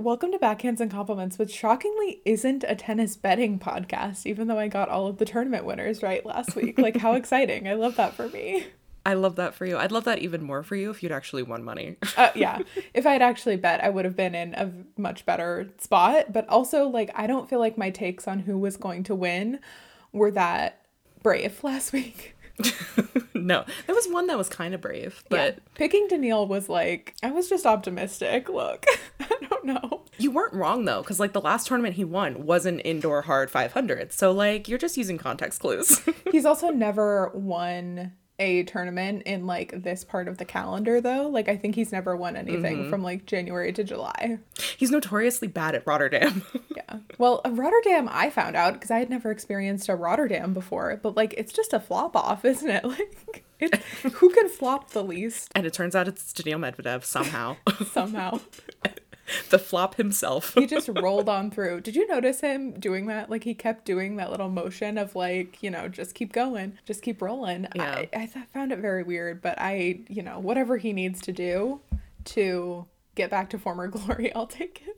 Welcome 0.00 0.30
to 0.30 0.38
Backhands 0.38 0.78
and 0.78 0.92
Compliments, 0.92 1.40
which 1.40 1.52
shockingly 1.52 2.22
isn't 2.24 2.62
a 2.68 2.76
tennis 2.76 3.16
betting 3.16 3.58
podcast, 3.58 4.26
even 4.26 4.46
though 4.46 4.56
I 4.56 4.68
got 4.68 4.88
all 4.88 5.08
of 5.08 5.18
the 5.18 5.24
tournament 5.24 5.64
winners 5.64 6.04
right 6.04 6.24
last 6.24 6.54
week. 6.54 6.78
Like, 6.78 6.98
how 6.98 7.14
exciting! 7.14 7.66
I 7.66 7.74
love 7.74 7.96
that 7.96 8.14
for 8.14 8.28
me. 8.28 8.68
I 9.04 9.14
love 9.14 9.34
that 9.34 9.56
for 9.56 9.66
you. 9.66 9.76
I'd 9.76 9.90
love 9.90 10.04
that 10.04 10.20
even 10.20 10.44
more 10.44 10.62
for 10.62 10.76
you 10.76 10.90
if 10.90 11.02
you'd 11.02 11.10
actually 11.10 11.42
won 11.42 11.64
money. 11.64 11.96
Uh, 12.16 12.30
yeah. 12.36 12.60
If 12.94 13.06
I 13.06 13.12
had 13.12 13.22
actually 13.22 13.56
bet, 13.56 13.82
I 13.82 13.88
would 13.88 14.04
have 14.04 14.14
been 14.14 14.36
in 14.36 14.54
a 14.54 14.70
much 14.96 15.26
better 15.26 15.68
spot. 15.78 16.32
But 16.32 16.48
also, 16.48 16.86
like, 16.86 17.10
I 17.16 17.26
don't 17.26 17.50
feel 17.50 17.58
like 17.58 17.76
my 17.76 17.90
takes 17.90 18.28
on 18.28 18.38
who 18.38 18.56
was 18.56 18.76
going 18.76 19.02
to 19.02 19.16
win 19.16 19.58
were 20.12 20.30
that 20.30 20.86
brave 21.24 21.58
last 21.64 21.92
week. 21.92 22.36
no, 23.34 23.64
there 23.86 23.94
was 23.94 24.06
one 24.08 24.26
that 24.26 24.38
was 24.38 24.48
kind 24.48 24.74
of 24.74 24.80
brave, 24.80 25.22
but 25.28 25.54
yeah. 25.54 25.60
picking 25.74 26.08
Daniil 26.08 26.46
was 26.46 26.68
like, 26.68 27.14
I 27.22 27.30
was 27.30 27.48
just 27.48 27.66
optimistic. 27.66 28.48
Look, 28.48 28.86
I 29.20 29.36
don't 29.48 29.64
know. 29.64 30.02
You 30.18 30.30
weren't 30.30 30.54
wrong 30.54 30.84
though, 30.84 31.02
because 31.02 31.20
like 31.20 31.32
the 31.32 31.40
last 31.40 31.66
tournament 31.66 31.94
he 31.94 32.04
won 32.04 32.44
was 32.44 32.66
an 32.66 32.80
indoor 32.80 33.22
hard 33.22 33.50
500. 33.50 34.12
So 34.12 34.32
like 34.32 34.68
you're 34.68 34.78
just 34.78 34.96
using 34.96 35.18
context 35.18 35.60
clues. 35.60 36.00
He's 36.32 36.44
also 36.44 36.70
never 36.70 37.30
won 37.34 38.12
a 38.38 38.62
tournament 38.64 39.22
in 39.24 39.46
like 39.46 39.82
this 39.82 40.04
part 40.04 40.28
of 40.28 40.38
the 40.38 40.44
calendar 40.44 41.00
though. 41.00 41.28
Like 41.28 41.48
I 41.48 41.56
think 41.56 41.74
he's 41.74 41.92
never 41.92 42.16
won 42.16 42.36
anything 42.36 42.78
mm-hmm. 42.78 42.90
from 42.90 43.02
like 43.02 43.26
January 43.26 43.72
to 43.72 43.84
July. 43.84 44.38
He's 44.76 44.90
notoriously 44.90 45.48
bad 45.48 45.74
at 45.74 45.86
Rotterdam. 45.86 46.42
yeah. 46.76 46.98
Well, 47.18 47.40
Rotterdam 47.48 48.08
I 48.10 48.30
found 48.30 48.56
out 48.56 48.74
because 48.74 48.90
I 48.90 48.98
had 48.98 49.10
never 49.10 49.30
experienced 49.30 49.88
a 49.88 49.96
Rotterdam 49.96 50.54
before, 50.54 50.98
but 51.02 51.16
like 51.16 51.34
it's 51.36 51.52
just 51.52 51.72
a 51.72 51.80
flop 51.80 52.16
off, 52.16 52.44
isn't 52.44 52.70
it? 52.70 52.84
Like 52.84 53.44
it, 53.58 53.74
who 54.14 54.30
can 54.30 54.48
flop 54.48 54.90
the 54.90 55.02
least? 55.02 55.50
And 55.54 55.66
it 55.66 55.72
turns 55.72 55.96
out 55.96 56.06
it's 56.06 56.32
Daniil 56.32 56.60
Medvedev 56.60 57.04
somehow. 57.04 57.56
somehow. 57.92 58.40
the 59.50 59.58
flop 59.58 59.96
himself. 59.96 60.54
he 60.54 60.66
just 60.66 60.88
rolled 60.88 61.28
on 61.28 61.50
through. 61.50 61.80
Did 61.80 61.96
you 61.96 62.06
notice 62.08 62.40
him 62.40 62.72
doing 62.78 63.06
that? 63.06 63.30
Like 63.30 63.44
he 63.44 63.54
kept 63.54 63.84
doing 63.84 64.16
that 64.16 64.30
little 64.30 64.48
motion 64.48 64.98
of 64.98 65.14
like, 65.14 65.62
you 65.62 65.70
know, 65.70 65.88
just 65.88 66.14
keep 66.14 66.32
going, 66.32 66.78
just 66.84 67.02
keep 67.02 67.20
rolling. 67.22 67.66
Yeah. 67.74 67.94
I, 67.94 68.08
I 68.12 68.26
th- 68.26 68.46
found 68.52 68.72
it 68.72 68.78
very 68.78 69.02
weird, 69.02 69.42
but 69.42 69.58
I, 69.58 70.00
you 70.08 70.22
know, 70.22 70.38
whatever 70.38 70.76
he 70.76 70.92
needs 70.92 71.20
to 71.22 71.32
do 71.32 71.80
to 72.26 72.86
get 73.14 73.30
back 73.30 73.50
to 73.50 73.58
former 73.58 73.86
glory, 73.88 74.34
I'll 74.34 74.46
take 74.46 74.84
it. 74.86 74.94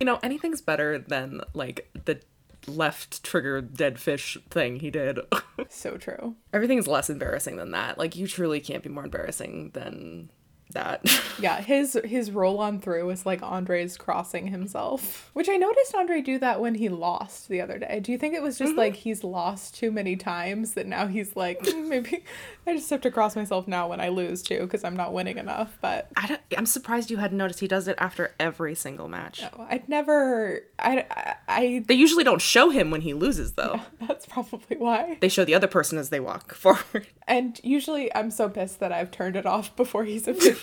you 0.00 0.04
know, 0.06 0.18
anything's 0.22 0.60
better 0.60 0.98
than 0.98 1.40
like 1.54 1.90
the 2.04 2.20
left 2.66 3.22
trigger 3.24 3.60
dead 3.60 3.98
fish 3.98 4.36
thing 4.50 4.80
he 4.80 4.90
did. 4.90 5.18
so 5.68 5.96
true. 5.96 6.36
Everything's 6.52 6.86
less 6.86 7.08
embarrassing 7.08 7.56
than 7.56 7.70
that. 7.72 7.98
Like 7.98 8.16
you 8.16 8.26
truly 8.26 8.60
can't 8.60 8.82
be 8.82 8.90
more 8.90 9.04
embarrassing 9.04 9.70
than 9.72 10.30
that. 10.72 11.02
yeah, 11.40 11.60
his 11.60 11.98
his 12.04 12.30
roll 12.30 12.58
on 12.58 12.80
through 12.80 13.06
was 13.06 13.26
like 13.26 13.42
Andre's 13.42 13.96
crossing 13.96 14.48
himself, 14.48 15.30
which 15.32 15.48
I 15.48 15.56
noticed 15.56 15.94
Andre 15.94 16.20
do 16.20 16.38
that 16.38 16.60
when 16.60 16.74
he 16.74 16.88
lost 16.88 17.48
the 17.48 17.60
other 17.60 17.78
day. 17.78 18.00
Do 18.00 18.12
you 18.12 18.18
think 18.18 18.34
it 18.34 18.42
was 18.42 18.58
just 18.58 18.70
mm-hmm. 18.70 18.78
like 18.78 18.94
he's 18.94 19.24
lost 19.24 19.74
too 19.74 19.90
many 19.90 20.16
times 20.16 20.74
that 20.74 20.86
now 20.86 21.06
he's 21.06 21.36
like 21.36 21.60
mm, 21.60 21.88
maybe 21.88 22.24
I 22.66 22.74
just 22.74 22.90
have 22.90 23.00
to 23.02 23.10
cross 23.10 23.34
myself 23.34 23.66
now 23.66 23.88
when 23.88 24.00
I 24.00 24.08
lose 24.08 24.42
too 24.42 24.60
because 24.60 24.84
I'm 24.84 24.96
not 24.96 25.12
winning 25.12 25.38
enough. 25.38 25.78
But 25.80 26.08
I 26.16 26.38
am 26.56 26.66
surprised 26.66 27.10
you 27.10 27.16
hadn't 27.16 27.38
noticed. 27.38 27.60
He 27.60 27.68
does 27.68 27.88
it 27.88 27.96
after 27.98 28.34
every 28.38 28.74
single 28.74 29.08
match. 29.08 29.40
No, 29.40 29.66
I'd 29.68 29.88
never. 29.88 30.62
I, 30.78 31.06
I, 31.10 31.34
I 31.48 31.84
They 31.86 31.94
usually 31.94 32.24
don't 32.24 32.42
show 32.42 32.70
him 32.70 32.90
when 32.90 33.00
he 33.00 33.14
loses 33.14 33.52
though. 33.52 33.80
Yeah, 34.00 34.06
that's 34.06 34.26
probably 34.26 34.76
why. 34.76 35.18
They 35.20 35.28
show 35.28 35.44
the 35.44 35.54
other 35.54 35.66
person 35.66 35.98
as 35.98 36.10
they 36.10 36.20
walk 36.20 36.54
forward. 36.54 37.06
And 37.26 37.60
usually 37.62 38.14
I'm 38.14 38.30
so 38.30 38.48
pissed 38.48 38.80
that 38.80 38.92
I've 38.92 39.10
turned 39.10 39.36
it 39.36 39.46
off 39.46 39.74
before 39.76 40.04
he's 40.04 40.28
officially 40.28 40.57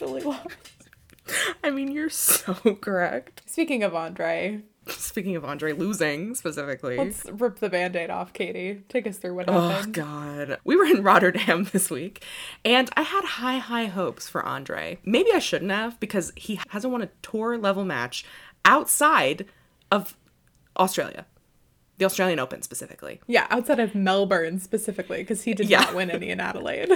I 1.64 1.72
mean, 1.72 1.92
you're 1.92 2.10
so 2.10 2.54
correct. 2.76 3.42
Speaking 3.46 3.84
of 3.84 3.96
Andre. 3.96 4.62
Speaking 4.88 5.36
of 5.36 5.44
Andre 5.44 5.72
losing 5.74 6.36
specifically. 6.36 6.98
Let's 6.98 7.26
rip 7.26 7.60
the 7.60 7.70
band 7.70 7.96
aid 7.96 8.12
off, 8.12 8.34
Katie. 8.34 8.84
Take 8.88 9.08
us 9.08 9.18
through 9.18 9.34
what 9.34 9.50
oh, 9.50 9.70
happened. 9.70 9.98
Oh, 9.98 10.02
God. 10.04 10.60
We 10.64 10.76
were 10.76 10.86
in 10.86 11.02
Rotterdam 11.02 11.64
this 11.72 11.90
week, 11.90 12.24
and 12.64 12.90
I 12.96 13.02
had 13.02 13.26
high, 13.26 13.58
high 13.58 13.86
hopes 13.86 14.30
for 14.30 14.46
Andre. 14.46 15.00
Maybe 15.04 15.32
I 15.34 15.40
shouldn't 15.40 15.72
have 15.72 16.00
because 16.00 16.32
he 16.36 16.60
hasn't 16.70 16.92
won 16.92 17.02
a 17.02 17.10
tour 17.24 17.58
level 17.58 17.84
match 17.84 18.26
outside 18.64 19.46
of 19.92 20.16
Australia 20.78 21.26
the 21.98 22.06
Australian 22.06 22.40
Open 22.40 22.62
specifically. 22.62 23.22
Yeah, 23.28 23.48
outside 23.50 23.80
of 23.80 23.96
Melbourne 23.96 24.60
specifically, 24.60 25.20
because 25.20 25.44
he 25.44 25.54
did 25.54 25.70
yeah. 25.70 25.82
not 25.82 25.96
win 25.96 26.12
any 26.12 26.30
in 26.30 26.40
Adelaide. 26.42 26.90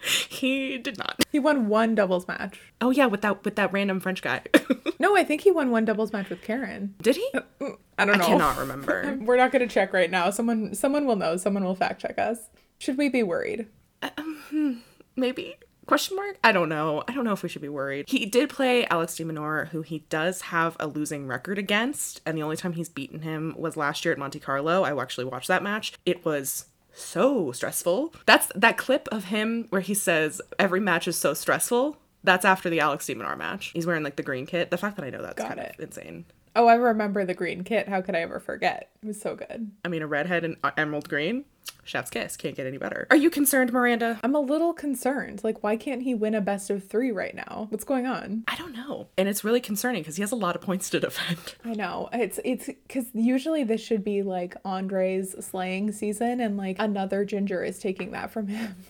he 0.28 0.78
did 0.78 0.98
not. 0.98 1.22
He 1.30 1.38
won 1.38 1.68
one 1.68 1.94
doubles 1.94 2.26
match. 2.26 2.60
Oh 2.80 2.90
yeah, 2.90 3.06
with 3.06 3.22
that 3.22 3.44
with 3.44 3.56
that 3.56 3.72
random 3.72 4.00
French 4.00 4.22
guy. 4.22 4.42
no, 4.98 5.16
I 5.16 5.24
think 5.24 5.42
he 5.42 5.50
won 5.50 5.70
one 5.70 5.84
doubles 5.84 6.12
match 6.12 6.30
with 6.30 6.42
Karen. 6.42 6.94
Did 7.02 7.16
he? 7.16 7.28
Uh, 7.34 7.40
mm, 7.60 7.76
I 7.98 8.04
don't 8.04 8.18
know. 8.18 8.24
I 8.24 8.28
cannot 8.28 8.56
remember. 8.58 9.18
We're 9.20 9.36
not 9.36 9.52
going 9.52 9.66
to 9.66 9.72
check 9.72 9.92
right 9.92 10.10
now. 10.10 10.30
Someone 10.30 10.74
someone 10.74 11.06
will 11.06 11.16
know. 11.16 11.36
Someone 11.36 11.64
will 11.64 11.74
fact 11.74 12.00
check 12.00 12.18
us. 12.18 12.48
Should 12.78 12.96
we 12.96 13.08
be 13.08 13.22
worried? 13.22 13.66
Uh, 14.02 14.10
um, 14.16 14.82
maybe. 15.16 15.56
Question 15.86 16.16
mark? 16.16 16.38
I 16.44 16.52
don't 16.52 16.68
know. 16.68 17.02
I 17.08 17.12
don't 17.12 17.24
know 17.24 17.32
if 17.32 17.42
we 17.42 17.48
should 17.48 17.62
be 17.62 17.68
worried. 17.68 18.04
He 18.08 18.24
did 18.24 18.48
play 18.48 18.86
Alex 18.86 19.16
de 19.16 19.24
Minaur, 19.24 19.68
who 19.70 19.82
he 19.82 20.00
does 20.08 20.42
have 20.42 20.76
a 20.78 20.86
losing 20.86 21.26
record 21.26 21.58
against, 21.58 22.20
and 22.24 22.38
the 22.38 22.44
only 22.44 22.56
time 22.56 22.74
he's 22.74 22.88
beaten 22.88 23.22
him 23.22 23.56
was 23.58 23.76
last 23.76 24.04
year 24.04 24.12
at 24.12 24.18
Monte 24.18 24.38
Carlo. 24.38 24.84
I 24.84 25.02
actually 25.02 25.24
watched 25.24 25.48
that 25.48 25.64
match. 25.64 25.94
It 26.06 26.24
was 26.24 26.66
so 26.92 27.52
stressful. 27.52 28.14
That's 28.26 28.48
that 28.54 28.76
clip 28.76 29.08
of 29.12 29.24
him 29.24 29.66
where 29.70 29.80
he 29.80 29.94
says 29.94 30.40
every 30.58 30.80
match 30.80 31.06
is 31.08 31.16
so 31.16 31.34
stressful. 31.34 31.96
That's 32.22 32.44
after 32.44 32.68
the 32.68 32.80
Alex 32.80 33.06
de 33.06 33.14
Minaur 33.14 33.36
match. 33.36 33.70
He's 33.74 33.86
wearing 33.86 34.02
like 34.02 34.16
the 34.16 34.22
green 34.22 34.46
kit. 34.46 34.70
The 34.70 34.76
fact 34.78 34.96
that 34.96 35.04
I 35.04 35.10
know 35.10 35.22
that's 35.22 35.38
Got 35.38 35.48
kind 35.48 35.60
it. 35.60 35.74
of 35.78 35.80
insane. 35.84 36.26
Oh, 36.56 36.66
I 36.66 36.74
remember 36.74 37.24
the 37.24 37.32
green 37.34 37.64
kit. 37.64 37.88
How 37.88 38.00
could 38.02 38.14
I 38.16 38.20
ever 38.20 38.40
forget? 38.40 38.90
It 39.02 39.06
was 39.06 39.20
so 39.20 39.36
good. 39.36 39.70
I 39.84 39.88
mean, 39.88 40.02
a 40.02 40.06
redhead 40.06 40.44
and 40.44 40.56
uh, 40.64 40.72
emerald 40.76 41.08
green. 41.08 41.44
Chef's 41.84 42.10
kiss. 42.10 42.36
Can't 42.36 42.54
get 42.54 42.66
any 42.66 42.78
better. 42.78 43.06
Are 43.10 43.16
you 43.16 43.30
concerned, 43.30 43.72
Miranda? 43.72 44.20
I'm 44.22 44.34
a 44.34 44.40
little 44.40 44.72
concerned. 44.72 45.42
Like, 45.42 45.62
why 45.62 45.76
can't 45.76 46.02
he 46.02 46.14
win 46.14 46.34
a 46.34 46.40
best 46.40 46.70
of 46.70 46.86
three 46.86 47.10
right 47.10 47.34
now? 47.34 47.66
What's 47.70 47.84
going 47.84 48.06
on? 48.06 48.44
I 48.46 48.56
don't 48.56 48.72
know. 48.72 49.08
And 49.18 49.28
it's 49.28 49.42
really 49.42 49.60
concerning 49.60 50.02
because 50.02 50.16
he 50.16 50.22
has 50.22 50.32
a 50.32 50.36
lot 50.36 50.54
of 50.54 50.62
points 50.62 50.88
to 50.90 51.00
defend. 51.00 51.54
I 51.64 51.74
know. 51.74 52.08
It's 52.12 52.38
it's 52.44 52.66
because 52.66 53.06
usually 53.12 53.64
this 53.64 53.80
should 53.80 54.04
be 54.04 54.22
like 54.22 54.56
Andre's 54.64 55.34
slaying 55.44 55.92
season, 55.92 56.40
and 56.40 56.56
like 56.56 56.76
another 56.78 57.24
ginger 57.24 57.64
is 57.64 57.78
taking 57.78 58.12
that 58.12 58.30
from 58.30 58.48
him. 58.48 58.76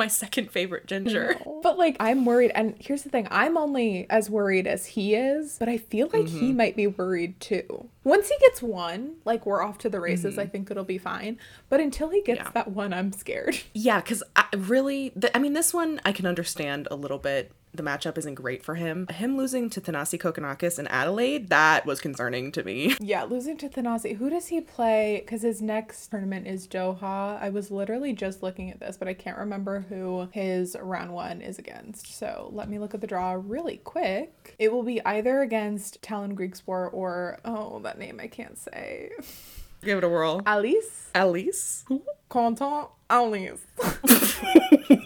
my 0.00 0.08
second 0.08 0.50
favorite 0.50 0.86
ginger. 0.86 1.36
But 1.62 1.78
like 1.78 1.96
I'm 2.00 2.24
worried 2.24 2.52
and 2.54 2.74
here's 2.80 3.02
the 3.02 3.10
thing, 3.10 3.28
I'm 3.30 3.56
only 3.56 4.06
as 4.08 4.30
worried 4.30 4.66
as 4.66 4.86
he 4.86 5.14
is, 5.14 5.58
but 5.58 5.68
I 5.68 5.76
feel 5.76 6.08
like 6.12 6.24
mm-hmm. 6.24 6.40
he 6.40 6.52
might 6.52 6.74
be 6.74 6.86
worried 6.86 7.38
too. 7.38 7.88
Once 8.02 8.30
he 8.30 8.36
gets 8.40 8.62
one, 8.62 9.16
like 9.26 9.44
we're 9.44 9.62
off 9.62 9.76
to 9.78 9.90
the 9.90 10.00
races, 10.00 10.32
mm-hmm. 10.32 10.40
I 10.40 10.46
think 10.46 10.70
it'll 10.70 10.84
be 10.84 10.98
fine. 10.98 11.38
But 11.68 11.80
until 11.80 12.08
he 12.08 12.22
gets 12.22 12.40
yeah. 12.40 12.50
that 12.54 12.68
one, 12.68 12.92
I'm 12.94 13.12
scared. 13.12 13.60
Yeah, 13.74 14.00
cuz 14.00 14.22
I 14.34 14.46
really 14.56 15.12
the, 15.14 15.34
I 15.36 15.38
mean 15.38 15.52
this 15.52 15.74
one 15.74 16.00
I 16.04 16.12
can 16.12 16.26
understand 16.26 16.88
a 16.90 16.96
little 16.96 17.18
bit 17.18 17.52
the 17.72 17.82
matchup 17.82 18.18
isn't 18.18 18.34
great 18.34 18.64
for 18.64 18.74
him. 18.74 19.06
Him 19.08 19.36
losing 19.36 19.70
to 19.70 19.80
Thanasi 19.80 20.18
Kokkinakis 20.18 20.78
in 20.78 20.86
Adelaide, 20.88 21.48
that 21.50 21.86
was 21.86 22.00
concerning 22.00 22.52
to 22.52 22.64
me. 22.64 22.96
Yeah, 23.10 23.24
losing 23.24 23.56
to 23.58 23.68
Thanasi. 23.68 24.16
Who 24.16 24.30
does 24.30 24.48
he 24.48 24.60
play? 24.60 25.20
Because 25.24 25.42
his 25.42 25.60
next 25.60 26.08
tournament 26.08 26.46
is 26.46 26.68
Doha. 26.68 27.40
I 27.40 27.48
was 27.48 27.70
literally 27.70 28.12
just 28.12 28.40
looking 28.42 28.70
at 28.70 28.78
this, 28.78 28.96
but 28.96 29.08
I 29.08 29.14
can't 29.14 29.38
remember 29.38 29.80
who 29.88 30.28
his 30.30 30.76
round 30.80 31.12
one 31.12 31.40
is 31.40 31.58
against. 31.58 32.16
So 32.16 32.50
let 32.52 32.68
me 32.68 32.78
look 32.78 32.94
at 32.94 33.00
the 33.00 33.06
draw 33.08 33.32
really 33.32 33.78
quick. 33.78 34.54
It 34.58 34.70
will 34.70 34.84
be 34.84 35.04
either 35.04 35.40
against 35.40 36.02
Tallon 36.02 36.36
Griekspoor 36.36 36.92
or, 36.92 37.38
oh, 37.44 37.80
that 37.80 37.98
name 37.98 38.20
I 38.20 38.28
can't 38.28 38.58
say. 38.58 39.10
Give 39.82 39.98
it 39.98 40.04
a 40.04 40.08
whirl. 40.08 40.40
Halys? 40.42 41.10
Halys? 41.14 41.84
Quentin 42.28 42.86
Halys. 43.08 43.60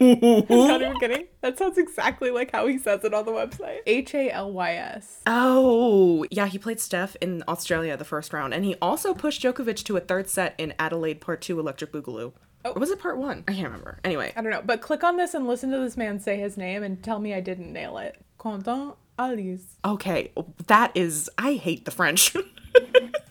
I'm 0.01 0.69
not 0.69 0.83
even 0.83 0.99
kidding. 0.99 1.27
That 1.41 1.59
sounds 1.59 1.79
exactly 1.79 2.31
like 2.31 2.51
how 2.51 2.67
he 2.67 2.79
says 2.79 3.05
it 3.05 3.15
on 3.15 3.25
the 3.25 3.33
website. 3.33 3.81
H 3.87 4.15
A 4.15 4.31
L 4.31 4.53
Y 4.53 4.75
S. 4.75 5.21
Oh, 5.27 6.27
yeah. 6.31 6.47
He 6.47 6.59
played 6.59 6.81
Steph 6.81 7.17
in 7.21 7.45
Australia 7.49 7.97
the 7.97 8.05
first 8.05 8.33
round, 8.33 8.53
and 8.53 8.65
he 8.65 8.75
also 8.83 9.15
pushed 9.15 9.43
Djokovic 9.43 9.85
to 9.85 9.97
a 9.97 10.01
third 10.01 10.29
set 10.29 10.55
in 10.59 10.75
Adelaide 10.79 11.21
Part 11.21 11.41
Two 11.41 11.59
Electric 11.61 11.93
Boogaloo. 11.93 12.33
Oh. 12.65 12.73
Or 12.73 12.81
was 12.81 12.91
it 12.91 12.99
part 12.99 13.19
one? 13.19 13.45
I 13.47 13.53
can't 13.53 13.67
remember. 13.67 13.99
Anyway. 14.05 14.33
I 14.37 14.41
don't 14.43 14.51
know. 14.51 14.63
But 14.65 14.81
click 14.81 15.05
on 15.05 15.17
this 15.17 15.35
and 15.35 15.47
listen 15.47 15.71
to 15.71 15.79
this 15.79 15.97
man 15.97 16.19
say 16.19 16.39
his 16.39 16.57
name 16.57 16.83
and 16.83 17.03
tell 17.03 17.19
me 17.19 17.35
I 17.35 17.41
didn't 17.41 17.73
nail 17.73 17.99
it. 17.99 18.17
Quentin 18.39 18.93
Halys. 19.19 19.63
Okay. 19.85 20.33
That 20.67 20.93
is. 20.95 21.31
I 21.39 21.55
hate 21.55 21.85
the 21.85 21.91
French. 21.91 22.35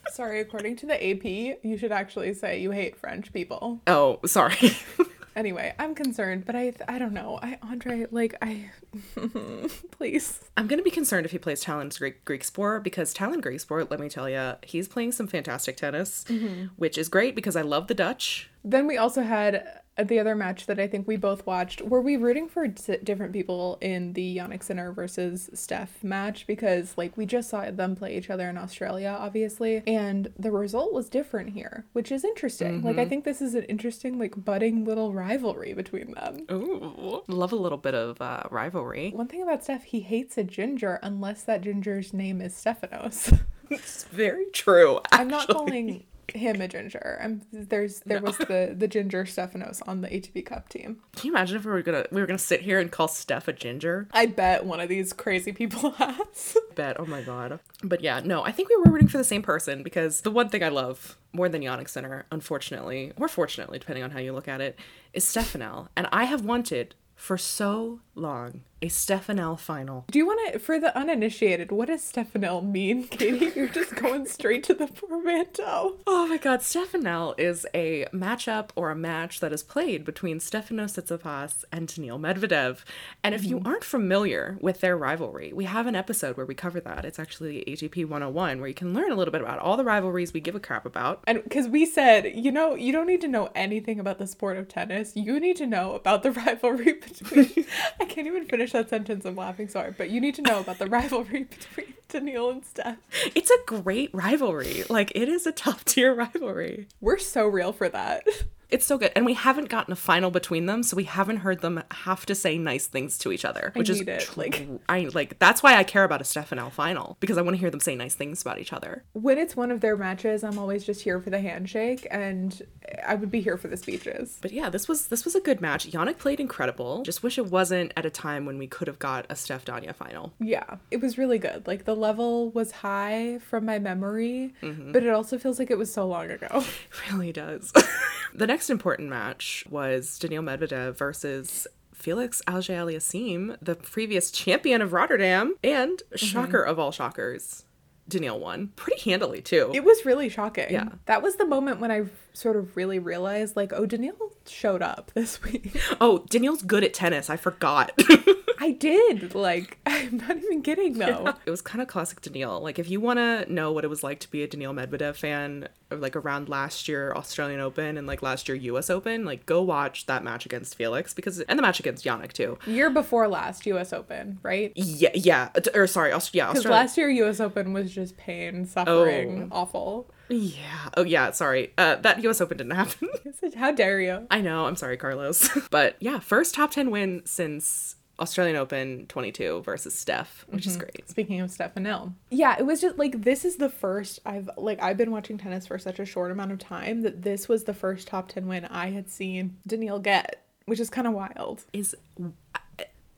Sorry, 0.10 0.40
according 0.40 0.76
to 0.78 0.86
the 0.86 0.94
AP, 0.94 1.26
you 1.64 1.78
should 1.78 1.92
actually 1.92 2.34
say 2.34 2.60
you 2.60 2.72
hate 2.72 2.98
French 2.98 3.34
people. 3.34 3.82
Oh, 3.88 4.20
sorry. 4.26 4.72
anyway, 5.36 5.74
I'm 5.80 5.96
concerned, 5.96 6.46
but 6.46 6.56
I 6.56 6.74
I 6.88 7.00
don't 7.00 7.14
know. 7.14 7.40
I 7.42 7.58
Andre 7.62 8.06
like 8.12 8.36
I 8.42 8.72
please. 9.92 10.40
I'm 10.58 10.68
gonna 10.68 10.84
be 10.84 10.92
concerned 10.92 11.26
if 11.26 11.32
he 11.32 11.38
plays 11.38 11.62
Talon's 11.62 11.98
Greek 11.98 12.24
Greek 12.26 12.44
Sport 12.44 12.84
because 12.84 13.14
Tallon 13.14 13.42
Griekspoor, 13.42 13.90
let 13.90 14.00
me 14.00 14.10
tell 14.10 14.30
you, 14.30 14.54
he's 14.64 14.88
playing 14.88 15.12
some 15.12 15.28
fantastic 15.28 15.78
tennis, 15.78 16.26
mm-hmm. 16.28 16.68
which 16.76 16.98
is 16.98 17.10
great 17.10 17.36
because 17.36 17.56
I 17.56 17.62
love 17.62 17.88
the 17.88 17.96
Dutch. 17.96 18.50
Then 18.64 18.88
we 18.88 18.98
also 18.98 19.22
had 19.22 19.82
The 20.02 20.20
other 20.20 20.36
match 20.36 20.66
that 20.66 20.80
I 20.80 20.88
think 20.88 21.08
we 21.08 21.18
both 21.18 21.46
watched, 21.46 21.82
were 21.82 22.02
we 22.02 22.18
rooting 22.18 22.50
for 22.50 22.68
d- 22.68 22.98
different 23.04 23.32
people 23.32 23.78
in 23.80 24.14
the 24.14 24.38
Jannik 24.38 24.64
Sinner 24.64 24.92
versus 24.92 25.52
Steph 25.54 26.04
match? 26.04 26.48
Because, 26.48 26.98
like, 26.98 27.16
we 27.16 27.28
just 27.28 27.50
saw 27.50 27.70
them 27.70 27.96
play 27.96 28.18
each 28.18 28.32
other 28.32 28.50
in 28.50 28.58
Australia, 28.58 29.16
obviously, 29.20 29.84
and 29.86 30.34
the 30.38 30.52
result 30.52 30.94
was 30.94 31.10
different 31.10 31.52
here, 31.52 31.86
which 31.94 32.12
is 32.12 32.24
interesting. 32.24 32.82
Like, 32.82 32.98
I 32.98 33.06
think 33.06 33.24
this 33.24 33.42
is 33.42 33.54
an 33.54 33.64
interesting, 33.66 34.18
like, 34.18 34.44
budding 34.44 34.84
little 34.84 35.14
rivalry 35.14 35.74
between 35.74 36.12
them. 36.14 36.46
Ooh, 36.52 37.22
love 37.28 37.52
a 37.52 37.56
little 37.58 37.78
bit 37.78 37.94
of 37.94 38.20
uh, 38.20 38.44
rivalry. 38.50 39.12
One 39.12 39.28
thing 39.28 39.44
about 39.44 39.64
Steph, 39.64 39.84
he 39.84 40.00
hates 40.00 40.38
a 40.40 40.44
ginger 40.44 41.00
unless 41.04 41.44
that 41.44 41.62
ginger's 41.62 42.14
name 42.14 42.42
is 42.42 42.54
Stefanos. 42.54 43.40
It's 43.70 44.04
very 44.04 44.46
true. 44.52 45.00
I'm 45.12 45.30
not 45.30 45.48
calling 45.48 46.04
him 46.36 46.62
a 46.62 46.68
ginger. 46.68 47.20
I'm 47.22 47.42
there's 47.52 48.00
there 48.02 48.22
was 48.22 48.38
the 48.38 48.74
the 48.78 48.88
ginger 48.88 49.26
Stefanos 49.26 49.82
on 49.88 50.02
the 50.02 50.08
ATP 50.10 50.46
Cup 50.46 50.70
team. 50.70 51.02
Can 51.16 51.28
you 51.28 51.34
imagine 51.34 51.58
if 51.58 51.66
we 51.66 51.72
were 51.72 51.82
gonna 51.82 52.06
we 52.12 52.22
were 52.22 52.28
gonna 52.28 52.38
sit 52.40 52.62
here 52.62 52.80
and 52.80 52.92
call 52.92 53.08
Steph 53.08 53.48
a 53.48 53.54
ginger? 53.54 54.08
I 54.12 54.26
bet 54.26 54.66
one 54.66 54.80
of 54.80 54.90
these 54.90 55.14
crazy 55.14 55.52
people 55.52 55.92
has. 55.98 56.58
bet. 56.76 57.00
Oh 57.00 57.06
my 57.06 57.22
god. 57.22 57.60
But 57.84 58.02
yeah, 58.02 58.22
no, 58.24 58.44
I 58.44 58.52
think 58.52 58.70
we 58.70 58.78
were 58.78 58.92
rooting 58.92 59.08
for 59.08 59.18
the 59.18 59.24
same 59.24 59.42
person 59.42 59.84
because 59.84 60.22
the 60.22 60.32
one 60.32 60.50
thing 60.50 60.64
I 60.64 60.70
love 60.70 61.18
more 61.32 61.50
than 61.50 61.62
Jannik 61.62 61.90
Sinner, 61.90 62.26
unfortunately, 62.32 63.12
or 63.18 63.28
fortunately, 63.28 63.80
depending 63.80 64.04
on 64.04 64.12
how 64.12 64.20
you 64.20 64.34
look 64.34 64.48
at 64.48 64.62
it, 64.62 64.78
is 65.14 65.26
Stefanel. 65.26 65.88
And 65.96 66.08
I 66.12 66.26
have 66.26 66.46
wanted 66.46 66.96
for 67.16 67.38
so 67.38 68.02
long 68.16 68.62
a 68.84 68.88
Stefanel 68.88 69.58
final. 69.58 70.04
Do 70.12 70.20
you 70.20 70.26
want 70.26 70.52
to, 70.52 70.60
for 70.60 70.78
the 70.78 70.96
uninitiated, 70.98 71.72
what 71.72 71.88
does 71.88 72.02
Stefanel 72.02 72.70
mean, 72.70 73.08
Katie? 73.08 73.54
You're 73.56 73.70
just 73.70 73.96
going 73.96 74.26
straight 74.26 74.62
to 74.66 74.74
the 74.74 74.88
portmanteau. 74.88 76.00
Oh 76.06 76.28
my 76.28 76.36
god, 76.36 76.60
Stefanel 76.60 77.34
is 77.40 77.66
a 77.74 78.08
matchup 78.14 78.72
or 78.76 78.92
a 78.92 78.96
match 78.96 79.40
that 79.40 79.54
is 79.54 79.64
played 79.64 80.04
between 80.04 80.40
Stefanos 80.40 81.02
Tsitsipas 81.02 81.64
and 81.72 81.88
Daniil 81.88 82.20
Medvedev. 82.20 82.80
And 83.24 83.34
if 83.34 83.46
you 83.46 83.56
mm-hmm. 83.56 83.68
aren't 83.68 83.86
familiar 83.86 84.58
with 84.60 84.82
their 84.82 84.98
rivalry, 84.98 85.54
we 85.54 85.64
have 85.64 85.88
an 85.88 85.96
episode 85.96 86.36
where 86.36 86.46
we 86.46 86.54
cover 86.54 86.82
that. 86.82 87.06
It's 87.06 87.20
actually 87.20 87.64
ATP 87.66 88.06
101 88.06 88.60
where 88.60 88.68
you 88.68 88.74
can 88.74 88.94
learn 88.94 89.14
a 89.14 89.16
little 89.16 89.32
bit 89.32 89.42
about 89.42 89.60
all 89.60 89.78
the 89.78 89.86
rivalries 89.86 90.34
we 90.34 90.42
give 90.42 90.56
a 90.56 90.60
crap 90.60 90.86
about. 90.86 91.24
And 91.26 91.42
because 91.42 91.70
we 91.70 91.86
said, 91.86 92.34
you 92.36 92.52
know, 92.52 92.76
you 92.76 92.92
don't 92.92 93.08
need 93.08 93.22
to 93.22 93.30
know 93.30 93.50
anything 93.56 93.98
about 93.98 94.18
the 94.18 94.28
sport 94.28 94.58
of 94.58 94.68
tennis. 94.68 95.16
You 95.16 95.40
need 95.40 95.56
to 95.56 95.68
know 95.68 95.94
about 95.94 96.24
the 96.24 96.32
rivalry 96.34 96.94
between. 96.94 97.66
I 97.98 98.04
can't 98.04 98.28
even 98.28 98.44
finish 98.44 98.73
that 98.74 98.90
sentence. 98.90 99.26
I'm 99.26 99.36
laughing 99.36 99.68
Sorry. 99.68 99.94
But 99.98 100.10
you 100.10 100.20
need 100.20 100.36
to 100.36 100.42
know 100.42 100.60
about 100.60 100.80
the 100.80 100.88
rivalry 100.90 101.44
between 101.44 101.94
Daniil 102.10 102.50
and 102.50 102.66
Steph. 102.66 102.98
It's 103.34 103.50
a 103.50 103.58
great 103.66 104.10
rivalry. 104.14 104.84
Like 104.90 105.12
it 105.16 105.30
is 105.30 105.48
a 105.48 105.52
top 105.52 105.84
tier 105.86 106.14
rivalry. 106.14 106.88
We're 107.02 107.18
so 107.18 107.48
real 107.48 107.72
for 107.74 107.90
that. 107.90 108.28
It's 108.74 108.86
so 108.86 108.98
good. 108.98 109.12
And 109.16 109.24
we 109.24 109.36
haven't 109.36 109.70
gotten 109.70 109.94
a 109.94 109.96
final 109.96 110.32
between 110.32 110.66
them, 110.66 110.82
so 110.82 110.98
we 110.98 111.04
haven't 111.04 111.38
heard 111.38 111.62
them 111.62 111.84
have 111.92 112.26
to 112.26 112.34
say 112.34 112.58
nice 112.58 112.88
things 112.88 113.20
to 113.20 113.32
each 113.32 113.46
other. 113.46 113.72
Which 113.76 113.88
is 113.88 114.00
need 114.00 114.10
it, 114.10 114.22
tr- 114.22 114.40
like- 114.40 114.68
I 114.90 115.10
like 115.14 115.38
that's 115.38 115.62
why 115.62 115.76
I 115.76 115.84
care 115.84 116.04
about 116.04 116.22
a 116.22 116.24
Stefanel 116.24 116.72
final. 116.72 117.16
Because 117.20 117.38
I 117.38 117.44
want 117.44 117.56
to 117.56 117.60
hear 117.60 117.70
them 117.70 117.80
say 117.80 117.96
nice 117.96 118.16
things 118.16 118.42
about 118.42 118.58
each 118.58 118.74
other. 118.74 119.04
When 119.14 119.38
it's 119.38 119.56
one 119.56 119.70
of 119.70 119.82
their 119.82 119.96
matches, 119.96 120.44
I'm 120.44 120.58
always 120.58 120.84
just 120.84 121.04
here 121.04 121.22
for 121.22 121.30
the 121.30 121.40
handshake, 121.40 122.08
and 122.10 122.60
I 123.08 123.14
would 123.14 123.30
be 123.30 123.42
here 123.42 123.58
for 123.58 123.68
the 123.68 123.78
speeches. 123.78 124.40
But 124.42 124.52
yeah, 124.52 124.72
this 124.72 124.88
was 124.88 125.08
this 125.08 125.24
was 125.24 125.36
a 125.36 125.40
good 125.40 125.62
match. 125.62 125.90
Jannik 125.92 126.18
played 126.18 126.40
incredible. 126.40 127.04
Just 127.04 127.22
wish 127.22 127.38
it 127.38 127.46
wasn't 127.46 127.94
at 127.96 128.08
a 128.08 128.10
time 128.10 128.48
when 128.48 128.58
we 128.58 128.66
could 128.66 128.88
have 128.88 128.98
got 128.98 129.28
a 129.30 129.36
Steph 129.36 129.66
Danya 129.66 129.94
final. 129.94 130.34
Yeah, 130.40 130.78
it 130.90 131.00
was 131.00 131.20
really 131.20 131.38
good. 131.38 131.68
Like 131.68 131.86
the 131.86 131.96
level 131.96 132.50
was 132.50 132.72
high 132.72 133.38
from 133.38 133.66
my 133.66 133.78
memory, 133.78 134.56
mm-hmm. 134.64 134.94
but 134.94 135.04
it 135.04 135.10
also 135.10 135.38
feels 135.38 135.60
like 135.60 135.70
it 135.70 135.78
was 135.78 135.94
so 135.94 136.08
long 136.08 136.32
ago. 136.32 136.64
It 136.94 137.12
really 137.12 137.32
does. 137.32 137.72
the 138.34 138.48
next 138.48 138.70
important 138.70 139.10
match 139.10 139.66
was 139.70 140.18
Daniil 140.20 140.44
Medvedev 140.44 140.98
versus 140.98 141.68
Felix 141.94 142.42
Auger 142.48 142.74
Aliassime, 142.74 143.58
the 143.62 143.76
previous 143.76 144.32
champion 144.32 144.82
of 144.82 144.94
Rotterdam, 144.94 145.56
and 145.64 145.98
mm-hmm. 145.98 146.16
shocker 146.18 146.62
of 146.62 146.80
all 146.80 146.92
shockers, 146.92 147.66
Daniil 148.10 148.40
won 148.40 148.70
pretty 148.76 149.10
handily 149.10 149.42
too. 149.42 149.72
It 149.74 149.84
was 149.84 150.06
really 150.06 150.30
shocking. 150.30 150.70
Yeah. 150.70 150.90
That 151.06 151.22
was 151.22 151.38
the 151.38 151.46
moment 151.46 151.80
when 151.80 151.92
I 151.92 152.06
sort 152.34 152.58
of 152.58 152.76
really 152.76 153.00
realized, 153.00 153.56
like, 153.56 153.72
oh, 153.74 153.86
Daniil 153.86 154.16
showed 154.48 154.82
up 154.82 155.12
this 155.14 155.42
week. 155.44 155.76
oh, 156.02 156.26
Daniil's 156.30 156.64
good 156.64 156.84
at 156.84 156.94
tennis. 156.94 157.30
I 157.30 157.38
forgot. 157.38 157.92
I 158.64 158.72
did. 158.72 159.36
Like, 159.36 159.78
I'm 159.86 160.18
not 160.18 160.38
even 160.38 160.62
kidding 160.62 160.94
though. 160.94 161.34
it 161.46 161.50
was 161.52 161.62
kind 161.62 161.82
of 161.82 161.90
classic 161.90 162.22
Daniil. 162.22 162.62
Like, 162.62 162.80
if 162.80 162.90
you 162.90 163.02
want 163.02 163.20
to 163.20 163.52
know 163.52 163.74
what 163.74 163.84
it 163.84 163.90
was 163.90 164.04
like 164.04 164.20
to 164.22 164.32
be 164.32 164.42
a 164.42 164.48
Daniil 164.48 164.74
Medvedev 164.74 165.18
fan, 165.18 165.68
like 165.92 166.16
around 166.16 166.48
last 166.48 166.88
year 166.88 167.14
Australian 167.14 167.60
Open 167.60 167.98
and 167.98 168.08
like 168.08 168.22
last 168.22 168.48
year 168.48 168.56
US 168.56 168.90
Open, 168.90 169.26
like 169.26 169.46
go 169.46 169.62
watch 169.62 170.06
that 170.06 170.24
match 170.24 170.46
against 170.46 170.76
Felix 170.76 171.14
because 171.14 171.42
and 171.42 171.60
the 171.60 171.62
match 171.62 171.82
against 171.82 172.06
Jannik 172.06 172.32
too. 172.32 172.58
Year 172.66 172.90
before 172.90 173.28
last 173.28 173.66
U.S. 173.66 173.92
Open, 173.92 174.40
right? 174.44 174.72
Yeah, 174.76 175.10
yeah, 175.14 175.50
uh, 175.56 175.62
or 175.78 175.86
sorry, 175.86 176.14
Aust- 176.14 176.34
yeah, 176.34 176.48
Because 176.48 176.66
last 176.66 176.98
year 176.98 177.10
U.S. 177.10 177.42
Open 177.42 177.74
was 177.74 177.94
just 177.94 178.16
pain, 178.16 178.66
suffering, 178.66 179.50
awful. 179.52 180.10
yeah, 180.30 180.90
oh 180.96 181.04
yeah, 181.04 181.32
sorry. 181.32 181.74
Uh, 181.78 181.96
that 181.98 182.24
US 182.24 182.40
Open 182.40 182.58
didn't 182.58 182.72
happen. 182.76 183.10
How 183.58 183.72
dare 183.72 184.00
you? 184.00 184.26
I 184.32 184.40
know. 184.40 184.66
I'm 184.68 184.78
sorry, 184.78 184.96
Carlos. 184.96 185.50
but 185.70 185.98
yeah, 186.00 186.20
first 186.20 186.56
top 186.56 186.72
ten 186.72 186.92
win 186.92 187.22
since 187.26 187.98
Australian 188.20 188.56
Open 188.56 189.06
22 189.08 189.62
versus 189.64 189.98
Steph, 189.98 190.46
which 190.50 190.68
is 190.68 190.74
mm-hmm. 190.74 190.82
great. 190.82 191.10
Speaking 191.10 191.42
of 191.42 191.50
Steph 191.50 191.76
and 191.76 191.86
Stefanel. 191.86 192.14
Yeah, 192.30 192.56
it 192.58 192.66
was 192.66 192.82
just 192.82 192.98
like 192.98 193.24
this 193.24 193.44
is 193.44 193.56
the 193.56 193.70
first 193.70 194.20
I've 194.26 194.50
like 194.58 194.82
I've 194.82 194.98
been 194.98 195.12
watching 195.12 195.38
tennis 195.38 195.68
for 195.68 195.80
such 195.80 196.00
a 196.00 196.06
short 196.06 196.32
amount 196.32 196.52
of 196.52 196.60
time 196.60 197.02
that 197.02 197.24
this 197.24 197.48
was 197.48 197.64
the 197.64 197.74
first 197.74 198.08
top 198.08 198.30
10 198.30 198.48
win 198.48 198.66
I 198.66 198.92
had 198.92 199.10
seen 199.10 199.58
Daniil 199.66 200.00
get, 200.00 200.44
which 200.66 200.80
is 200.80 200.90
kind 200.90 201.08
of 201.08 201.14
wild. 201.14 201.64
Is 201.74 201.96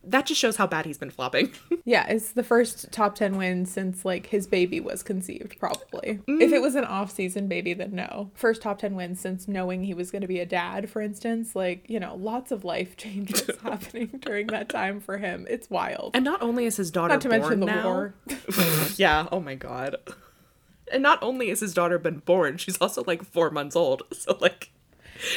that 0.08 0.26
just 0.26 0.40
shows 0.40 0.56
how 0.56 0.68
bad 0.68 0.86
he's 0.86 0.98
been 0.98 1.12
flopping. 1.12 1.52
Yeah, 1.88 2.08
it's 2.08 2.32
the 2.32 2.42
first 2.44 2.92
top 2.92 3.14
10 3.14 3.38
win 3.38 3.68
since 3.68 4.04
like 4.04 4.26
his 4.26 4.48
baby 4.48 4.80
was 4.80 5.04
conceived 5.04 5.60
probably. 5.60 6.20
If 6.28 6.52
it 6.52 6.56
mm. 6.56 6.62
was 6.62 6.74
an 6.74 6.84
off-season 6.84 7.48
baby 7.48 7.76
then 7.76 7.94
no. 7.94 8.32
First 8.34 8.64
top 8.64 8.80
10 8.80 8.96
win 8.96 9.16
since 9.16 9.48
knowing 9.48 9.84
he 9.84 9.94
was 9.94 10.10
going 10.10 10.24
to 10.24 10.28
be 10.28 10.40
a 10.40 10.48
dad 10.48 10.90
for 10.90 11.00
instance, 11.00 11.56
like, 11.56 11.88
you 11.88 12.00
know, 12.00 12.16
lots 12.16 12.52
of 12.52 12.64
life 12.66 12.98
changes 12.98 13.48
happening 13.62 14.08
during 14.22 14.48
that 14.48 14.68
time 14.68 15.00
for 15.00 15.20
him. 15.20 15.46
It's 15.48 15.70
wild. 15.70 16.16
and 16.16 16.26
not 16.26 16.42
only 16.42 16.66
is 16.66 16.78
his 16.78 16.90
daughter 16.90 17.14
Not 17.14 17.22
to 17.22 17.30
born 17.30 17.42
mention 17.42 17.60
the 17.60 17.66
now, 17.68 17.84
war. 17.84 18.14
yeah. 18.96 19.28
Oh 19.32 19.40
my 19.40 19.54
god. 19.54 19.98
And 20.92 21.04
not 21.04 21.22
only 21.22 21.50
is 21.52 21.60
his 21.60 21.76
daughter 21.76 22.00
been 22.00 22.20
born, 22.20 22.58
she's 22.58 22.78
also 22.80 23.04
like 23.06 23.24
four 23.24 23.52
months 23.52 23.76
old. 23.76 24.04
So 24.12 24.38
like, 24.42 24.72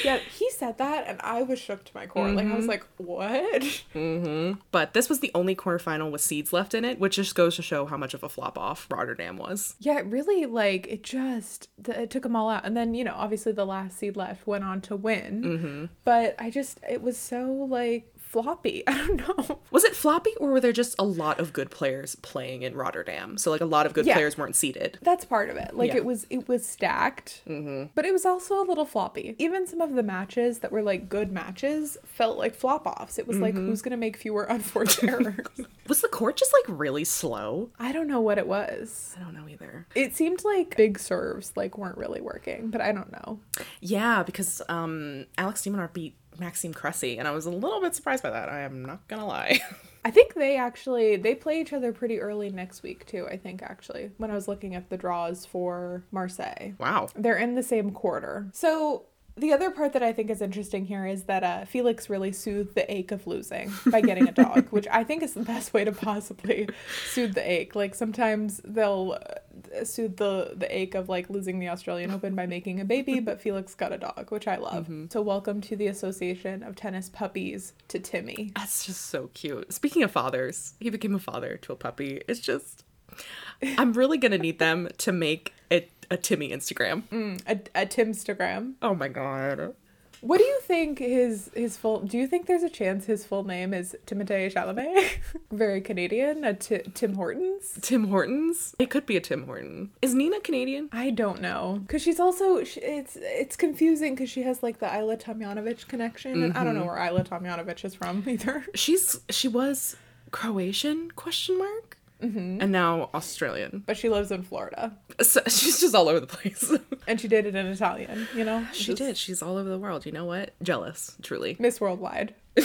Yeah, 0.03 0.17
he 0.17 0.48
said 0.59 0.79
that, 0.79 1.07
and 1.07 1.21
I 1.23 1.43
was 1.43 1.59
shook 1.59 1.85
to 1.85 1.93
my 1.95 2.07
core. 2.07 2.31
Like 2.31 2.47
I 2.47 2.55
was 2.55 2.63
mm-hmm. 2.63 2.69
like, 2.69 2.85
"What?" 2.97 3.63
Mm-hmm. 3.95 4.61
but 4.71 4.93
this 4.93 5.09
was 5.09 5.21
the 5.21 5.31
only 5.35 5.55
quarterfinal 5.55 6.11
with 6.11 6.21
seeds 6.21 6.53
left 6.53 6.75
in 6.75 6.85
it, 6.85 6.99
which 6.99 7.17
just 7.17 7.35
goes 7.35 7.57
to 7.57 7.63
show 7.63 7.87
how 7.87 7.97
much 7.97 8.15
of 8.15 8.23
a 8.23 8.29
flop 8.29 8.59
off 8.59 8.87
Rotterdam 8.91 9.37
was. 9.37 9.77
Yeah, 9.79 9.99
it 9.99 10.07
really 10.07 10.47
like 10.47 10.87
it 10.89 11.03
just 11.03 11.69
it 11.87 12.11
took 12.11 12.25
them 12.25 12.37
all 12.37 12.51
out, 12.51 12.65
and 12.65 12.77
then 12.77 12.95
you 12.95 13.05
know 13.05 13.15
obviously 13.15 13.53
the 13.53 13.67
last 13.67 13.99
seed 13.99 14.17
left 14.17 14.47
went 14.47 14.65
on 14.65 14.81
to 14.83 14.97
win. 14.97 15.43
Mm-hmm. 15.43 15.85
But 16.05 16.35
I 16.39 16.51
just 16.51 16.81
it 16.89 17.03
was 17.03 17.17
so 17.17 17.53
like 17.53 18.13
floppy. 18.29 18.83
I 18.87 18.93
don't 19.07 19.17
know. 19.49 19.59
Was 19.71 19.85
it 19.85 19.97
floppy 19.97 20.31
or 20.39 20.51
were 20.51 20.61
there 20.61 20.73
just 20.73 20.95
a 20.99 21.05
lot 21.05 21.41
of 21.41 21.53
good 21.53 21.71
players 21.71 22.15
playing 22.17 22.63
in 22.63 22.75
Rotterdam? 22.77 23.39
So 23.39 23.51
like 23.51 23.61
a 23.61 23.65
lot 23.67 23.87
of 23.87 23.95
good 23.95 24.07
Yeah. 24.07 24.15
players 24.15 24.37
weren't 24.37 24.55
seated. 24.57 24.99
That's 25.03 25.25
part 25.25 25.49
of 25.51 25.57
it. 25.57 25.75
Like 25.75 25.89
Yeah. 25.91 25.97
it 25.99 26.05
was 26.05 26.27
it 26.31 26.47
was 26.49 26.67
stacked, 26.67 27.43
but 27.47 28.05
it 28.05 28.13
was 28.13 28.25
also 28.27 28.61
a 28.63 28.67
little 28.67 28.85
floppy. 28.85 29.35
Even 29.39 29.67
some 29.67 29.81
of 29.81 29.95
the 29.95 30.03
matches 30.03 30.59
that 30.61 30.71
were 30.73 30.83
like 30.83 31.09
good 31.09 31.33
matches 31.33 31.97
felt 32.05 32.39
like 32.39 32.55
flop 32.55 32.87
offs. 32.87 33.19
It 33.19 33.27
was 33.27 33.39
like 33.39 33.55
who's 33.55 33.83
gonna 33.83 33.97
make 33.97 34.17
fewer 34.17 34.45
unforced 34.49 35.03
errors. 35.03 35.47
Was 35.89 36.03
the 36.03 36.09
court 36.09 36.37
just 36.37 36.53
like 36.53 36.79
really 36.79 37.05
slow? 37.05 37.71
I 37.79 37.93
don't 37.93 38.09
know 38.09 38.21
what 38.21 38.37
it 38.37 38.47
was. 38.47 39.17
I 39.19 39.25
don't 39.25 39.33
know 39.35 39.49
either. 39.49 39.87
It 39.95 40.15
seemed 40.15 40.45
like 40.45 40.77
big 40.77 40.99
serves 40.99 41.55
like 41.57 41.79
weren't 41.79 41.97
really 41.97 42.21
working, 42.21 42.69
but 42.69 42.83
I 42.83 42.93
don't 42.93 43.11
know. 43.11 43.41
Yeah, 43.81 44.23
because 44.23 44.61
um 44.69 45.25
Alex 45.39 45.63
de 45.63 45.71
Minaur 45.71 45.91
beat 45.91 46.15
Maxime 46.39 46.73
Cressy, 46.73 47.19
and 47.19 47.27
I 47.27 47.33
was 47.33 47.47
a 47.47 47.51
little 47.51 47.81
bit 47.81 47.95
surprised 47.95 48.23
by 48.23 48.31
that. 48.31 48.49
I 48.49 48.61
am 48.61 48.85
not 48.85 49.07
gonna 49.09 49.27
lie. 49.27 49.61
I 50.05 50.11
think 50.11 50.35
they 50.35 50.57
actually 50.57 51.17
they 51.17 51.35
play 51.35 51.61
each 51.61 51.73
other 51.73 51.93
pretty 51.93 52.21
early 52.21 52.51
next 52.51 52.83
week 52.83 53.07
too. 53.07 53.27
I 53.29 53.37
think 53.37 53.63
actually 53.63 54.11
when 54.17 54.31
I 54.31 54.35
was 54.35 54.49
looking 54.49 54.75
at 54.75 54.89
the 54.91 54.97
draws 54.97 55.45
for 55.45 56.05
Marseille, 56.11 56.73
wow. 56.79 57.09
they're 57.15 57.37
in 57.37 57.55
the 57.55 57.63
same 57.63 57.91
quarter. 57.91 58.49
So 58.53 59.07
the 59.39 59.53
other 59.53 59.71
part 59.71 59.93
that 59.93 60.03
I 60.03 60.13
think 60.13 60.31
is 60.31 60.43
interesting 60.43 60.85
here 60.85 61.07
is 61.07 61.25
that 61.25 61.45
uh, 61.45 61.65
Felix 61.65 62.11
really 62.11 62.33
soothed 62.33 62.75
the 62.75 62.93
ache 62.93 63.13
of 63.13 63.27
losing 63.27 63.73
by 63.91 64.01
getting 64.01 64.29
a 64.29 64.33
dog, 64.33 64.69
which 64.71 64.87
I 64.91 65.05
think 65.05 65.23
is 65.23 65.35
the 65.35 65.43
best 65.43 65.73
way 65.73 65.85
to 65.85 65.93
possibly 65.93 66.69
soothe 67.11 67.35
the 67.35 67.51
ache. 67.51 67.75
Like 67.75 67.95
sometimes 67.95 68.61
they'll 68.65 69.19
uh, 69.21 69.85
soothe 69.85 70.17
the 70.17 70.55
the 70.57 70.75
ache 70.77 70.95
of 70.95 71.09
like 71.09 71.31
losing 71.31 71.59
the 71.59 71.69
Australian 71.69 72.11
Open 72.11 72.35
by 72.35 72.47
making 72.47 72.81
a 72.81 72.85
baby, 72.85 73.21
but 73.21 73.41
Felix 73.41 73.75
got 73.75 73.93
a 73.93 73.99
dog, 73.99 74.31
which 74.31 74.49
I 74.49 74.57
love. 74.57 74.91
So 75.11 75.23
welcome 75.23 75.61
to 75.63 75.77
the 75.77 75.87
Association 75.87 76.63
of 76.63 76.77
Tennis 76.77 77.09
Puppies 77.09 77.73
to 77.89 77.99
Timmy. 77.99 78.53
That's 78.57 78.87
just 78.87 79.07
so 79.07 79.31
cute. 79.35 79.73
Speaking 79.73 80.03
of 80.03 80.11
fathers, 80.11 80.75
he 80.81 80.91
became 80.91 81.15
a 81.15 81.19
father 81.19 81.57
to 81.63 81.73
a 81.73 81.77
puppy. 81.77 82.23
It's 82.29 82.41
just 82.41 82.85
I'm 83.63 83.93
really 83.93 84.19
gonna 84.19 84.39
need 84.39 84.59
them 84.59 84.89
to 84.99 85.13
make 85.13 85.55
a, 85.71 85.89
a 86.11 86.17
Timmy 86.17 86.51
Instagram. 86.51 87.03
Mm, 87.11 87.41
a, 87.47 87.83
a 87.83 87.87
Timstagram. 87.87 88.75
Oh 88.83 88.95
my 88.95 89.09
god. 89.09 89.75
What 90.21 90.39
do 90.39 90.45
you 90.45 90.59
think 90.63 90.99
his 90.99 91.49
his 91.55 91.77
full? 91.77 92.01
Do 92.01 92.19
you 92.19 92.27
think 92.27 92.47
there's 92.47 92.65
a 92.65 92.69
chance 92.69 93.05
his 93.07 93.25
full 93.25 93.45
name 93.45 93.73
is 93.73 93.97
Timothée 94.05 94.53
Chalamet? 94.53 95.19
Very 95.53 95.81
Canadian, 95.81 96.43
a 96.43 96.55
Ti- 96.55 96.91
Tim 96.93 97.15
Hortons. 97.15 97.79
Tim 97.83 98.09
Hortons? 98.09 98.75
It 98.81 98.91
could 98.91 99.07
be 99.07 99.17
a 99.17 99.21
Tim 99.21 99.45
Horton. 99.47 99.91
Is 100.03 100.15
Nina 100.15 100.41
Canadian? 100.41 100.89
I 100.91 101.11
don't 101.11 101.41
know, 101.41 101.85
cause 101.87 102.03
she's 102.03 102.19
also 102.19 102.65
sh 102.65 102.79
it's 102.79 103.17
it's 103.21 103.55
confusing 103.55 104.17
because 104.17 104.29
she 104.29 104.43
has 104.43 104.61
like 104.61 104.81
the 104.81 104.87
Ajla 104.87 105.23
Tomljanović 105.23 105.87
connection, 105.87 106.43
and 106.43 106.59
I 106.59 106.65
don't 106.65 106.75
know 106.75 106.85
where 106.85 106.97
Ajla 106.97 107.25
Tomljanović 107.25 107.85
is 107.85 107.95
from 107.95 108.25
either. 108.29 108.67
She's 108.75 109.21
she 109.31 109.47
was 109.47 109.95
Croatian 110.33 111.13
question 111.13 111.57
mark 111.59 111.88
mm-hmm. 112.23 112.59
and 112.61 112.73
now 112.73 113.11
Australian. 113.15 113.83
But 113.87 113.97
she 113.97 114.09
lives 114.09 114.31
in 114.31 114.43
Florida, 114.43 114.97
So 115.21 115.41
she's 115.47 115.81
just 115.81 115.95
all 115.95 116.09
over 116.09 116.21
the 116.21 116.27
place. 116.27 116.73
and 117.07 117.21
she 117.21 117.29
did 117.29 117.47
it 117.47 117.55
in 117.55 117.67
Italian. 117.67 118.29
You 118.35 118.45
know, 118.45 118.67
she 118.73 118.87
Just 118.87 118.99
did. 118.99 119.17
She's 119.17 119.43
all 119.43 119.57
over 119.57 119.69
the 119.69 119.79
world. 119.79 120.07
You 120.07 120.13
know 120.13 120.25
what? 120.25 120.55
Jealous, 120.63 121.17
truly. 121.23 121.57
Miss 121.59 121.81
Worldwide. 121.81 122.35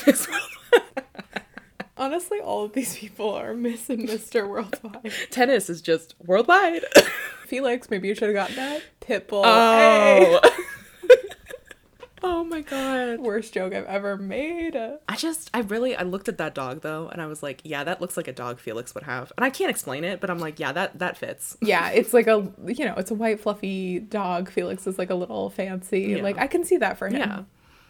Honestly, 1.95 2.39
all 2.39 2.65
of 2.65 2.73
these 2.73 2.97
people 2.97 3.29
are 3.31 3.53
Miss 3.53 3.89
and 3.89 4.05
Mister 4.05 4.47
Worldwide. 4.47 5.11
Tennis 5.29 5.69
is 5.69 5.81
just 5.81 6.15
worldwide. 6.25 6.83
Felix, 7.45 7.89
maybe 7.89 8.07
you 8.07 8.15
should 8.15 8.29
have 8.29 8.35
gotten 8.35 8.55
that. 8.55 8.81
Pitbull. 9.01 9.43
Hey. 9.45 10.39
Oh. 12.23 12.43
my 12.53 12.61
god. 12.61 13.19
Worst 13.19 13.53
joke 13.53 13.73
I've 13.73 13.85
ever 13.85 14.17
made. 14.17 14.75
I 14.75 15.15
just, 15.15 15.49
I 15.53 15.61
really, 15.61 15.95
I 15.95 16.03
looked 16.03 16.29
at 16.29 16.37
that 16.37 16.53
dog 16.53 16.81
though, 16.81 17.09
and 17.09 17.21
I 17.21 17.25
was 17.25 17.41
like, 17.41 17.61
yeah, 17.63 17.83
that 17.83 17.99
looks 17.99 18.15
like 18.15 18.27
a 18.27 18.33
dog 18.33 18.59
Felix 18.59 18.93
would 18.93 19.03
have. 19.03 19.31
And 19.37 19.43
I 19.43 19.49
can't 19.49 19.69
explain 19.69 20.03
it, 20.03 20.19
but 20.19 20.29
I'm 20.29 20.39
like, 20.39 20.59
yeah, 20.59 20.71
that 20.71 20.99
that 20.99 21.17
fits. 21.17 21.57
Yeah, 21.61 21.89
it's 21.89 22.13
like 22.13 22.27
a 22.27 22.51
you 22.65 22.85
know, 22.85 22.95
it's 22.97 23.11
a 23.11 23.15
white 23.15 23.39
fluffy 23.39 23.99
dog. 23.99 24.49
Felix 24.49 24.85
is 24.87 24.97
like 24.97 25.09
a 25.09 25.15
little 25.15 25.49
fancy. 25.49 26.01
Yeah. 26.01 26.23
Like 26.23 26.37
I 26.37 26.47
can 26.47 26.63
see 26.63 26.77
that 26.77 26.97
for 26.97 27.07
him. 27.07 27.17
Yeah. 27.17 27.43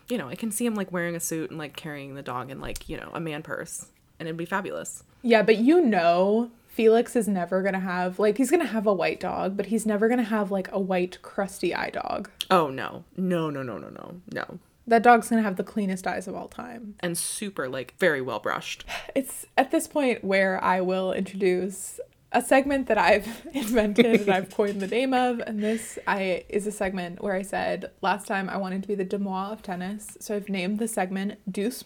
You 0.10 0.18
know, 0.18 0.28
I 0.28 0.36
can 0.36 0.52
see 0.52 0.66
him 0.66 0.76
like 0.76 0.92
wearing 0.92 1.16
a 1.16 1.20
suit 1.20 1.50
and 1.50 1.60
like 1.60 1.76
carrying 1.76 2.16
the 2.16 2.22
dog 2.22 2.52
in 2.52 2.60
like, 2.60 2.90
you 2.90 2.98
know, 2.98 3.10
a 3.14 3.20
man 3.20 3.42
purse. 3.42 3.88
And 4.20 4.28
it'd 4.28 4.38
be 4.38 4.46
fabulous. 4.46 5.04
Yeah, 5.22 5.42
but 5.44 5.58
you 5.58 5.82
know 5.82 6.52
Felix 6.74 7.16
is 7.16 7.28
never 7.28 7.62
gonna 7.62 7.80
have 7.80 8.18
like 8.18 8.40
he's 8.40 8.50
gonna 8.50 8.66
have 8.66 8.88
a 8.88 8.94
white 8.94 9.20
dog, 9.20 9.56
but 9.56 9.68
he's 9.68 9.86
never 9.86 10.10
gonna 10.10 10.24
have 10.24 10.50
like 10.50 10.72
a 10.72 10.80
white 10.80 11.22
crusty 11.22 11.74
eye 11.74 11.92
dog. 11.92 12.32
Oh 12.50 12.70
no. 12.72 13.04
No, 13.16 13.52
no, 13.52 13.62
no, 13.62 13.78
no, 13.78 13.90
no. 13.90 14.22
No. 14.34 14.60
That 14.88 15.04
dog's 15.04 15.30
gonna 15.30 15.44
have 15.44 15.58
the 15.58 15.64
cleanest 15.64 16.08
eyes 16.08 16.28
of 16.28 16.34
all 16.34 16.48
time. 16.48 16.96
And 17.00 17.16
super 17.16 17.70
like 17.70 17.94
very 18.00 18.22
well 18.22 18.40
brushed. 18.40 18.86
It's 19.14 19.46
at 19.56 19.70
this 19.70 19.86
point 19.86 20.24
where 20.24 20.62
I 20.64 20.82
will 20.82 21.14
introduce 21.14 22.00
a 22.32 22.42
segment 22.42 22.88
that 22.88 22.98
I've 22.98 23.46
invented 23.54 24.22
and 24.22 24.32
I've 24.32 24.50
coined 24.50 24.82
the 24.82 24.88
name 24.88 25.14
of, 25.14 25.42
and 25.42 25.62
this 25.62 26.00
I 26.08 26.44
is 26.50 26.66
a 26.66 26.72
segment 26.72 27.22
where 27.22 27.36
I 27.36 27.44
said 27.44 27.92
last 28.02 28.26
time 28.26 28.50
I 28.50 28.58
wanted 28.58 28.82
to 28.82 28.88
be 28.88 28.96
the 28.96 29.06
Deuxmoi 29.06 29.52
of 29.52 29.62
tennis, 29.62 30.18
so 30.20 30.36
I've 30.36 30.50
named 30.50 30.80
the 30.80 30.88
segment 30.88 31.38
Deuce 31.52 31.84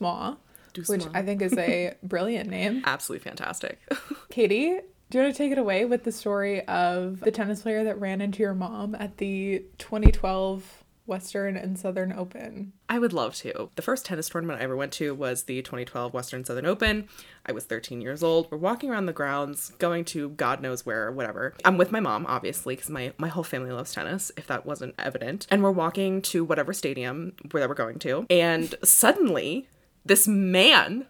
Which 0.85 1.05
I 1.13 1.21
think 1.21 1.41
is 1.41 1.53
a 1.57 1.95
brilliant 2.03 2.49
name. 2.49 2.83
Absolutely 2.85 3.23
fantastic. 3.23 3.79
Katie, 4.29 4.79
do 5.09 5.17
you 5.17 5.23
want 5.23 5.33
to 5.33 5.37
take 5.37 5.51
it 5.51 5.57
away 5.57 5.85
with 5.85 6.03
the 6.03 6.11
story 6.11 6.65
of 6.67 7.21
the 7.21 7.31
tennis 7.31 7.61
player 7.61 7.83
that 7.85 7.99
ran 7.99 8.21
into 8.21 8.43
your 8.43 8.53
mom 8.53 8.95
at 8.95 9.17
the 9.17 9.63
2012 9.77 10.83
Western 11.05 11.55
and 11.55 11.79
Southern 11.79 12.11
Open? 12.11 12.73
I 12.89 12.99
would 12.99 13.13
love 13.13 13.33
to. 13.35 13.69
The 13.75 13.81
first 13.81 14.05
tennis 14.05 14.29
tournament 14.29 14.59
I 14.59 14.63
ever 14.65 14.75
went 14.75 14.91
to 14.93 15.15
was 15.15 15.43
the 15.43 15.61
2012 15.61 16.13
Western 16.13 16.43
Southern 16.43 16.65
Open. 16.65 17.07
I 17.45 17.53
was 17.53 17.63
13 17.63 18.01
years 18.01 18.21
old. 18.21 18.51
We're 18.51 18.57
walking 18.57 18.91
around 18.91 19.05
the 19.05 19.13
grounds, 19.13 19.71
going 19.79 20.05
to 20.05 20.29
God 20.29 20.61
knows 20.61 20.85
where, 20.85 21.07
or 21.07 21.11
whatever. 21.13 21.53
I'm 21.63 21.77
with 21.77 21.91
my 21.91 22.01
mom, 22.01 22.25
obviously, 22.27 22.75
because 22.75 22.89
my, 22.89 23.13
my 23.17 23.29
whole 23.29 23.43
family 23.43 23.71
loves 23.71 23.93
tennis, 23.93 24.31
if 24.37 24.47
that 24.47 24.65
wasn't 24.65 24.95
evident. 24.99 25.47
And 25.49 25.63
we're 25.63 25.71
walking 25.71 26.21
to 26.23 26.43
whatever 26.43 26.73
stadium 26.73 27.33
where 27.51 27.67
we're 27.67 27.75
going 27.75 27.99
to. 27.99 28.25
And 28.29 28.75
suddenly, 28.83 29.69
this 30.07 30.27
man 30.27 31.05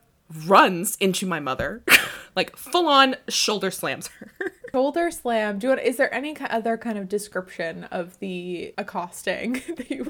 runs 0.45 0.95
into 0.97 1.25
my 1.25 1.39
mother, 1.39 1.83
like 2.35 2.55
full 2.55 2.87
on 2.87 3.15
shoulder 3.29 3.71
slams 3.71 4.07
her. 4.07 4.31
Shoulder 4.73 5.11
slam. 5.11 5.59
Do 5.59 5.67
you 5.67 5.71
want, 5.71 5.81
is 5.81 5.95
there 5.95 6.13
any 6.13 6.37
other 6.39 6.77
kind 6.77 6.97
of 6.97 7.07
description 7.07 7.85
of 7.85 8.19
the 8.19 8.73
accosting 8.77 9.53
that 9.77 9.89
you 9.89 10.05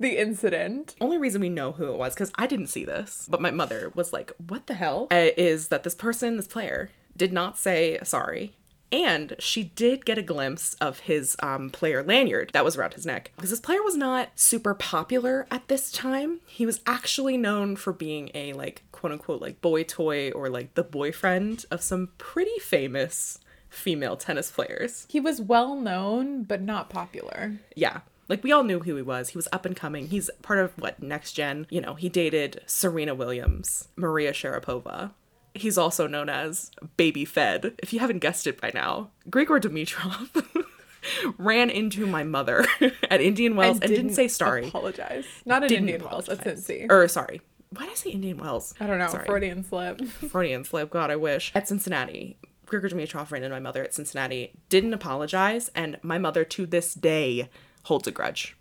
the 0.00 0.18
incident? 0.18 0.96
only 1.02 1.18
reason 1.18 1.42
we 1.42 1.50
know 1.50 1.72
who 1.72 1.92
it 1.92 1.98
was 1.98 2.14
because 2.14 2.32
I 2.36 2.46
didn't 2.46 2.68
see 2.68 2.86
this, 2.86 3.28
but 3.30 3.42
my 3.42 3.50
mother 3.50 3.92
was 3.94 4.12
like, 4.12 4.32
"What 4.48 4.66
the 4.66 4.74
hell?" 4.74 5.08
Uh, 5.12 5.28
is 5.36 5.68
that 5.68 5.82
this 5.84 5.94
person, 5.94 6.36
this 6.36 6.48
player, 6.48 6.90
did 7.14 7.32
not 7.32 7.58
say 7.58 7.98
sorry. 8.02 8.56
And 8.92 9.34
she 9.38 9.64
did 9.64 10.04
get 10.04 10.18
a 10.18 10.22
glimpse 10.22 10.74
of 10.74 11.00
his 11.00 11.36
um, 11.42 11.70
player 11.70 12.02
lanyard 12.02 12.50
that 12.52 12.64
was 12.64 12.76
around 12.76 12.94
his 12.94 13.06
neck. 13.06 13.32
Because 13.36 13.50
this 13.50 13.60
player 13.60 13.82
was 13.82 13.96
not 13.96 14.30
super 14.36 14.74
popular 14.74 15.46
at 15.50 15.68
this 15.68 15.90
time. 15.90 16.40
He 16.46 16.66
was 16.66 16.80
actually 16.86 17.36
known 17.36 17.76
for 17.76 17.92
being 17.92 18.30
a, 18.34 18.52
like, 18.52 18.84
quote 18.92 19.12
unquote, 19.12 19.42
like, 19.42 19.60
boy 19.60 19.82
toy 19.82 20.30
or, 20.30 20.48
like, 20.48 20.74
the 20.74 20.84
boyfriend 20.84 21.64
of 21.70 21.82
some 21.82 22.10
pretty 22.18 22.58
famous 22.60 23.38
female 23.68 24.16
tennis 24.16 24.50
players. 24.50 25.06
He 25.08 25.20
was 25.20 25.40
well 25.40 25.76
known, 25.76 26.44
but 26.44 26.62
not 26.62 26.90
popular. 26.90 27.54
Yeah. 27.74 28.00
Like 28.28 28.42
we 28.42 28.50
all 28.50 28.64
knew 28.64 28.80
who 28.80 28.96
he 28.96 29.02
was. 29.02 29.30
He 29.30 29.38
was 29.38 29.48
up 29.52 29.64
and 29.64 29.76
coming. 29.76 30.08
He's 30.08 30.30
part 30.42 30.58
of 30.58 30.72
what 30.78 31.02
next 31.02 31.32
gen. 31.32 31.66
You 31.70 31.80
know, 31.80 31.94
he 31.94 32.08
dated 32.08 32.60
Serena 32.66 33.14
Williams, 33.14 33.88
Maria 33.94 34.32
Sharapova. 34.32 35.12
He's 35.56 35.78
also 35.78 36.06
known 36.06 36.28
as 36.28 36.70
Baby 36.96 37.24
Fed. 37.24 37.74
If 37.78 37.92
you 37.92 38.00
haven't 38.00 38.18
guessed 38.18 38.46
it 38.46 38.60
by 38.60 38.70
now, 38.74 39.10
Grigor 39.30 39.60
Dimitrov 39.60 40.64
ran 41.38 41.70
into 41.70 42.06
my 42.06 42.24
mother 42.24 42.64
at 43.10 43.20
Indian 43.20 43.56
Wells 43.56 43.80
and, 43.80 43.90
didn't, 43.90 44.14
say 44.14 44.28
sorry. 44.28 44.68
Apologize. 44.68 45.26
Not 45.44 45.62
at 45.62 45.68
Didn't 45.68 45.88
Indian 45.88 46.04
Wells. 46.04 46.26
That's 46.26 46.40
apologize. 46.40 46.66
Cincy. 46.66 46.90
Or 46.90 47.08
sorry. 47.08 47.40
Why 47.70 47.82
did 47.82 47.92
I 47.92 47.94
say 47.94 48.10
Indian 48.10 48.38
Wells? 48.38 48.74
I 48.80 48.86
don't 48.86 48.98
know. 48.98 49.08
Sorry. 49.08 49.26
Freudian 49.26 49.64
slip. 49.64 50.00
Freudian 50.30 50.64
slip. 50.64 50.90
God, 50.90 51.10
I 51.10 51.16
wish. 51.16 51.52
At 51.54 51.68
Cincinnati, 51.68 52.38
Grigor 52.66 52.90
Dimitrov 52.90 53.30
ran 53.30 53.42
into 53.42 53.54
my 53.54 53.60
mother 53.60 53.82
at 53.82 53.94
Cincinnati, 53.94 54.52
didn't 54.68 54.94
apologize, 54.94 55.70
and 55.74 55.98
my 56.02 56.18
mother 56.18 56.44
to 56.44 56.66
this 56.66 56.94
day 56.94 57.48
holds 57.84 58.06
a 58.06 58.10
grudge. 58.10 58.56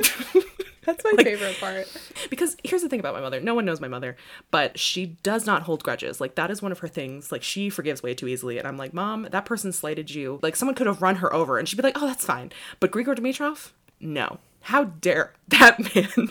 That's 0.85 1.03
my 1.03 1.11
favorite 1.23 1.57
part. 1.59 1.87
because 2.29 2.55
here's 2.63 2.81
the 2.81 2.89
thing 2.89 2.99
about 2.99 3.13
my 3.15 3.21
mother. 3.21 3.39
No 3.41 3.55
one 3.55 3.65
knows 3.65 3.81
my 3.81 3.87
mother 3.87 4.15
but 4.51 4.79
she 4.79 5.17
does 5.23 5.45
not 5.45 5.63
hold 5.63 5.83
grudges. 5.83 6.21
Like 6.21 6.35
that 6.35 6.51
is 6.51 6.61
one 6.61 6.71
of 6.71 6.79
her 6.79 6.87
things. 6.87 7.31
Like 7.31 7.43
she 7.43 7.69
forgives 7.69 8.01
way 8.03 8.13
too 8.13 8.27
easily. 8.27 8.57
And 8.59 8.67
i'm 8.67 8.77
like 8.77 8.93
mom 8.93 9.27
that 9.31 9.45
person 9.45 9.71
slighted 9.71 10.11
you. 10.11 10.39
Like 10.41 10.55
someone 10.55 10.75
could 10.75 10.87
have 10.87 11.01
run 11.01 11.17
her 11.17 11.33
over 11.33 11.57
and 11.57 11.67
she'd 11.67 11.77
be 11.77 11.83
like 11.83 11.97
oh 12.01 12.07
that's 12.07 12.25
fine. 12.25 12.51
But 12.79 12.91
grigor 12.91 13.15
dimitrov? 13.15 13.71
No. 13.99 14.39
How 14.61 14.85
dare 14.85 15.33
that 15.49 15.79
man 15.95 16.29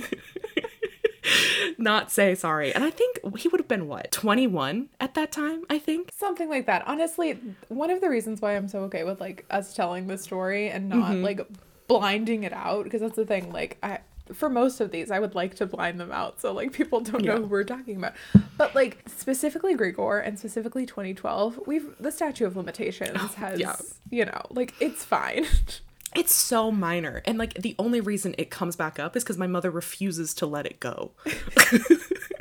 not 1.78 2.10
say 2.12 2.34
sorry. 2.34 2.74
And 2.74 2.84
i 2.84 2.90
think 2.90 3.18
he 3.38 3.48
would 3.48 3.60
have 3.60 3.68
been 3.68 3.88
what 3.88 4.10
21 4.12 4.88
at 5.00 5.14
that 5.14 5.32
time 5.32 5.64
i 5.70 5.78
think? 5.78 6.10
Something 6.14 6.48
like 6.48 6.66
that. 6.66 6.82
Honestly, 6.86 7.38
one 7.68 7.90
of 7.90 8.00
the 8.00 8.10
reasons 8.10 8.40
why 8.42 8.56
I'm 8.56 8.68
so 8.68 8.80
okay 8.84 9.04
with 9.04 9.20
like 9.20 9.44
us 9.50 9.74
telling 9.74 10.06
the 10.06 10.18
story 10.18 10.68
and 10.68 10.88
not 10.88 11.12
Mm-hmm. 11.12 11.22
like 11.24 11.40
blinding 11.86 12.44
it 12.44 12.52
out 12.52 12.84
because 12.84 13.00
that's 13.00 13.16
the 13.16 13.26
thing. 13.26 13.52
Like 13.52 13.78
I 13.82 14.00
for 14.32 14.48
most 14.48 14.80
of 14.80 14.90
these, 14.90 15.10
I 15.10 15.18
would 15.18 15.34
like 15.34 15.54
to 15.56 15.66
blind 15.66 16.00
them 16.00 16.10
out 16.10 16.40
so 16.40 16.52
like 16.52 16.72
people 16.72 17.00
don't 17.00 17.24
know 17.24 17.36
who 17.36 17.46
we're 17.46 17.64
talking 17.64 17.96
about. 17.96 18.14
But 18.56 18.74
like 18.74 19.02
specifically 19.06 19.76
Grigor 19.76 20.26
and 20.26 20.38
specifically 20.38 20.86
2012, 20.86 21.60
we've 21.66 21.96
the 21.98 22.10
statute 22.10 22.46
of 22.46 22.56
limitations 22.56 23.16
oh, 23.16 23.34
has 23.36 23.54
Oh, 23.54 23.58
yeah. 23.58 23.76
you 24.10 24.24
know 24.24 24.42
like 24.50 24.74
it's 24.80 25.04
fine. 25.04 25.46
it's 26.14 26.34
so 26.34 26.70
minor 26.70 27.22
and 27.24 27.38
like 27.38 27.54
the 27.54 27.74
only 27.78 28.00
reason 28.00 28.36
it 28.38 28.48
comes 28.48 28.76
back 28.76 29.00
up 29.00 29.16
is 29.16 29.24
because 29.24 29.36
my 29.36 29.48
mother 29.48 29.68
refuses 29.70 30.32
to 30.32 30.46
let 30.46 30.64
it 30.64 30.78
go 30.78 31.10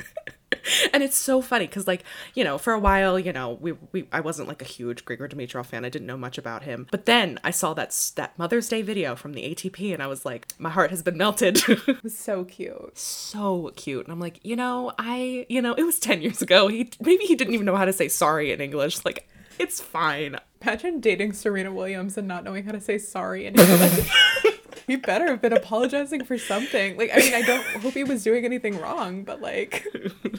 and 0.92 1.02
it's 1.02 1.16
so 1.16 1.40
funny 1.40 1.66
because 1.66 1.86
like 1.86 2.04
you 2.34 2.44
know 2.44 2.58
for 2.58 2.72
a 2.72 2.78
while 2.78 3.18
you 3.18 3.32
know 3.32 3.58
we, 3.60 3.72
we 3.92 4.08
i 4.12 4.20
wasn't 4.20 4.48
like 4.48 4.62
a 4.62 4.64
huge 4.64 5.04
grigor 5.04 5.30
dimitrov 5.30 5.66
fan. 5.66 5.84
I 5.84 5.88
didn't 5.88 6.06
know 6.06 6.16
much 6.16 6.38
about 6.38 6.62
him. 6.62 6.86
But 6.90 7.06
then 7.06 7.38
i 7.44 7.50
saw 7.50 7.74
that 7.74 8.12
that 8.16 8.38
mother's 8.38 8.68
day 8.68 8.82
video 8.82 9.16
from 9.16 9.34
the 9.34 9.42
atp 9.42 9.92
and 9.92 10.02
i 10.02 10.06
was 10.06 10.24
like 10.24 10.46
my 10.58 10.70
heart 10.70 10.90
has 10.90 11.02
been 11.02 11.16
melted. 11.16 11.62
It 11.94 12.02
was 12.02 12.16
so 12.16 12.44
cute. 12.44 12.96
so 12.98 13.72
cute. 13.76 14.04
And 14.06 14.12
i'm 14.12 14.20
like 14.20 14.40
you 14.42 14.56
know 14.56 14.92
i 14.98 15.46
you 15.48 15.60
know 15.60 15.74
it 15.74 15.82
was 15.84 15.98
10 15.98 16.22
years 16.22 16.42
ago. 16.42 16.68
He 16.68 16.90
maybe 17.00 17.24
he 17.24 17.34
didn't 17.34 17.54
even 17.54 17.66
know 17.66 17.76
how 17.76 17.84
to 17.84 17.92
say 17.92 18.08
sorry 18.08 18.52
in 18.52 18.60
english. 18.60 19.04
Like 19.04 19.28
it's 19.58 19.80
fine. 19.80 20.38
Imagine 20.62 21.00
dating 21.00 21.32
Serena 21.34 21.72
Williams 21.72 22.16
and 22.16 22.26
not 22.26 22.44
knowing 22.44 22.64
how 22.64 22.72
to 22.72 22.80
say 22.80 22.98
sorry 22.98 23.46
in 23.46 23.58
English. 23.58 24.10
he 24.86 24.96
better 24.96 25.26
have 25.26 25.40
been 25.40 25.52
apologizing 25.52 26.24
for 26.24 26.38
something. 26.38 26.96
Like, 26.96 27.10
I 27.14 27.18
mean, 27.18 27.34
I 27.34 27.42
don't 27.42 27.64
hope 27.82 27.94
he 27.94 28.04
was 28.04 28.22
doing 28.22 28.44
anything 28.44 28.80
wrong, 28.80 29.24
but 29.24 29.40
like, 29.40 29.86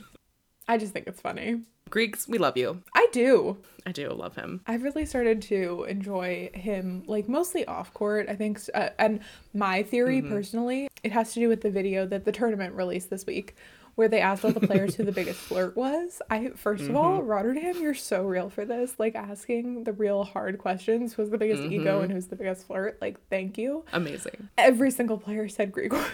I 0.67 0.77
just 0.77 0.93
think 0.93 1.07
it's 1.07 1.21
funny. 1.21 1.61
greeks 1.89 2.27
we 2.27 2.39
love 2.39 2.57
you 2.57 2.81
I 2.95 3.07
do. 3.11 3.57
i 3.85 3.91
do 3.91 4.09
love 4.09 4.35
him 4.35 4.61
I've 4.65 4.81
really 4.83 5.05
started 5.05 5.41
to 5.43 5.85
enjoy 5.87 6.49
him, 6.53 7.03
like 7.05 7.29
mostly 7.29 7.65
off 7.65 7.93
court. 7.93 8.27
I 8.27 8.35
think, 8.35 8.59
uh, 8.73 8.89
and 8.97 9.19
my 9.53 9.83
theory 9.83 10.21
personally, 10.21 10.87
it 11.03 11.11
has 11.11 11.33
to 11.33 11.39
do 11.39 11.47
with 11.47 11.61
the 11.61 11.69
video 11.69 12.07
that 12.07 12.25
the 12.25 12.31
tournament 12.31 12.73
released 12.73 13.11
this 13.11 13.25
week, 13.27 13.55
where 13.95 14.07
they 14.07 14.19
asked 14.19 14.45
all 14.45 14.51
the 14.51 14.65
players 14.65 14.95
who 14.95 15.03
the 15.03 15.11
biggest 15.13 15.39
flirt 15.39 15.75
was. 15.75 16.21
I 16.29 16.49
first 16.55 16.83
of 16.83 16.95
all, 16.95 17.19
mm-hmm. 17.19 17.27
Rotterdam, 17.27 17.81
you're 17.81 17.93
so 17.93 18.23
real 18.23 18.49
for 18.49 18.65
this. 18.65 18.95
Like 18.97 19.15
asking 19.15 19.83
the 19.85 19.93
real 19.93 20.23
hard 20.23 20.57
questions. 20.57 21.13
Who's 21.13 21.29
the 21.29 21.37
biggest 21.37 21.63
ego 21.63 21.95
mm-hmm. 21.95 22.03
and 22.03 22.11
who's 22.11 22.27
the 22.27 22.35
biggest 22.35 22.67
flirt? 22.67 22.97
Like, 23.01 23.17
thank 23.29 23.57
you. 23.57 23.85
amazing 23.93 24.49
Every 24.57 24.91
single 24.91 25.17
player 25.17 25.47
said 25.47 25.71
Grigor. 25.71 26.05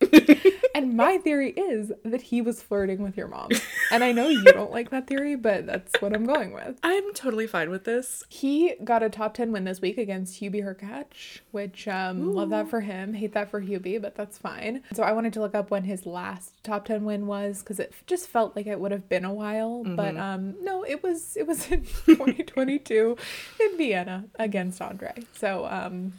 And 0.76 0.94
my 0.94 1.16
theory 1.16 1.52
is 1.52 1.90
that 2.04 2.20
he 2.20 2.42
was 2.42 2.62
flirting 2.62 3.02
with 3.02 3.16
your 3.16 3.28
mom. 3.28 3.48
And 3.90 4.04
I 4.04 4.12
know 4.12 4.28
you 4.28 4.44
don't 4.44 4.70
like 4.70 4.90
that 4.90 5.06
theory, 5.06 5.34
but 5.34 5.64
that's 5.64 6.02
what 6.02 6.12
I'm 6.12 6.26
going 6.26 6.52
with. 6.52 6.78
I'm 6.82 7.14
totally 7.14 7.46
fine 7.46 7.70
with 7.70 7.84
this. 7.84 8.22
He 8.28 8.74
got 8.84 9.02
a 9.02 9.08
top 9.08 9.32
10 9.32 9.52
win 9.52 9.64
this 9.64 9.80
week 9.80 9.96
against 9.96 10.38
Hubie 10.42 10.62
Hurkacz, 10.62 11.40
which 11.50 11.88
um 11.88 12.34
love 12.34 12.50
that 12.50 12.68
for 12.68 12.82
him. 12.82 13.14
Hate 13.14 13.32
that 13.32 13.50
for 13.50 13.62
Hubie, 13.62 14.02
but 14.02 14.16
that's 14.16 14.36
fine. 14.36 14.82
So 14.92 15.02
I 15.02 15.12
wanted 15.12 15.32
to 15.32 15.40
look 15.40 15.54
up 15.54 15.70
when 15.70 15.84
his 15.84 16.04
last 16.04 16.52
top 16.62 16.84
10 16.84 17.06
win 17.06 17.26
was 17.26 17.62
cuz 17.62 17.80
it 17.80 17.94
just 18.06 18.28
felt 18.28 18.54
like 18.54 18.66
it 18.66 18.78
would 18.78 18.92
have 18.92 19.08
been 19.08 19.24
a 19.24 19.32
while, 19.32 19.82
but 19.82 20.14
um 20.18 20.56
no, 20.62 20.82
it 20.82 21.02
was 21.02 21.38
it 21.38 21.46
was 21.46 21.70
in 21.72 21.84
2022 22.06 23.16
in 23.60 23.78
Vienna 23.78 24.24
against 24.38 24.82
Andre. 24.82 25.14
So 25.32 25.64
um 25.70 26.12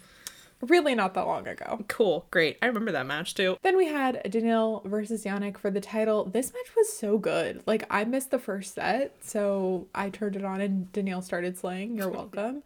really 0.61 0.95
not 0.95 1.13
that 1.13 1.27
long 1.27 1.47
ago. 1.47 1.83
Cool, 1.87 2.25
great. 2.31 2.57
I 2.61 2.67
remember 2.67 2.91
that 2.91 3.05
match 3.05 3.35
too. 3.35 3.57
Then 3.63 3.77
we 3.77 3.87
had 3.87 4.21
Daniil 4.29 4.81
versus 4.85 5.23
Jannik 5.23 5.57
for 5.57 5.71
the 5.71 5.81
title. 5.81 6.25
This 6.25 6.53
match 6.53 6.75
was 6.75 6.91
so 6.91 7.17
good. 7.17 7.63
Like 7.65 7.85
I 7.89 8.03
missed 8.03 8.31
the 8.31 8.39
first 8.39 8.75
set, 8.75 9.15
so 9.21 9.87
I 9.93 10.09
turned 10.09 10.35
it 10.35 10.45
on 10.45 10.61
and 10.61 10.91
Daniil 10.91 11.21
started 11.21 11.57
slaying. 11.57 11.97
You're 11.97 12.09
welcome. 12.11 12.63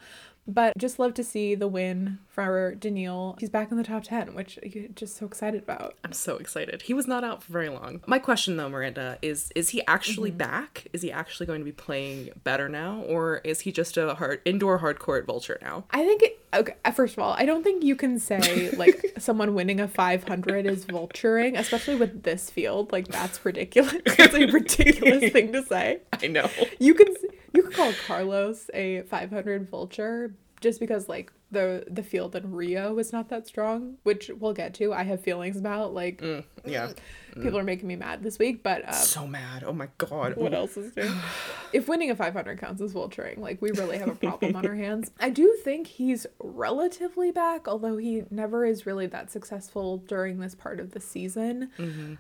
But 0.47 0.75
just 0.77 0.97
love 0.97 1.13
to 1.15 1.23
see 1.23 1.53
the 1.53 1.67
win 1.67 2.17
for 2.27 2.75
Daniil. 2.75 3.37
He's 3.39 3.49
back 3.49 3.71
in 3.71 3.77
the 3.77 3.83
top 3.83 4.03
10, 4.03 4.33
which 4.33 4.57
you're 4.63 4.87
just 4.89 5.15
so 5.15 5.25
excited 5.25 5.61
about. 5.61 5.97
I'm 6.03 6.13
so 6.13 6.37
excited. 6.37 6.81
He 6.83 6.93
was 6.93 7.07
not 7.07 7.23
out 7.23 7.43
for 7.43 7.53
very 7.53 7.69
long. 7.69 8.01
My 8.07 8.17
question 8.17 8.57
though, 8.57 8.69
Miranda, 8.69 9.19
is 9.21 9.51
is 9.55 9.69
he 9.69 9.85
actually 9.87 10.29
mm-hmm. 10.31 10.39
back? 10.39 10.87
Is 10.93 11.03
he 11.03 11.11
actually 11.11 11.45
going 11.45 11.61
to 11.61 11.65
be 11.65 11.71
playing 11.71 12.31
better 12.43 12.67
now? 12.67 13.01
Or 13.01 13.37
is 13.43 13.61
he 13.61 13.71
just 13.71 13.97
a 13.97 14.15
hard 14.15 14.41
indoor 14.43 14.79
hardcourt 14.79 15.25
vulture 15.25 15.59
now? 15.61 15.85
I 15.91 16.03
think 16.03 16.23
it, 16.23 16.40
okay, 16.53 16.73
uh, 16.83 16.91
first 16.91 17.13
of 17.13 17.19
all, 17.19 17.33
I 17.33 17.45
don't 17.45 17.63
think 17.63 17.83
you 17.83 17.95
can 17.95 18.19
say 18.19 18.71
like 18.71 19.13
someone 19.17 19.53
winning 19.53 19.79
a 19.79 19.87
500 19.87 20.65
is 20.65 20.85
vulturing, 20.85 21.57
especially 21.57 21.95
with 21.95 22.23
this 22.23 22.49
field. 22.49 22.91
Like 22.91 23.07
that's 23.07 23.43
ridiculous. 23.45 23.95
It's 24.05 24.33
a 24.33 24.45
ridiculous 24.47 25.31
thing 25.31 25.51
to 25.53 25.63
say. 25.63 26.01
I 26.21 26.27
know. 26.27 26.49
You 26.79 26.93
can 26.93 27.07
you 27.53 27.63
can 27.63 27.71
call 27.71 27.93
Carlos 28.07 28.69
a 28.73 29.01
500 29.03 29.69
vulture 29.69 30.35
just 30.61 30.79
because 30.79 31.09
like 31.09 31.31
the 31.49 31.85
the 31.89 32.03
field 32.03 32.35
in 32.35 32.51
Rio 32.51 32.93
was 32.93 33.11
not 33.11 33.29
that 33.29 33.47
strong, 33.47 33.97
which 34.03 34.29
we'll 34.39 34.53
get 34.53 34.73
to. 34.75 34.93
I 34.93 35.03
have 35.03 35.21
feelings 35.21 35.57
about 35.57 35.93
like 35.93 36.21
Yeah. 36.65 36.91
People 37.35 37.57
are 37.57 37.63
making 37.63 37.87
me 37.87 37.95
mad 37.95 38.23
this 38.23 38.37
week, 38.39 38.63
but 38.63 38.83
uh, 38.87 38.91
So 38.91 39.27
mad. 39.27 39.63
Oh 39.65 39.73
my 39.73 39.87
god. 39.97 40.35
what 40.35 40.53
else 40.53 40.77
is 40.77 40.95
new? 40.95 41.11
if 41.73 41.87
winning 41.87 42.11
a 42.11 42.15
500 42.15 42.59
counts 42.59 42.81
as 42.81 42.93
vulturing, 42.93 43.37
like 43.37 43.61
we 43.61 43.71
really 43.71 43.97
have 43.97 44.09
a 44.09 44.15
problem 44.15 44.55
on 44.55 44.65
our 44.65 44.75
hands. 44.85 45.11
I 45.19 45.29
do 45.29 45.55
think 45.63 45.87
he's 45.87 46.25
relatively 46.39 47.31
back, 47.31 47.67
although 47.67 47.97
he 47.97 48.23
never 48.29 48.65
is 48.65 48.85
really 48.85 49.07
that 49.07 49.31
successful 49.31 49.97
during 49.97 50.39
this 50.39 50.55
part 50.55 50.79
of 50.79 50.91
the 50.91 50.99
season. 50.99 51.69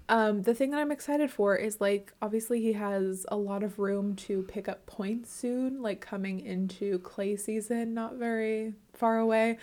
Um, 0.09 0.41
the 0.43 0.53
thing 0.53 0.71
that 0.71 0.79
I'm 0.79 0.91
excited 0.91 1.31
for 1.31 1.55
is 1.55 1.79
like 1.81 2.13
obviously 2.21 2.61
he 2.61 2.73
has 2.73 3.25
a 3.29 3.37
lot 3.37 3.63
of 3.63 3.79
room 3.79 4.15
to 4.17 4.43
pick 4.43 4.67
up 4.67 4.85
points 4.85 5.33
soon, 5.33 5.81
like 5.81 6.01
coming 6.01 6.39
into 6.39 6.99
clay 6.99 7.35
season, 7.35 7.93
not 7.93 8.15
very 8.15 8.73
far 8.93 9.17
away. 9.19 9.57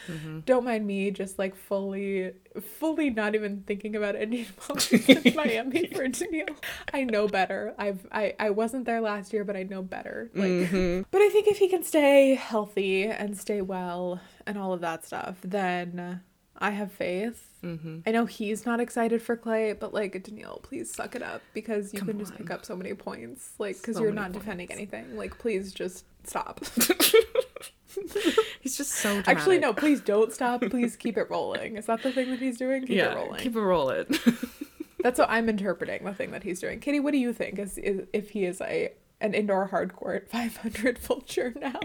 Don't 0.47 0.65
mind 0.65 0.87
me 0.87 1.11
just 1.11 1.39
like 1.39 1.55
fully 1.55 2.33
fully 2.61 3.11
not 3.11 3.35
even 3.35 3.63
thinking 3.67 3.95
about 3.97 4.17
Indian 4.17 4.47
Wells 4.69 4.93
in 4.93 5.35
Miami 5.35 5.87
for 5.89 6.09
Daniil. 6.09 6.47
I 6.93 7.05
know 7.05 7.29
better. 7.29 7.75
I've 7.79 8.07
I, 8.13 8.35
I 8.39 8.51
wasn't 8.51 8.85
there 8.87 9.01
last 9.01 9.33
year, 9.33 9.45
but 9.45 9.57
I 9.57 9.63
know 9.65 9.83
better. 9.83 10.31
Like 10.35 10.71
but 11.11 11.21
I 11.23 11.29
think 11.31 11.49
if 11.49 11.59
he 11.59 11.69
can 11.69 11.83
stay 11.83 12.35
healthy 12.35 13.05
and 13.05 13.39
stay 13.39 13.61
well 13.63 14.21
and 14.47 14.59
all 14.59 14.73
of 14.73 14.81
that 14.81 15.05
stuff, 15.05 15.37
then 15.43 16.21
I 16.57 16.71
have 16.71 16.93
faith. 16.93 17.45
I 18.07 18.13
know 18.13 18.25
he's 18.27 18.65
not 18.65 18.79
excited 18.81 19.21
for 19.21 19.37
Clay, 19.37 19.73
but 19.73 19.93
like 19.93 20.23
Daniil, 20.23 20.61
please 20.63 20.93
suck 20.93 21.17
it 21.17 21.23
up 21.23 21.43
because 21.55 21.93
you 21.93 22.01
can 22.01 22.19
just 22.19 22.37
pick 22.37 22.51
up 22.51 22.65
so 22.65 22.77
many 22.77 22.95
points. 22.95 23.51
Like 23.59 23.77
because 23.79 23.97
So 23.97 24.03
you're 24.03 24.13
not 24.13 24.33
defending 24.33 24.71
anything. 24.71 25.17
Like 25.17 25.39
please 25.39 25.73
just 25.73 26.05
stop. 26.25 26.61
He's 28.61 28.77
just 28.77 28.93
so 28.93 29.09
dramatic. 29.09 29.29
Actually, 29.29 29.59
no, 29.59 29.73
please 29.73 30.01
don't 30.01 30.33
stop. 30.33 30.63
Please 30.63 30.97
keep 30.97 31.17
it 31.17 31.31
rolling. 31.31 31.77
Is 31.77 31.87
that 31.87 32.03
the 32.03 32.13
thing 32.13 32.31
that 32.31 32.39
he's 32.39 32.59
doing? 32.59 32.83
Keep 32.83 32.97
yeah, 32.97 33.13
it 33.13 33.17
rolling. 33.17 33.41
keep 33.41 33.57
it 33.57 33.61
rolling. 33.61 34.07
That's 35.03 35.19
what 35.19 35.31
I'm 35.31 35.49
interpreting 35.49 36.05
the 36.05 36.13
thing 36.13 36.33
that 36.33 36.43
he's 36.43 36.61
doing. 36.61 36.81
Katie, 36.81 37.01
what 37.01 37.13
do 37.13 37.19
you 37.19 37.33
think? 37.33 37.59
Is, 37.59 37.79
is 37.79 38.07
if 38.13 38.31
he 38.31 38.45
is 38.45 38.61
a 38.61 38.93
an 39.21 39.35
indoor 39.35 39.69
hardcourt 39.69 40.29
500 40.29 40.99
vulture 40.99 41.53
now? 41.61 41.81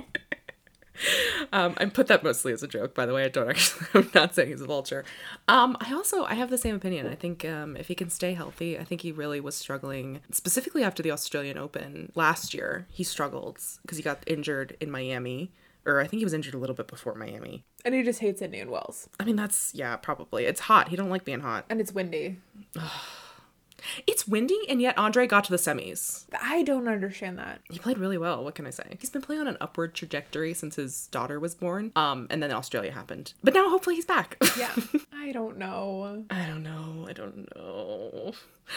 um, 1.52 1.74
I 1.78 1.86
put 1.86 2.08
that 2.08 2.24
mostly 2.24 2.54
as 2.54 2.64
a 2.64 2.68
joke, 2.68 2.94
by 2.94 3.06
the 3.06 3.14
way. 3.14 3.24
I 3.24 3.30
don't 3.30 3.50
actually. 3.50 3.88
I'm 3.94 4.10
not 4.14 4.36
saying 4.36 4.50
he's 4.50 4.62
a 4.62 4.66
vulture. 4.66 5.04
Um, 5.48 5.78
I 5.80 5.94
also 5.94 6.24
I 6.26 6.36
have 6.36 6.50
the 6.50 6.58
same 6.58 6.76
opinion. 6.76 7.08
I 7.08 7.16
think 7.16 7.46
um, 7.46 7.76
if 7.78 7.88
he 7.88 7.96
can 7.96 8.10
stay 8.10 8.34
healthy, 8.34 8.78
I 8.78 8.84
think 8.84 9.02
he 9.02 9.12
really 9.12 9.40
was 9.40 9.56
struggling, 9.56 10.22
specifically 10.32 10.84
after 10.84 11.02
the 11.04 11.12
Australian 11.12 11.58
Open 11.58 12.12
last 12.16 12.54
year. 12.54 12.88
He 12.90 13.04
struggled 13.04 13.60
because 13.82 13.98
he 13.98 14.04
got 14.04 14.24
injured 14.28 14.78
in 14.80 14.92
Miami, 14.92 15.52
or 15.86 16.00
I 16.00 16.08
think 16.08 16.19
he 16.19 16.26
was 16.26 16.34
injured 16.34 16.54
a 16.54 16.58
little 16.58 16.76
bit 16.76 16.88
before 16.88 17.15
Miami. 17.15 17.65
And 17.86 17.93
he 17.93 18.04
just 18.04 18.19
hates 18.19 18.41
Indian 18.41 18.69
Wells. 18.69 19.10
I 19.19 19.26
mean, 19.26 19.36
that's 19.36 19.74
yeah, 19.74 19.96
probably. 19.96 20.46
It's 20.46 20.62
hot. 20.62 20.89
He 20.89 20.96
don't 20.96 21.10
like 21.10 21.26
being 21.26 21.41
hot. 21.41 21.65
And 21.69 21.82
it's 21.82 21.91
windy. 21.91 22.39
It's 24.08 24.28
windy, 24.28 24.60
and 24.69 24.82
yet 24.82 24.98
Andre 24.98 25.28
got 25.28 25.43
to 25.46 25.52
the 25.52 25.58
semis. 25.58 26.26
I 26.41 26.63
don't 26.63 26.88
understand 26.88 27.38
that. 27.39 27.62
He 27.69 27.80
played 27.80 27.98
really 27.98 28.17
well. 28.17 28.43
What 28.43 28.56
can 28.56 28.65
I 28.67 28.69
say? 28.69 28.98
He's 29.00 29.10
been 29.10 29.22
playing 29.22 29.41
on 29.41 29.48
an 29.48 29.58
upward 29.60 29.93
trajectory 29.93 30.54
since 30.54 30.76
his 30.76 31.08
daughter 31.08 31.39
was 31.39 31.56
born. 31.56 31.91
Um, 31.96 32.28
and 32.30 32.41
then 32.41 32.52
Australia 32.52 32.91
happened. 32.91 33.34
But 33.43 33.54
now 33.54 33.69
hopefully 33.69 33.96
he's 33.96 34.06
back. 34.06 34.38
Yeah. 34.56 34.72
I 35.12 35.32
don't 35.32 35.58
know. 35.58 36.26
I 36.30 36.46
don't 36.46 36.62
know. 36.62 37.08
I 37.10 37.13
don't 37.13 37.56
know. 37.56 38.34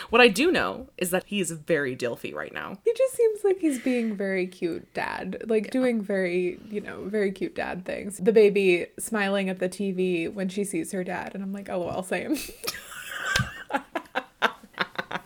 What 0.09 0.23
I 0.23 0.29
do 0.29 0.51
know 0.51 0.89
is 0.97 1.11
that 1.11 1.25
he 1.27 1.39
is 1.39 1.51
very 1.51 1.95
Dilfy 1.95 2.35
right 2.35 2.53
now. 2.53 2.79
He 2.85 2.93
just 2.95 3.15
seems 3.15 3.45
like 3.45 3.59
he's 3.59 3.79
being 3.79 4.17
very 4.17 4.47
cute 4.47 4.93
dad, 4.95 5.43
like 5.47 5.71
doing 5.71 6.01
very, 6.01 6.59
you 6.71 6.81
know, 6.81 7.05
very 7.05 7.31
cute 7.31 7.55
dad 7.55 7.85
things. 7.85 8.17
The 8.19 8.33
baby 8.33 8.87
smiling 8.99 9.51
at 9.51 9.59
the 9.59 9.69
TV 9.69 10.33
when 10.33 10.49
she 10.49 10.65
sees 10.65 10.93
her 10.93 11.05
dad, 11.05 11.35
and 11.35 11.43
I'm 11.43 11.53
like, 11.53 11.69
oh, 11.69 11.81
well, 11.81 12.03
same. 12.03 12.37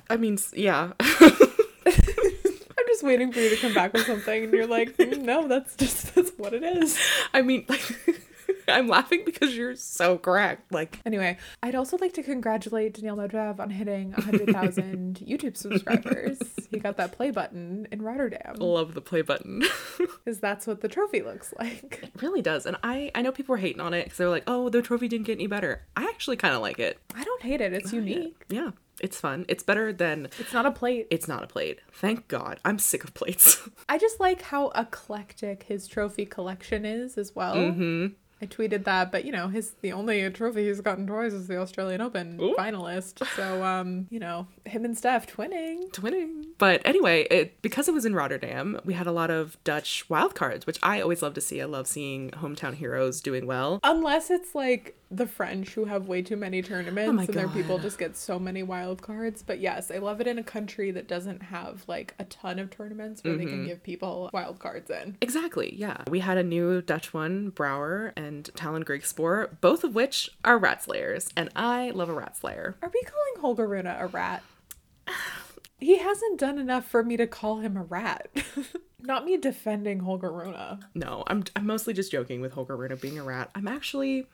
I 0.08 0.16
mean, 0.16 0.38
yeah. 0.54 0.92
I'm 1.00 2.86
just 2.86 3.02
waiting 3.02 3.32
for 3.32 3.40
you 3.40 3.50
to 3.50 3.56
come 3.56 3.74
back 3.74 3.92
with 3.92 4.06
something, 4.06 4.44
and 4.44 4.52
you're 4.52 4.66
like, 4.66 4.96
"Mm, 4.96 5.22
no, 5.22 5.48
that's 5.48 5.76
just 5.76 6.14
that's 6.14 6.30
what 6.36 6.52
it 6.54 6.62
is. 6.62 6.98
I 7.34 7.42
mean, 7.42 7.64
like, 7.68 7.82
I'm 8.68 8.88
laughing 8.88 9.22
because 9.24 9.56
you're 9.56 9.76
so 9.76 10.18
correct. 10.18 10.72
Like, 10.72 10.98
Anyway, 11.04 11.38
I'd 11.62 11.74
also 11.74 11.96
like 11.98 12.12
to 12.14 12.22
congratulate 12.22 12.94
Daniil 12.94 13.16
Medvedev 13.16 13.58
on 13.60 13.70
hitting 13.70 14.12
100,000 14.12 15.20
YouTube 15.26 15.56
subscribers. 15.56 16.38
He 16.70 16.78
got 16.78 16.96
that 16.96 17.12
play 17.12 17.30
button 17.30 17.86
in 17.90 18.02
Rotterdam 18.02 18.54
love 18.58 18.94
the 18.94 19.00
play 19.00 19.22
button. 19.22 19.62
because 19.98 20.40
that's 20.40 20.66
what 20.66 20.80
the 20.80 20.88
trophy 20.88 21.22
looks 21.22 21.52
like. 21.58 22.00
it 22.14 22.22
really 22.22 22.42
does. 22.42 22.66
And 22.66 22.76
I, 22.82 23.10
I 23.14 23.22
know 23.22 23.32
people 23.32 23.52
were 23.54 23.58
hating 23.58 23.80
on 23.80 23.94
it 23.94 24.04
because 24.04 24.18
they 24.18 24.24
were 24.24 24.30
like, 24.30 24.44
oh, 24.46 24.68
the 24.68 24.82
trophy 24.82 25.08
didn't 25.08 25.26
get 25.26 25.32
any 25.38 25.46
better. 25.46 25.82
I 25.96 26.04
actually 26.04 26.36
kind 26.36 26.54
of 26.54 26.60
like 26.60 26.78
it. 26.78 26.98
I 27.14 27.24
don't 27.24 27.42
hate 27.42 27.60
it. 27.60 27.72
It's 27.72 27.92
unique. 27.92 28.44
Yeah, 28.48 28.70
it's 29.00 29.20
fun. 29.20 29.44
It's 29.48 29.62
better 29.62 29.92
than 29.92 30.28
It's 30.38 30.52
not 30.52 30.66
a 30.66 30.70
plate. 30.70 31.06
it's 31.10 31.28
not 31.28 31.42
a 31.42 31.46
plate. 31.46 31.80
Thank 31.92 32.28
God. 32.28 32.60
I'm 32.64 32.78
sick 32.78 33.04
of 33.04 33.14
plates. 33.14 33.68
I 33.88 33.98
just 33.98 34.20
like 34.20 34.42
how 34.42 34.68
eclectic 34.74 35.64
his 35.64 35.86
trophy 35.86 36.26
collection 36.26 36.84
is 36.84 37.18
as 37.18 37.34
well. 37.34 37.54
Mm-hmm. 37.56 38.06
I 38.42 38.46
tweeted 38.46 38.84
that, 38.84 39.12
but 39.12 39.26
you 39.26 39.32
know, 39.32 39.48
his 39.48 39.72
the 39.82 39.92
only 39.92 40.28
trophy 40.30 40.66
he's 40.66 40.80
gotten 40.80 41.06
twice 41.06 41.34
is 41.34 41.46
the 41.46 41.58
Australian 41.58 42.00
Open 42.00 42.38
Ooh. 42.40 42.54
finalist. 42.58 43.20
So, 43.36 43.62
um, 43.64 44.06
you 44.10 44.18
know, 44.18 44.46
him 44.64 44.84
and 44.84 44.96
Steph 44.96 45.26
twinning. 45.26 45.90
Twinning. 45.92 46.44
But 46.58 46.80
anyway, 46.86 47.26
it 47.30 47.60
because 47.62 47.86
it 47.86 47.92
was 47.92 48.04
in 48.06 48.14
Rotterdam, 48.14 48.80
we 48.84 48.94
had 48.94 49.06
a 49.06 49.12
lot 49.12 49.30
of 49.30 49.62
Dutch 49.62 50.04
wildcards, 50.08 50.66
which 50.66 50.78
I 50.82 51.00
always 51.02 51.20
love 51.22 51.34
to 51.34 51.40
see. 51.42 51.60
I 51.60 51.66
love 51.66 51.86
seeing 51.86 52.30
hometown 52.30 52.74
heroes 52.74 53.20
doing 53.20 53.46
well. 53.46 53.78
Unless 53.84 54.30
it's 54.30 54.54
like 54.54 54.96
the 55.12 55.26
French 55.26 55.70
who 55.70 55.86
have 55.86 56.06
way 56.06 56.22
too 56.22 56.36
many 56.36 56.62
tournaments 56.62 57.08
Oh 57.08 57.18
and 57.18 57.28
their 57.34 57.48
people 57.48 57.78
just 57.80 57.98
get 57.98 58.16
so 58.16 58.38
many 58.38 58.62
wild 58.62 59.02
cards. 59.02 59.42
But 59.42 59.58
yes, 59.60 59.90
I 59.90 59.98
love 59.98 60.20
it 60.20 60.28
in 60.28 60.38
a 60.38 60.44
country 60.44 60.92
that 60.92 61.08
doesn't 61.08 61.42
have 61.42 61.82
like 61.88 62.14
a 62.20 62.24
ton 62.24 62.58
of 62.60 62.70
tournaments 62.70 63.24
where 63.24 63.36
they 63.36 63.44
Mm-hmm. 63.44 63.50
can 63.54 63.66
give 63.66 63.82
people 63.82 64.30
wild 64.32 64.60
cards 64.60 64.88
in. 64.90 65.16
Exactly, 65.20 65.74
yeah. 65.74 66.04
We 66.08 66.20
had 66.20 66.38
a 66.38 66.44
new 66.44 66.80
Dutch 66.80 67.12
one, 67.12 67.50
Brouwer 67.50 68.12
and 68.16 68.48
Tallon 68.54 68.84
Griekspoor, 68.84 69.60
both 69.60 69.82
of 69.82 69.94
which 69.96 70.30
are 70.44 70.58
rat 70.58 70.84
slayers, 70.84 71.28
and 71.36 71.48
I 71.56 71.90
love 71.90 72.08
a 72.08 72.14
rat 72.14 72.36
slayer. 72.36 72.76
Are 72.80 72.90
we 72.94 73.02
calling 73.02 73.40
Holger 73.40 73.66
Rune 73.66 73.86
a 73.86 74.06
rat? 74.06 74.42
He 75.82 75.96
hasn't 75.96 76.38
done 76.38 76.58
enough 76.58 76.84
for 76.86 77.02
me 77.02 77.16
to 77.16 77.26
call 77.26 77.60
him 77.60 77.74
a 77.74 77.82
rat. 77.82 78.28
Not 79.00 79.24
me 79.24 79.38
defending 79.38 80.00
Holger 80.00 80.30
Rune. 80.30 80.54
No, 80.94 81.24
I'm 81.26 81.42
I'm 81.56 81.64
mostly 81.66 81.94
just 81.94 82.12
joking 82.12 82.42
with 82.42 82.52
Holger 82.52 82.76
Rune 82.76 82.94
being 83.00 83.18
a 83.18 83.22
rat. 83.24 83.50
I'm 83.54 83.66
actually 83.66 84.26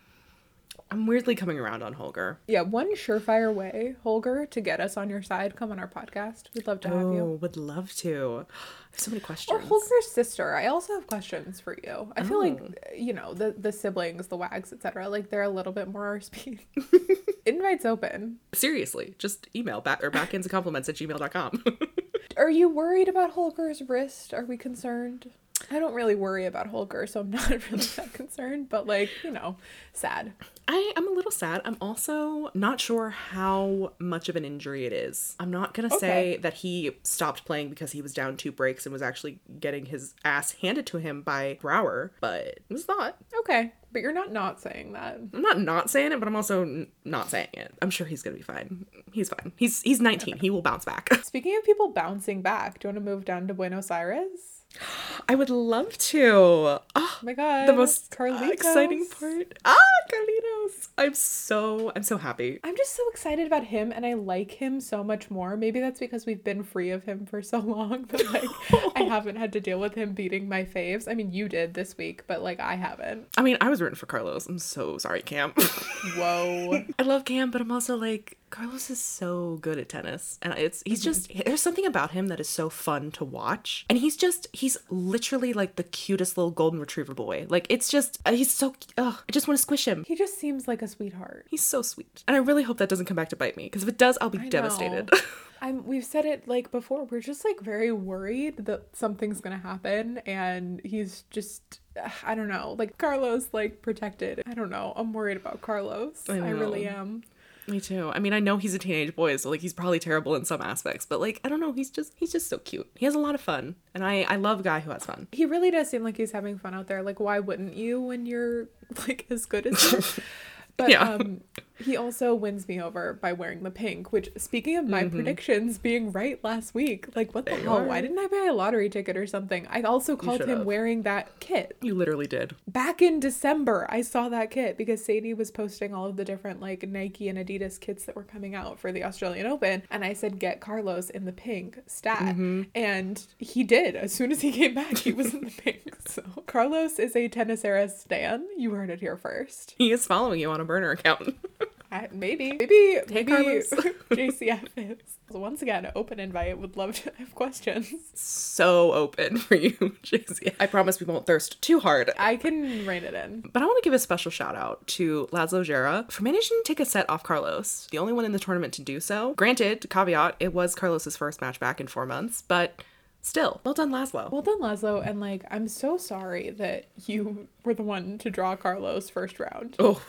I'm 0.91 1.07
weirdly 1.07 1.35
coming 1.35 1.59
around 1.59 1.83
on 1.83 1.93
Holger. 1.95 2.39
Yeah, 2.47 2.61
one 2.63 2.95
surefire 2.95 3.53
way, 3.53 3.97
Holger, 4.03 4.47
to 4.47 4.61
get 4.61 4.81
us 4.81 4.97
on 4.97 5.11
your 5.11 5.23
side, 5.23 5.57
come 5.57 5.73
on 5.73 5.79
our 5.79 5.89
podcast. 5.89 6.45
We'd 6.55 6.67
love 6.67 6.81
to 6.83 6.89
have 6.89 6.99
Oh, 7.07 7.13
you. 7.15 7.25
would 7.25 7.57
love 7.57 7.93
to. 7.97 8.45
I 8.49 8.53
have 8.93 9.01
so 9.01 9.11
many 9.11 9.21
questions. 9.21 9.57
Or. 9.57 9.61
Holger's 9.67 10.07
sister. 10.11 10.55
I 10.55 10.67
also 10.67 10.95
have 10.95 11.07
questions 11.07 11.61
for 11.61 11.77
you. 11.85 12.13
I 12.17 12.23
feel 12.23 12.37
Oh. 12.37 12.41
like 12.41 12.93
you 12.97 13.13
know 13.13 13.35
the 13.35 13.55
the 13.59 13.73
siblings, 13.73 14.29
the 14.29 14.37
wags, 14.37 14.73
etc. 14.73 15.09
Like 15.09 15.29
they're 15.31 15.43
a 15.43 15.49
little 15.49 15.73
bit 15.73 15.89
more 15.89 16.07
our 16.07 16.21
speed. 16.21 16.61
Invites 17.47 17.85
open. 17.85 18.39
Seriously, 18.53 19.15
just 19.19 19.49
email 19.55 19.81
back 19.81 20.03
or 20.03 20.11
backhands 20.11 20.49
compliments 20.49 20.89
at 20.89 20.97
gmail.com. 20.97 21.65
Are 22.37 22.51
you 22.51 22.69
worried 22.69 23.09
about 23.09 23.33
Holger's 23.33 23.83
wrist? 23.89 24.35
Are 24.35 24.45
we 24.45 24.57
concerned? 24.57 25.31
I 25.71 25.79
don't 25.79 25.95
really 25.95 26.15
worry 26.15 26.47
about 26.47 26.69
Holger, 26.69 27.07
so 27.07 27.21
I'm 27.21 27.31
not 27.33 27.49
really 27.49 27.85
that 27.97 28.13
concerned, 28.13 28.69
but 28.69 28.87
like, 28.87 29.11
you 29.23 29.31
know, 29.31 29.57
sad. 29.93 30.33
I 30.69 30.93
am 30.97 31.07
a 31.07 31.11
little 31.11 31.31
sad. 31.31 31.63
I'm 31.65 31.77
also 31.81 32.51
not 32.55 32.81
sure 32.81 33.11
how 33.11 33.93
much 33.99 34.29
of 34.29 34.37
an 34.37 34.45
injury 34.45 34.85
it 34.85 34.93
is. 34.93 35.37
I'm 35.39 35.51
not 35.51 35.75
going 35.75 35.89
to 35.89 35.99
say 35.99 36.39
that 36.39 36.55
he 36.55 36.97
stopped 37.05 37.45
playing 37.45 37.71
because 37.71 37.93
he 37.93 38.03
was 38.03 38.13
down 38.13 38.37
two 38.37 38.51
breaks 38.51 38.85
and 38.85 38.93
was 38.93 39.03
actually 39.03 39.39
getting 39.61 39.87
his 39.87 40.15
ass 40.25 40.53
handed 40.53 40.87
to 40.87 40.99
him 40.99 41.23
by 41.23 41.59
Brouwer, 41.61 42.13
but 42.21 42.41
it 42.47 42.65
was 42.69 42.89
not. 42.89 43.17
Okay, 43.41 43.73
but 43.93 44.03
you're 44.03 44.13
not 44.13 44.33
not 44.33 44.61
saying 44.61 44.93
that. 44.93 45.21
I'm 45.33 45.43
not 45.43 45.61
not 45.61 45.89
saying 45.89 46.13
it, 46.13 46.19
but 46.19 46.27
I'm 46.27 46.37
also 46.37 46.63
n- 46.63 46.89
not 47.05 47.31
saying 47.31 47.49
it. 47.53 47.73
I'm 47.81 47.91
sure 47.91 48.07
he's 48.07 48.23
going 48.23 48.35
to 48.35 48.39
be 48.39 48.45
fine. 48.45 48.87
He's 49.13 49.29
fine. 49.29 49.53
He's 49.57 49.83
he's 49.83 50.01
19. 50.01 50.39
He 50.39 50.51
will 50.51 50.63
bounce 50.63 50.85
back. 50.85 51.09
Speaking 51.23 51.57
of 51.57 51.65
people 51.65 51.89
bouncing 51.89 52.43
back, 52.43 52.81
do 52.81 52.89
you 52.89 52.95
want 52.95 53.05
to 53.05 53.11
move 53.11 53.25
down 53.25 53.47
to 53.49 53.55
Buenos 53.55 53.91
Aires? 53.91 54.56
I 55.29 55.35
would 55.35 55.51
love 55.51 55.97
to. 55.99 56.31
Oh, 56.35 56.83
Oh 56.95 57.19
my 57.23 57.33
god. 57.33 57.67
the 57.67 57.73
most 57.73 58.11
Carlitos. 58.11 58.51
exciting 58.53 59.07
part. 59.09 59.59
Ah, 59.65 59.77
Carlitos. 60.13 60.89
I'm 60.99 61.15
so 61.15 61.91
I'm 61.97 62.03
so 62.03 62.17
happy. 62.19 62.61
I'm 62.63 62.77
just 62.77 62.95
so 62.95 63.03
excited 63.11 63.47
about 63.47 63.65
him 63.65 63.91
and 63.93 64.05
I 64.07 64.15
like 64.15 64.51
him 64.53 64.81
so 64.81 65.03
much 65.03 65.31
more. 65.31 65.57
Maybe 65.57 65.81
that's 65.81 65.99
because 65.99 66.27
we've 66.27 66.45
been 66.45 66.63
free 66.63 66.91
of 66.91 67.05
him 67.05 67.27
for 67.27 67.43
so 67.43 67.59
long 67.59 68.05
that 68.05 68.31
like 68.33 68.97
I 68.97 69.03
haven't 69.09 69.37
had 69.37 69.53
to 69.55 69.61
deal 69.61 69.81
with 69.81 69.95
him 69.95 70.13
beating 70.13 70.49
my 70.49 70.65
faves. 70.65 71.11
I 71.11 71.15
mean, 71.15 71.33
you 71.33 71.49
did 71.49 71.75
this 71.75 71.97
week, 71.97 72.25
but 72.27 72.43
like 72.43 72.61
I 72.61 72.75
haven't. 72.77 73.27
I 73.37 73.43
mean, 73.43 73.57
I 73.61 73.69
was 73.71 73.81
rooting 73.81 73.97
for 73.97 74.07
Carlos. 74.07 74.47
I'm 74.47 74.59
so 74.59 74.99
sorry, 74.99 75.23
Cam. 75.23 75.53
Whoa. 76.17 76.85
I 76.99 77.03
love 77.03 77.25
Cam, 77.25 77.51
but 77.51 77.61
I'm 77.61 77.73
also 77.73 77.97
like 77.97 78.37
Carlos 78.51 78.91
is 78.91 79.01
so 79.01 79.59
good 79.61 79.79
at 79.79 79.89
tennis, 79.89 80.39
and 80.43 80.53
it's 80.55 80.83
he's 80.87 81.03
just 81.03 81.31
there's 81.45 81.63
something 81.63 81.87
about 81.87 82.13
him 82.13 82.29
that 82.29 82.41
is 82.41 82.49
so 82.49 82.71
fun 82.71 83.11
to 83.13 83.25
watch, 83.25 83.85
and 83.89 83.99
he's 83.99 84.17
just 84.17 84.47
he's 84.53 84.77
literally 84.89 85.53
like 85.53 85.77
the 85.77 85.83
cutest 85.83 86.37
little 86.37 86.51
golden 86.51 86.81
retriever 86.81 87.15
boy. 87.15 87.47
Like 87.49 87.67
it's 87.69 87.89
just 87.89 88.19
uh, 88.25 88.33
he's 88.33 88.51
so 88.51 88.75
ugh, 88.97 89.19
I 89.29 89.33
just 89.33 89.49
want 89.49 89.59
to 89.59 89.63
squish 89.63 89.87
him. 89.87 90.05
he 90.07 90.15
just 90.15 90.39
seems 90.39 90.69
like 90.69 90.83
a 90.83 90.89
sweetheart. 90.89 91.47
He's 91.51 91.63
so 91.63 91.83
sweet, 91.83 92.25
and 92.27 92.37
I 92.37 92.39
really 92.41 92.63
hope 92.63 92.79
that 92.79 92.89
doesn't 92.89 93.07
come 93.07 93.17
back 93.17 93.31
to 93.31 93.37
bite 93.37 93.57
me 93.57 93.65
because 93.65 93.83
if 93.83 93.89
it 93.89 93.99
does, 93.99 94.17
I'll 94.21 94.31
be 94.31 94.39
know. 94.39 94.49
devastated. 94.49 95.11
I'm 95.61 95.87
we've 95.87 96.05
said 96.05 96.25
it 96.25 96.47
like 96.47 96.71
before. 96.71 97.05
We're 97.05 97.21
just 97.21 97.45
like 97.45 97.61
very 97.61 97.93
worried 97.93 98.67
that 98.67 98.95
something's 98.95 99.41
to 99.41 99.57
happen 99.57 100.19
and 100.27 100.81
he's 100.85 101.25
just 101.31 101.81
I 102.23 102.35
don't 102.35 102.49
know. 102.49 102.77
Like 102.79 102.99
Carlos 102.99 103.49
like 103.53 103.83
protected. 103.83 104.43
I 104.47 104.55
don't 104.55 104.71
know. 104.71 104.93
I'm 104.97 105.13
worried 105.13 105.37
about 105.37 105.63
Carlos. 105.63 106.25
I 106.29 106.35
I, 106.39 106.51
really 106.51 106.87
am. 106.87 107.23
Me 107.69 107.81
too. 107.81 108.11
I 108.15 108.19
mean, 108.19 108.33
I 108.33 108.41
know 108.41 108.57
he's 108.57 108.75
a 108.75 108.79
teenage 108.79 109.15
boy, 109.17 109.37
so 109.37 109.51
like 109.51 109.61
he's 109.61 109.73
probably 109.73 109.99
terrible 109.99 110.35
in 110.35 110.45
some 110.45 110.61
aspects, 110.63 111.07
but 111.07 111.21
like 111.21 111.41
I 111.45 111.49
don't 111.49 111.61
know, 111.61 111.73
he's 111.73 111.91
just 111.91 112.13
he's 112.17 112.33
just 112.33 112.49
so 112.49 112.59
cute. 112.59 112.89
He 112.97 113.05
has 113.07 113.15
a 113.15 113.19
lot 113.19 113.35
of 113.35 113.41
fun, 113.41 113.77
and 113.95 114.05
I 114.05 114.23
I 114.29 114.37
love 114.37 114.61
a 114.61 114.63
guy 114.63 114.81
who 114.81 114.91
has 114.91 115.05
fun. 115.05 115.27
He 115.33 115.45
really 115.45 115.71
does 115.71 115.89
seem 115.91 116.03
like 116.03 116.17
he's 116.17 116.33
having 116.33 116.59
fun 116.59 116.75
out 116.75 116.87
there. 116.87 117.03
Like 117.03 117.21
why 117.21 117.39
wouldn't 117.41 117.75
you 117.75 118.01
when 118.01 118.27
you're 118.27 118.69
like 119.09 119.27
as 119.31 119.47
good 119.47 119.67
as 119.67 119.83
him? 119.93 120.03
But 120.79 120.91
Yeah. 120.91 121.09
um 121.09 121.41
he 121.79 121.97
also 121.97 122.35
wins 122.35 122.69
me 122.69 122.81
over 122.81 123.13
by 123.15 123.33
wearing 123.33 123.63
the 123.63 123.71
pink, 123.71 124.13
which 124.13 124.31
speaking 124.37 124.77
of 124.77 124.87
my 124.87 125.05
predictions 125.09 125.79
being 125.79 126.13
right 126.13 126.43
last 126.45 126.75
week, 126.75 127.09
like 127.17 127.35
what 127.35 127.45
the 127.47 127.53
Mm-hmm. 127.53 127.57
There 127.57 127.65
you 127.65 127.71
hell? 127.71 127.79
are. 127.85 127.89
Why 127.89 128.01
didn't 128.03 128.19
I 128.19 128.27
buy 128.27 128.47
a 128.51 128.53
lottery 128.53 128.89
ticket 128.91 129.17
or 129.17 129.27
something? 129.27 129.67
I 129.71 129.81
also 129.83 130.15
called 130.17 130.43
him 130.43 130.65
wearing 130.65 131.03
that 131.03 131.41
kit. 131.41 131.77
You 131.81 131.95
literally 131.95 132.27
did. 132.27 132.55
back 132.69 133.01
in 133.01 133.19
December, 133.21 133.87
I 133.89 134.03
saw 134.03 134.29
that 134.29 134.51
kit 134.51 134.77
because 134.77 135.05
Sadie 135.05 135.33
was 135.35 135.51
posting 135.51 135.95
all 135.95 136.07
of 136.07 136.17
the 136.17 136.25
different 136.25 136.61
like 136.61 136.87
Nike 136.87 137.29
and 137.29 137.39
Adidas 137.39 137.81
kits 137.81 138.05
that 138.05 138.15
were 138.17 138.25
coming 138.25 138.55
out 138.55 138.79
for 138.79 138.93
the 138.93 139.05
Australian 139.05 139.47
Open. 139.47 139.83
And 139.91 140.05
I 140.05 140.13
said, 140.13 140.39
get 140.39 140.61
Carlos 140.61 141.09
in 141.11 141.25
the 141.25 141.33
pink 141.33 141.79
stat. 141.87 142.21
Mm-hmm. 142.21 142.63
And 142.75 143.27
he 143.39 143.65
did. 143.65 143.97
As 143.97 144.13
soon 144.13 144.33
as 144.33 144.41
he 144.43 144.53
came 144.53 144.75
back, 144.75 144.99
he 144.99 145.13
was 145.13 145.33
in 145.35 145.43
the 145.45 145.51
pink. 145.51 145.83
So 146.09 146.23
Carlos 146.47 146.99
is 146.99 147.17
a 147.17 147.29
Tennis 147.29 147.65
Era 147.65 147.89
stan. 147.89 148.47
You 148.57 148.71
heard 148.73 148.91
it 148.91 149.01
here 149.01 149.17
first. 149.17 149.75
He 149.77 149.91
is 149.93 150.07
following 150.07 150.41
you 150.41 150.51
on 150.51 150.61
a 150.61 150.65
burner 150.65 150.93
account. 150.93 151.37
I, 151.91 152.09
maybe. 152.13 152.53
Maybe. 152.53 153.01
maybe 153.09 153.33
Carlos. 153.33 153.71
JCF 154.11 154.69
is. 154.77 154.99
So 155.31 155.39
once 155.39 155.63
again, 155.63 155.91
open 155.95 156.21
invite. 156.21 156.59
Would 156.59 156.77
love 156.77 156.95
to 157.03 157.13
have 157.19 157.35
questions. 157.35 157.93
so 158.15 158.93
open 158.93 159.37
for 159.39 159.55
you, 159.55 159.73
JC. 160.03 160.55
I 160.61 160.67
promise 160.67 161.01
we 161.01 161.07
won't 161.07 161.27
thirst 161.27 161.61
too 161.63 161.81
hard. 161.81 162.11
I 162.19 162.37
can 162.37 162.87
rein 162.87 163.05
it 163.05 163.15
in. 163.15 163.45
But 163.53 163.63
I 163.63 163.67
want 163.67 163.83
to 163.83 163.87
give 163.87 163.95
a 163.95 163.99
special 163.99 164.31
shout 164.31 164.57
out 164.57 164.87
to 164.89 165.29
Laslo 165.33 165.65
Djere 165.65 166.11
for 166.11 166.23
managing 166.23 166.59
to 166.59 166.63
take 166.65 166.81
a 166.81 166.85
set 166.85 167.09
off 167.09 167.23
Carlos, 167.23 167.89
the 167.91 167.99
only 167.99 168.13
one 168.13 168.25
in 168.25 168.33
the 168.33 168.39
tournament 168.39 168.73
to 168.75 168.83
do 168.83 169.01
so. 169.01 169.35
Granted, 169.35 169.89
caveat, 169.91 170.37
it 170.41 170.53
was 170.53 170.75
Carlos's 170.75 171.17
first 171.17 171.41
match 171.41 171.59
back 171.61 171.81
in 171.81 171.87
four 171.87 172.07
months, 172.07 172.43
but 172.43 172.83
still, 173.23 173.61
well 173.65 173.75
done, 173.75 173.91
Laslo. 173.91 174.31
Well 174.31 174.43
done, 174.43 174.61
Laslo. 174.61 175.05
And 175.05 175.21
like, 175.21 175.45
I'm 175.51 175.67
so 175.69 175.97
sorry 175.99 176.51
that 176.51 176.87
you 177.07 177.49
were 177.65 177.75
the 177.75 177.83
one 177.83 178.19
to 178.19 178.31
draw 178.31 178.55
Carlos 178.57 179.11
first 179.11 179.41
round. 179.41 179.77
oh, 179.79 180.01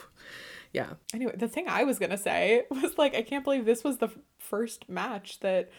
yeah. 0.74 0.94
Anyway, 1.14 1.34
the 1.36 1.48
thing 1.48 1.66
I 1.68 1.84
was 1.84 2.00
gonna 2.00 2.18
say 2.18 2.64
was 2.72 2.98
like, 2.98 3.16
I 3.16 3.22
can't 3.22 3.44
believe 3.44 3.66
this 3.66 3.84
was 3.84 3.98
the 3.98 4.08
f- 4.08 4.18
first 4.40 4.88
match 4.90 5.40
that 5.42 5.70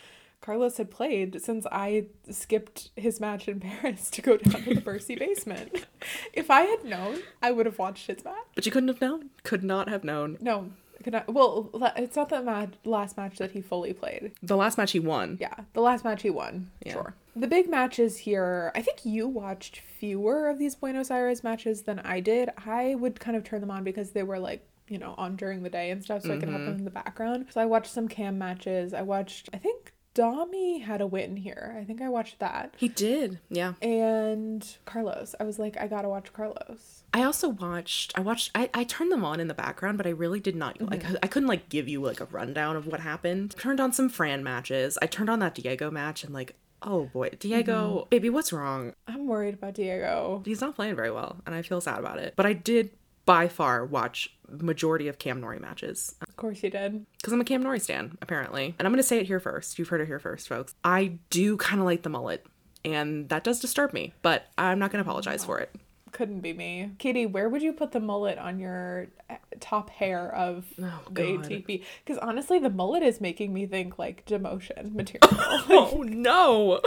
Carlos 0.41 0.77
had 0.77 0.91
played 0.91 1.43
since 1.43 1.67
I 1.73 2.07
skipped 2.31 2.91
his 2.97 3.21
match 3.21 3.49
in 3.49 3.59
Paris 3.69 4.09
to 4.11 4.23
go 4.23 4.37
down 4.37 4.63
to 4.63 4.75
the 4.75 4.81
Bercy 4.81 5.15
basement. 5.19 5.87
If 6.33 6.51
I 6.51 6.61
had 6.63 6.85
known, 6.85 7.21
I 7.43 7.51
would 7.51 7.67
have 7.67 7.79
watched 7.79 8.07
his 8.07 8.25
match. 8.25 8.35
But 8.55 8.65
you 8.67 8.73
couldn't 8.73 8.89
have 8.89 9.01
known. 9.01 9.31
Could 9.43 9.65
not 9.65 9.89
have 9.89 10.05
known. 10.05 10.39
No, 10.41 10.71
could 11.03 11.13
not. 11.13 11.33
Well, 11.33 11.71
it's 11.97 12.15
not 12.17 12.29
the 12.29 12.41
ma- 12.43 12.67
last 12.85 13.17
match 13.17 13.39
that 13.39 13.51
he 13.51 13.61
fully 13.61 13.93
played. 13.93 14.33
The 14.43 14.57
last 14.57 14.79
match 14.79 14.93
he 14.93 15.01
won. 15.01 15.39
Yeah, 15.41 15.55
the 15.73 15.81
last 15.81 16.05
match 16.05 16.23
he 16.23 16.31
won. 16.31 16.71
Yeah. 16.87 16.93
Sure. 16.93 17.15
The 17.35 17.47
big 17.49 17.69
matches 17.69 18.19
here, 18.19 18.73
I 18.75 18.83
think 18.83 19.05
you 19.05 19.29
watched 19.29 19.79
fewer 19.99 20.49
of 20.49 20.59
these 20.59 20.75
Buenos 20.75 21.11
Aires 21.11 21.45
matches 21.45 21.83
than 21.83 22.01
I 22.01 22.19
did. 22.21 22.51
I 22.67 22.95
would 22.97 23.21
kind 23.21 23.37
of 23.37 23.45
turn 23.45 23.61
them 23.61 23.71
on 23.71 23.85
because 23.85 24.11
they 24.11 24.25
were 24.25 24.39
like, 24.41 24.65
you 24.91 24.99
know, 24.99 25.15
on 25.17 25.37
during 25.37 25.63
the 25.63 25.71
day 25.71 25.91
and 25.91 26.03
stuff, 26.03 26.23
so 26.23 26.35
I 26.35 26.39
can 26.39 26.51
have 26.51 26.61
mm-hmm. 26.61 26.71
them 26.71 26.79
in 26.79 26.85
the 26.85 26.91
background. 26.91 27.47
So 27.51 27.61
I 27.61 27.67
watched 27.67 27.93
some 27.93 28.09
cam 28.09 28.39
matches. 28.39 28.95
I 28.95 29.03
watched, 29.03 29.49
I 29.53 29.59
think 29.59 29.93
Dami 30.19 30.83
had 30.83 31.01
a 31.01 31.07
win 31.07 31.37
here. 31.37 31.77
I 31.81 31.85
think 31.85 32.03
I 32.03 32.09
watched 32.09 32.41
that. 32.41 32.75
He 32.77 32.89
did. 32.89 33.39
Yeah. 33.51 33.75
And 33.81 34.67
Carlos. 34.85 35.37
I 35.39 35.45
was 35.45 35.61
like, 35.61 35.77
I 35.79 35.87
gotta 35.87 36.09
watch 36.09 36.33
Carlos. 36.33 37.05
I 37.15 37.23
also 37.23 37.51
watched. 37.51 38.19
I 38.19 38.21
watched. 38.21 38.51
I, 38.55 38.69
I 38.75 38.83
turned 38.83 39.13
them 39.13 39.25
on 39.25 39.39
in 39.39 39.47
the 39.47 39.55
background, 39.55 39.97
but 39.97 40.07
I 40.09 40.11
really 40.11 40.41
did 40.41 40.57
not 40.57 40.81
like. 40.81 41.05
Mm-hmm. 41.05 41.17
I 41.23 41.27
couldn't 41.29 41.49
like 41.49 41.69
give 41.69 41.89
you 41.89 42.03
like 42.03 42.21
a 42.21 42.25
rundown 42.27 42.75
of 42.75 42.87
what 42.87 43.01
happened. 43.01 43.55
Turned 43.59 43.79
on 43.81 43.93
some 43.93 44.09
Fran 44.09 44.43
matches. 44.43 44.99
I 45.01 45.07
turned 45.07 45.31
on 45.31 45.39
that 45.39 45.55
Diego 45.55 45.89
match 45.91 46.25
and 46.25 46.35
like, 46.35 46.57
oh 46.83 47.05
boy, 47.13 47.31
Diego, 47.39 48.01
mm-hmm. 48.01 48.09
baby, 48.09 48.29
what's 48.29 48.53
wrong? 48.53 48.95
I'm 49.07 49.27
worried 49.29 49.55
about 49.55 49.75
Diego. 49.75 50.43
He's 50.45 50.61
not 50.61 50.75
playing 50.75 50.97
very 50.97 51.13
well, 51.13 51.37
and 51.47 51.55
I 51.55 51.63
feel 51.63 51.81
sad 51.81 52.01
about 52.01 52.19
it. 52.19 52.35
But 52.35 52.47
I 52.47 52.55
did 52.55 52.91
by 53.29 53.47
far 53.47 53.85
watch 53.85 54.35
majority 54.49 55.07
of 55.09 55.19
Cam 55.19 55.39
Norrie 55.41 55.59
matches 55.59 56.15
Of 56.27 56.35
course 56.37 56.63
you 56.63 56.71
did. 56.71 57.05
because 57.19 57.33
I'm 57.35 57.41
a 57.43 57.45
Cam 57.45 57.63
Norrie 57.63 57.79
stan 57.81 58.17
apparently, 58.23 58.75
and 58.79 58.87
I'm 58.89 58.93
gonna 58.93 59.03
say 59.03 59.19
it 59.19 59.27
here 59.27 59.39
first. 59.41 59.79
You've 59.79 59.89
heard 59.89 60.01
it 60.01 60.07
here 60.07 60.19
first, 60.19 60.49
folks. 60.49 60.75
I 60.83 61.19
do 61.29 61.57
kind 61.59 61.79
of 61.81 61.85
like 61.85 62.03
the 62.03 62.09
mullet. 62.09 62.47
And 62.85 63.29
that 63.29 63.43
does 63.45 63.59
disturb 63.61 63.93
me, 63.93 64.15
but 64.23 64.47
I'm 64.57 64.79
not 64.79 64.93
going 64.93 65.03
to 65.05 65.11
apologize 65.11 65.45
for 65.45 65.59
it. 65.59 65.75
Couldn't 66.13 66.41
be 66.41 66.53
me. 66.53 66.93
Katie, 66.99 67.27
where 67.27 67.49
would 67.49 67.61
you 67.61 67.73
put 67.73 67.91
the 67.91 67.99
mullet 68.01 68.39
on 68.39 68.61
your 68.61 69.09
uh, 69.29 69.35
top 69.59 69.91
hair 69.91 70.33
of 70.33 70.65
Oh, 70.81 71.03
the. 71.11 71.23
ATP? 71.23 71.83
Because 72.05 72.19
honestly, 72.23 72.61
the 72.61 72.71
mullet 72.71 73.03
is 73.03 73.21
making 73.21 73.53
me 73.53 73.67
think 73.67 73.99
like 73.99 74.25
demotion 74.27 74.95
material. 74.95 75.21
Oh 75.69 76.03
no! 76.07 76.81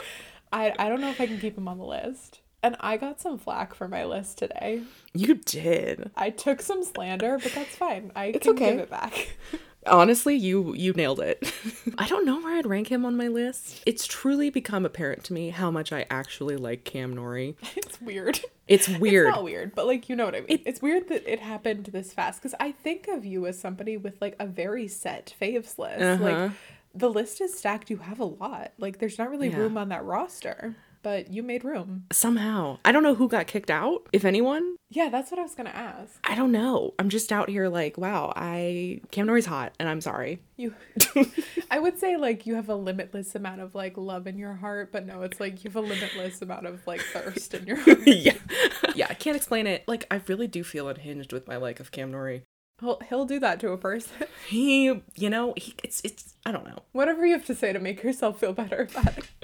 I, 0.53 0.73
I 0.79 0.87
don't 0.87 1.01
know 1.01 1.09
if 1.09 1.19
I 1.19 1.27
can 1.27 1.39
keep 1.39 1.57
him 1.57 1.67
on 1.67 1.77
the 1.77 1.83
list. 1.85 2.39
And 2.63 2.75
I 2.79 2.97
got 2.97 3.19
some 3.19 3.37
flack 3.39 3.73
for 3.73 3.87
my 3.87 4.05
list 4.05 4.37
today. 4.37 4.83
You 5.13 5.35
did. 5.35 6.11
I 6.15 6.29
took 6.29 6.61
some 6.61 6.83
slander, 6.83 7.39
but 7.41 7.51
that's 7.53 7.75
fine. 7.75 8.11
I 8.15 8.25
It's 8.27 8.43
can 8.45 8.51
okay. 8.55 8.71
give 8.71 8.79
it 8.79 8.89
back. 8.89 9.35
Honestly, 9.87 10.35
you 10.35 10.75
you 10.75 10.93
nailed 10.93 11.19
it. 11.19 11.51
I 11.97 12.07
don't 12.07 12.23
know 12.23 12.39
where 12.39 12.55
I'd 12.55 12.67
rank 12.67 12.91
him 12.91 13.03
on 13.03 13.17
my 13.17 13.27
list. 13.27 13.81
It's 13.87 14.05
truly 14.05 14.51
become 14.51 14.85
apparent 14.85 15.23
to 15.23 15.33
me 15.33 15.49
how 15.49 15.71
much 15.71 15.91
I 15.91 16.05
actually 16.11 16.55
like 16.55 16.83
Cam 16.83 17.15
Norrie. 17.15 17.55
it's 17.75 17.99
weird. 17.99 18.39
It's 18.67 18.87
weird. 18.87 19.29
It's 19.29 19.35
not 19.37 19.43
weird, 19.43 19.73
but 19.73 19.87
like 19.87 20.07
you 20.07 20.15
know 20.15 20.25
what 20.25 20.35
I 20.35 20.41
mean. 20.41 20.61
it's 20.67 20.83
weird 20.83 21.09
that 21.09 21.27
it 21.27 21.39
happened 21.39 21.87
this 21.87 22.13
fast 22.13 22.39
because 22.39 22.53
I 22.59 22.71
think 22.73 23.07
of 23.07 23.25
you 23.25 23.47
as 23.47 23.59
somebody 23.59 23.97
with 23.97 24.21
like 24.21 24.35
a 24.39 24.45
very 24.45 24.87
set 24.87 25.33
faves 25.41 25.79
list. 25.79 25.99
Uh-huh. 25.99 26.23
Like 26.23 26.51
the 26.93 27.09
list 27.09 27.41
is 27.41 27.57
stacked. 27.57 27.89
You 27.89 27.97
have 27.97 28.19
a 28.19 28.25
lot. 28.25 28.73
Like 28.77 28.99
there's 28.99 29.17
not 29.17 29.31
really 29.31 29.49
Yeah. 29.49 29.57
room 29.57 29.77
on 29.79 29.89
that 29.89 30.05
roster, 30.05 30.75
but 31.03 31.31
you 31.31 31.43
made 31.43 31.63
room. 31.63 32.05
Somehow. 32.11 32.79
I 32.85 32.91
don't 32.91 33.03
know 33.03 33.15
who 33.15 33.27
got 33.27 33.47
kicked 33.47 33.71
out, 33.71 34.07
if 34.11 34.25
anyone. 34.25 34.75
Yeah, 34.89 35.09
that's 35.09 35.31
what 35.31 35.39
I 35.39 35.43
was 35.43 35.55
gonna 35.55 35.69
ask. 35.69 36.19
I 36.23 36.35
don't 36.35 36.51
know. 36.51 36.93
I'm 36.99 37.09
just 37.09 37.31
out 37.31 37.49
here 37.49 37.69
like, 37.69 37.97
wow, 37.97 38.33
I 38.35 39.01
Cam 39.11 39.27
Norrie's 39.27 39.45
hot 39.45 39.73
and 39.79 39.87
I'm 39.87 40.01
sorry. 40.01 40.41
You, 40.57 40.75
I 41.71 41.79
would 41.79 41.97
say 41.97 42.17
like 42.17 42.45
you 42.45 42.55
have 42.55 42.69
a 42.69 42.75
limitless 42.75 43.33
amount 43.35 43.61
of 43.61 43.73
like 43.73 43.97
love 43.97 44.27
in 44.27 44.37
your 44.37 44.53
heart, 44.55 44.91
but 44.91 45.05
no, 45.05 45.21
it's 45.21 45.39
like 45.39 45.63
you 45.63 45.69
have 45.69 45.77
a 45.77 45.81
limitless 45.81 46.41
amount 46.41 46.65
of 46.67 46.85
like 46.85 47.01
thirst 47.01 47.53
in 47.53 47.65
your 47.65 47.77
heart. 47.79 47.99
yeah. 48.05 48.33
yeah, 48.95 49.07
I 49.09 49.13
can't 49.13 49.37
explain 49.37 49.67
it. 49.67 49.87
Like 49.87 50.05
I 50.11 50.21
really 50.27 50.47
do 50.47 50.63
feel 50.63 50.89
unhinged 50.89 51.31
with 51.31 51.47
my 51.47 51.55
like 51.57 51.79
of 51.79 51.91
Cam 51.91 52.11
Norrie. 52.11 52.43
He'll, 52.81 52.99
he'll 53.07 53.25
do 53.25 53.39
that 53.39 53.59
to 53.61 53.71
a 53.71 53.77
person. 53.77 54.11
He, 54.47 54.85
you 55.15 55.29
know, 55.29 55.53
he 55.55 55.75
it's 55.81 56.01
it's 56.03 56.33
I 56.45 56.51
don't 56.51 56.65
know. 56.65 56.79
Whatever 56.91 57.25
you 57.25 57.33
have 57.33 57.45
to 57.45 57.55
say 57.55 57.71
to 57.71 57.79
make 57.79 58.03
yourself 58.03 58.39
feel 58.39 58.51
better 58.53 58.87
about 58.91 59.17
it. 59.17 59.29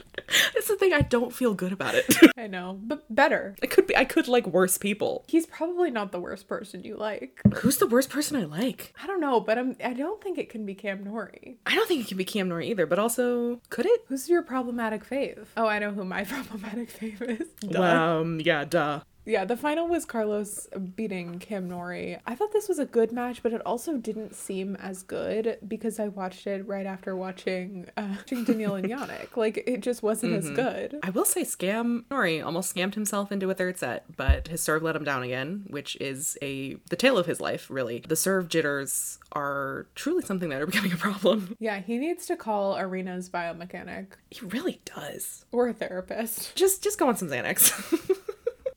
It's 0.56 0.67
the 0.67 0.76
thing 0.76 0.91
I 0.91 1.02
don't 1.02 1.32
feel 1.34 1.54
good 1.54 1.71
about 1.71 1.95
it. 1.95 2.13
I 2.38 2.47
know, 2.47 2.78
but 2.84 3.06
better. 3.13 3.56
I 3.63 3.67
could 3.67 3.88
be 3.88 3.95
I 3.95 4.04
could 4.04 4.28
like 4.28 4.45
worse 4.45 4.78
people. 4.78 5.23
He's 5.28 5.45
probably 5.45 5.89
not 5.89 6.12
the 6.12 6.19
worst 6.19 6.50
person 6.50 6.84
you 6.84 6.97
like. 6.97 7.39
Who's 7.56 7.78
the 7.78 7.88
worst 7.88 8.10
person 8.10 8.36
I 8.36 8.43
like? 8.43 8.93
I 9.02 9.08
don't 9.08 9.21
know, 9.21 9.39
but 9.39 9.58
I'm, 9.58 9.78
I 9.82 9.93
don't 9.93 10.21
think 10.21 10.38
it 10.38 10.50
can 10.50 10.65
be 10.65 10.76
Cam 10.76 11.06
Norrie. 11.06 11.60
I 11.65 11.76
don't 11.76 11.88
think 11.88 12.02
it 12.02 12.08
can 12.10 12.17
be 12.17 12.26
Cam 12.26 12.50
Norrie 12.50 12.69
either, 12.69 12.86
but 12.86 13.00
also 13.00 13.62
could 13.69 13.86
it? 13.86 14.02
Who's 14.08 14.28
your 14.28 14.41
problematic 14.41 15.08
fave? 15.08 15.45
Oh, 15.56 15.67
I 15.67 15.80
know 15.80 15.91
who 15.91 16.04
my 16.04 16.26
problematic 16.26 16.91
fave 16.91 17.21
is. 17.39 17.47
Duh. 17.62 17.82
Um, 17.82 18.41
yeah, 18.41 18.65
duh. 18.65 19.00
Yeah, 19.27 19.43
the 19.43 19.57
final 19.57 19.89
was 19.89 20.05
Carlos 20.05 20.67
beating 20.95 21.39
Cam 21.39 21.67
Norrie. 21.67 22.17
I 22.25 22.33
thought 22.33 22.53
this 22.53 22.69
was 22.69 22.79
a 22.79 22.85
good 22.85 23.11
match, 23.11 23.43
but 23.43 23.51
it 23.51 23.61
also 23.65 23.97
didn't 23.97 24.33
seem 24.35 24.77
as 24.77 25.03
good 25.03 25.57
because 25.67 25.99
I 25.99 26.07
watched 26.07 26.47
it 26.47 26.65
right 26.65 26.85
after 26.85 27.13
watching, 27.13 27.87
uh, 27.97 28.07
watching 28.17 28.45
Daniil 28.45 28.75
and 28.75 28.87
Jannik. 28.87 29.35
Like, 29.35 29.63
it 29.67 29.81
just 29.81 30.01
wasn't 30.01 30.33
as 30.33 30.49
good. 30.49 30.97
I 31.03 31.09
will 31.09 31.25
say 31.25 31.41
Scam 31.41 32.05
Nori 32.05 32.43
almost 32.43 32.73
scammed 32.73 32.93
himself 32.93 33.29
into 33.29 33.49
a 33.49 33.53
third 33.53 33.77
set, 33.77 34.05
but 34.15 34.47
his 34.47 34.61
serve 34.61 34.81
let 34.81 34.95
him 34.95 35.03
down 35.03 35.23
again, 35.23 35.65
which 35.67 35.97
is 35.97 36.37
a 36.41 36.75
the 36.89 36.95
tale 36.95 37.17
of 37.17 37.25
his 37.25 37.41
life, 37.41 37.69
really. 37.69 38.05
The 38.07 38.15
serve 38.15 38.47
jitters 38.47 39.19
are 39.33 39.87
truly 39.93 40.23
something 40.23 40.47
that 40.49 40.61
are 40.61 40.65
becoming 40.71 40.93
a 40.93 40.97
problem. 40.97 41.57
Yeah, 41.59 41.81
he 41.81 41.97
needs 41.97 42.25
to 42.27 42.37
call 42.37 42.75
Aryna's 42.77 43.29
biomechanic 43.29 44.07
He 44.31 44.45
really 44.45 44.79
does. 44.85 45.43
or 45.51 45.67
a 45.67 45.73
therapist. 45.73 46.55
Just 46.55 46.81
just 46.81 46.97
go 46.97 47.09
on 47.09 47.17
some 47.17 47.27
Xanax. 47.27 47.73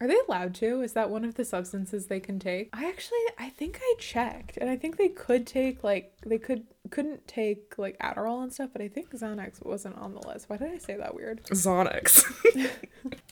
Are 0.00 0.08
they 0.08 0.16
allowed 0.28 0.54
to? 0.56 0.80
Is 0.80 0.94
that 0.94 1.10
one 1.10 1.24
of 1.24 1.34
the 1.34 1.44
substances 1.44 2.06
they 2.06 2.20
can 2.20 2.38
take? 2.38 2.70
I 2.72 2.88
actually 2.88 3.18
I 3.38 3.50
think 3.50 3.78
I 3.82 3.94
checked 3.98 4.56
and 4.56 4.70
I 4.70 4.76
think 4.76 4.96
they 4.96 5.08
could 5.08 5.46
take 5.46 5.84
like 5.84 6.14
they 6.24 6.38
could 6.38 6.64
couldn't 6.90 7.28
take 7.28 7.74
like 7.76 7.98
Adderall 7.98 8.42
and 8.42 8.52
stuff, 8.52 8.70
but 8.72 8.80
I 8.82 8.88
think 8.88 9.10
Xanax 9.10 9.64
wasn't 9.64 9.96
on 9.98 10.14
the 10.14 10.26
list. 10.26 10.48
Why 10.48 10.56
did 10.56 10.72
I 10.72 10.78
say 10.78 10.96
that 10.96 11.14
weird? 11.14 11.44
Xanax. 11.44 12.24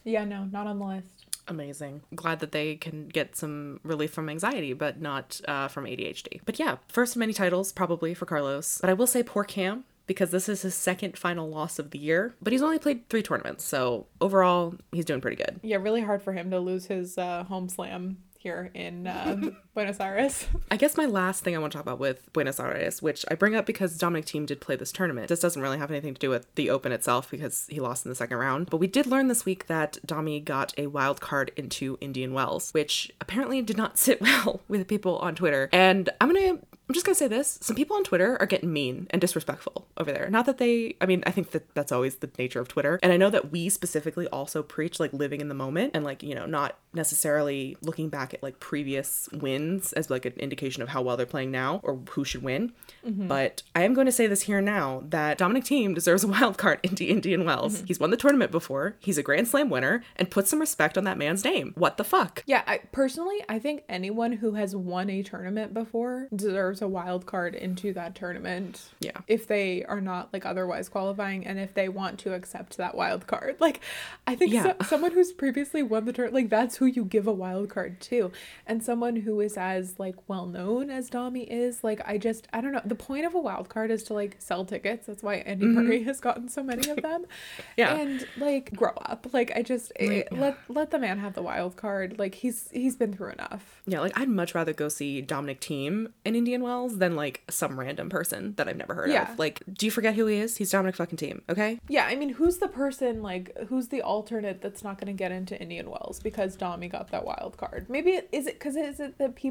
Yeah, 0.05 0.25
no, 0.25 0.45
not 0.45 0.67
on 0.67 0.79
the 0.79 0.87
list. 0.87 1.27
Amazing. 1.49 2.03
Glad 2.15 2.41
that 2.41 2.53
they 2.53 2.77
can 2.77 3.09
get 3.09 3.37
some 3.37 3.81
relief 3.83 4.11
from 4.11 4.29
anxiety, 4.29 4.73
but 4.73 5.01
not 5.01 5.41
uh, 5.47 5.69
from 5.69 5.85
ADHD. 5.85 6.41
But 6.45 6.59
yeah, 6.59 6.77
first 6.89 7.15
of 7.15 7.21
many 7.21 7.33
titles 7.33 7.73
probably 7.73 8.15
for 8.15 8.27
Carlos. 8.27 8.79
But 8.81 8.91
I 8.91 8.95
will 8.95 9.07
say 9.07 9.23
poor 9.23 9.45
Cam 9.45 9.85
because 10.09 10.33
this 10.33 10.49
is 10.49 10.63
his 10.63 10.75
second 10.75 11.17
final 11.17 11.49
loss 11.49 11.79
of 11.79 11.93
the 11.93 11.99
year. 11.99 12.35
But 12.43 12.53
he's 12.53 12.63
only 12.63 12.81
played 12.81 13.09
three 13.09 13.23
tournaments, 13.23 13.65
so 13.65 14.07
overall 14.21 14.75
he's 14.91 15.05
doing 15.05 15.21
pretty 15.21 15.37
good. 15.37 15.61
Yeah, 15.63 15.77
really 15.77 16.01
hard 16.01 16.23
for 16.23 16.33
him 16.33 16.51
to 16.51 16.59
lose 16.59 16.87
his 16.87 17.17
uh, 17.17 17.45
home 17.45 17.69
slam 17.69 18.17
here 18.41 18.71
in 18.75 19.07
uh, 19.07 19.37
Buenos 19.79 20.01
Aires. 20.01 20.45
I 20.73 20.77
guess 20.77 20.97
my 20.97 21.07
last 21.07 21.45
thing 21.45 21.55
I 21.55 21.61
want 21.61 21.73
to 21.73 21.77
talk 21.77 21.85
about 21.85 22.01
with 22.01 22.33
Buenos 22.33 22.59
Aires, 22.59 23.01
which 23.01 23.25
I 23.31 23.37
bring 23.37 23.55
up 23.55 23.65
because 23.65 23.97
Dominic 23.97 24.27
Thiem 24.27 24.45
did 24.45 24.61
play 24.61 24.75
this 24.75 24.91
tournament. 24.91 25.29
This 25.29 25.39
doesn't 25.39 25.63
really 25.63 25.79
have 25.79 25.93
anything 25.93 26.15
to 26.15 26.19
do 26.19 26.31
with 26.31 26.53
the 26.57 26.69
Open 26.69 26.91
itself 26.91 27.31
because 27.31 27.65
he 27.69 27.79
lost 27.79 28.05
in 28.05 28.09
the 28.09 28.17
second 28.17 28.39
round. 28.39 28.71
But 28.71 28.79
we 28.79 28.89
did 28.89 29.07
learn 29.07 29.29
this 29.29 29.45
week 29.45 29.69
that 29.69 29.97
Domi 30.05 30.41
got 30.41 30.75
a 30.77 30.89
wild 30.89 31.21
card 31.21 31.53
into 31.55 31.97
Indian 32.01 32.33
Wells, 32.33 32.73
which 32.73 33.13
apparently 33.21 33.63
did 33.63 33.77
not 33.77 33.99
sit 33.99 34.21
well 34.21 34.63
with 34.67 34.89
people 34.89 35.19
on 35.19 35.37
Twitter. 35.37 35.69
And 35.73 36.11
I'm 36.21 36.33
gonna 36.33 36.59
I'm 36.89 36.95
just 36.95 37.05
gonna 37.05 37.15
say 37.15 37.29
this: 37.29 37.59
some 37.61 37.77
people 37.77 37.97
on 37.97 38.05
Twitter 38.05 38.39
are 38.41 38.47
getting 38.47 38.73
mean 38.73 39.09
and 39.11 39.21
disrespectful 39.21 39.87
over 39.99 40.11
there. 40.11 40.31
Not 40.31 40.47
that 40.47 40.57
they, 40.57 40.97
I 41.03 41.07
mean, 41.07 41.23
I 41.27 41.31
think 41.31 41.51
that 41.51 41.75
that's 41.75 41.93
always 41.93 42.17
the 42.17 42.31
nature 42.39 42.61
of 42.61 42.69
Twitter, 42.69 42.99
and 43.03 43.13
I 43.13 43.19
know 43.19 43.29
that 43.29 43.53
we 43.53 43.69
specifically 43.69 44.27
also 44.29 44.63
preach 44.63 44.99
like 44.99 45.13
living 45.13 45.43
in 45.43 45.49
the 45.49 45.55
moment 45.55 45.91
and 45.95 46.03
like 46.03 46.23
you 46.23 46.35
know 46.35 46.47
not 46.47 46.79
necessarily 46.95 47.77
looking 47.83 48.09
back 48.09 48.33
at 48.33 48.43
like 48.43 48.59
previous 48.59 49.29
wins 49.35 49.68
as 49.97 50.11
like 50.11 50.25
an 50.25 50.33
indication 50.39 50.83
of 50.83 50.89
how 50.89 51.03
well 51.03 51.17
they're 51.17 51.27
playing 51.27 51.51
now 51.51 51.81
or 51.83 51.99
who 52.11 52.25
should 52.25 52.43
win. 52.43 52.73
Mm-hmm. 53.07 53.29
But 53.29 53.63
I 53.75 53.83
am 53.83 53.95
going 53.95 54.07
to 54.07 54.13
say 54.13 54.27
this 54.27 54.43
here 54.43 54.61
now 54.61 55.03
that 55.09 55.39
Dominic 55.39 55.65
Thiem 55.65 55.95
deserves 55.95 56.25
a 56.25 56.29
wild 56.37 56.59
card 56.59 56.81
into 56.83 57.05
Indian 57.05 57.45
Wells. 57.45 57.77
Mm-hmm. 57.79 57.87
He's 57.87 58.01
won 58.01 58.11
the 58.11 58.17
tournament 58.17 58.51
before. 58.51 58.97
He's 59.01 59.19
a 59.19 59.23
Grand 59.23 59.49
Slam 59.49 59.71
winner, 59.71 60.03
and 60.17 60.31
put 60.31 60.47
some 60.49 60.59
respect 60.61 60.97
on 60.99 61.05
that 61.05 61.19
man's 61.19 61.45
name. 61.45 61.73
What 61.77 61.97
the 61.97 62.05
fuck? 62.05 62.43
yeah, 62.47 62.63
I 62.67 62.79
personally 62.93 63.39
I 63.49 63.59
think 63.59 63.83
anyone 63.89 64.33
who 64.33 64.53
has 64.55 64.75
won 64.75 65.11
a 65.11 65.23
tournament 65.23 65.75
before 65.75 66.29
deserves 66.35 66.81
a 66.83 66.89
wild 66.89 67.27
card 67.27 67.55
into 67.55 67.93
that 67.95 68.15
tournament. 68.15 68.89
Yeah. 69.01 69.19
If 69.27 69.47
they 69.47 69.85
are 69.85 70.01
not 70.01 70.33
like 70.33 70.45
otherwise 70.47 70.89
qualifying 70.89 71.47
and 71.47 71.59
if 71.59 71.75
they 71.75 71.89
want 71.89 72.19
to 72.21 72.35
accept 72.35 72.77
that 72.77 72.95
wild 72.95 73.27
card. 73.27 73.57
Like 73.69 73.81
I 74.27 74.35
think 74.35 74.53
Yeah. 74.53 74.63
so- 74.63 74.77
someone 74.87 75.13
who's 75.13 75.33
previously 75.33 75.83
won 75.83 76.05
the 76.05 76.13
tournament 76.13 76.35
like 76.35 76.49
that's 76.51 76.77
who 76.77 76.87
you 76.87 77.05
give 77.05 77.27
a 77.27 77.33
wild 77.33 77.69
card 77.69 78.01
to. 78.03 78.31
And 78.67 78.83
someone 78.83 79.17
who 79.17 79.41
is 79.41 79.58
as 79.59 79.99
like 79.99 80.15
well 80.29 80.47
known 80.47 80.89
as 80.91 81.11
Dami 81.11 81.47
is, 81.49 81.85
like 81.85 82.01
I 82.07 82.17
just 82.17 82.49
I 82.53 82.61
don't 82.61 82.73
know. 82.73 82.81
The 82.85 82.95
point 82.95 83.27
of 83.27 83.35
a 83.35 83.39
wild 83.39 83.69
card 83.69 83.91
is 83.91 84.03
to 84.05 84.15
like 84.15 84.37
sell 84.39 84.65
tickets. 84.65 85.07
That's 85.07 85.23
why 85.23 85.37
Andy 85.37 85.67
Murray 85.67 86.05
has 86.05 86.21
gotten 86.21 86.49
so 86.49 86.63
many 86.63 86.89
of 86.89 87.03
them. 87.03 87.27
Yeah. 87.77 87.95
And 87.95 88.27
like 88.39 88.75
grow 88.75 88.93
up. 89.03 89.27
Like 89.33 89.53
I 89.55 89.63
just 89.63 89.93
eh, 90.01 90.25
let 90.33 90.57
let 90.69 90.91
the 90.91 90.99
man 90.99 91.19
have 91.19 91.35
the 91.35 91.43
wild 91.43 91.77
card. 91.77 92.19
Like 92.19 92.35
he's 92.37 92.69
he's 92.73 92.97
been 92.97 93.13
through 93.13 93.31
enough. 93.33 93.83
Yeah, 93.87 94.01
like 94.01 94.19
I'd 94.19 94.29
much 94.29 94.55
rather 94.55 94.73
go 94.73 94.89
see 94.89 95.21
Dominic 95.21 95.61
Thiem 95.61 96.11
in 96.25 96.35
Indian 96.35 96.63
Wells 96.63 96.99
than 96.99 97.15
like 97.17 97.43
some 97.51 97.79
random 97.79 98.09
person 98.11 98.55
that 98.57 98.69
I've 98.69 98.77
never 98.77 98.95
heard 98.95 99.11
Yeah. 99.11 99.33
of. 99.33 99.39
Like, 99.39 99.63
do 99.73 99.87
you 99.87 99.93
forget 99.93 100.15
who 100.15 100.27
he 100.27 100.39
is? 100.39 100.57
He's 100.57 100.71
Dominic 100.71 100.97
fucking 100.97 101.19
Thiem, 101.19 101.43
okay? 101.49 101.81
Yeah, 101.89 102.05
I 102.07 102.15
mean, 102.17 102.31
who's 102.31 102.59
the 102.59 102.69
person 102.69 103.23
like 103.23 103.57
who's 103.69 103.89
the 103.89 104.03
alternate 104.03 104.61
that's 104.61 104.83
not 104.83 104.99
going 104.99 105.07
to 105.09 105.19
get 105.19 105.33
into 105.33 105.61
Indian 105.61 105.91
Wells 105.91 106.21
because 106.21 106.57
Dami 106.57 106.91
got 106.91 107.11
that 107.11 107.25
wild 107.25 107.57
card? 107.57 107.89
Maybe 107.89 108.11
it 108.13 108.29
is 108.33 108.47
it 108.47 108.55
because 108.55 108.77
is 108.77 109.01
it 109.01 109.19
that 109.19 109.35
people 109.35 109.48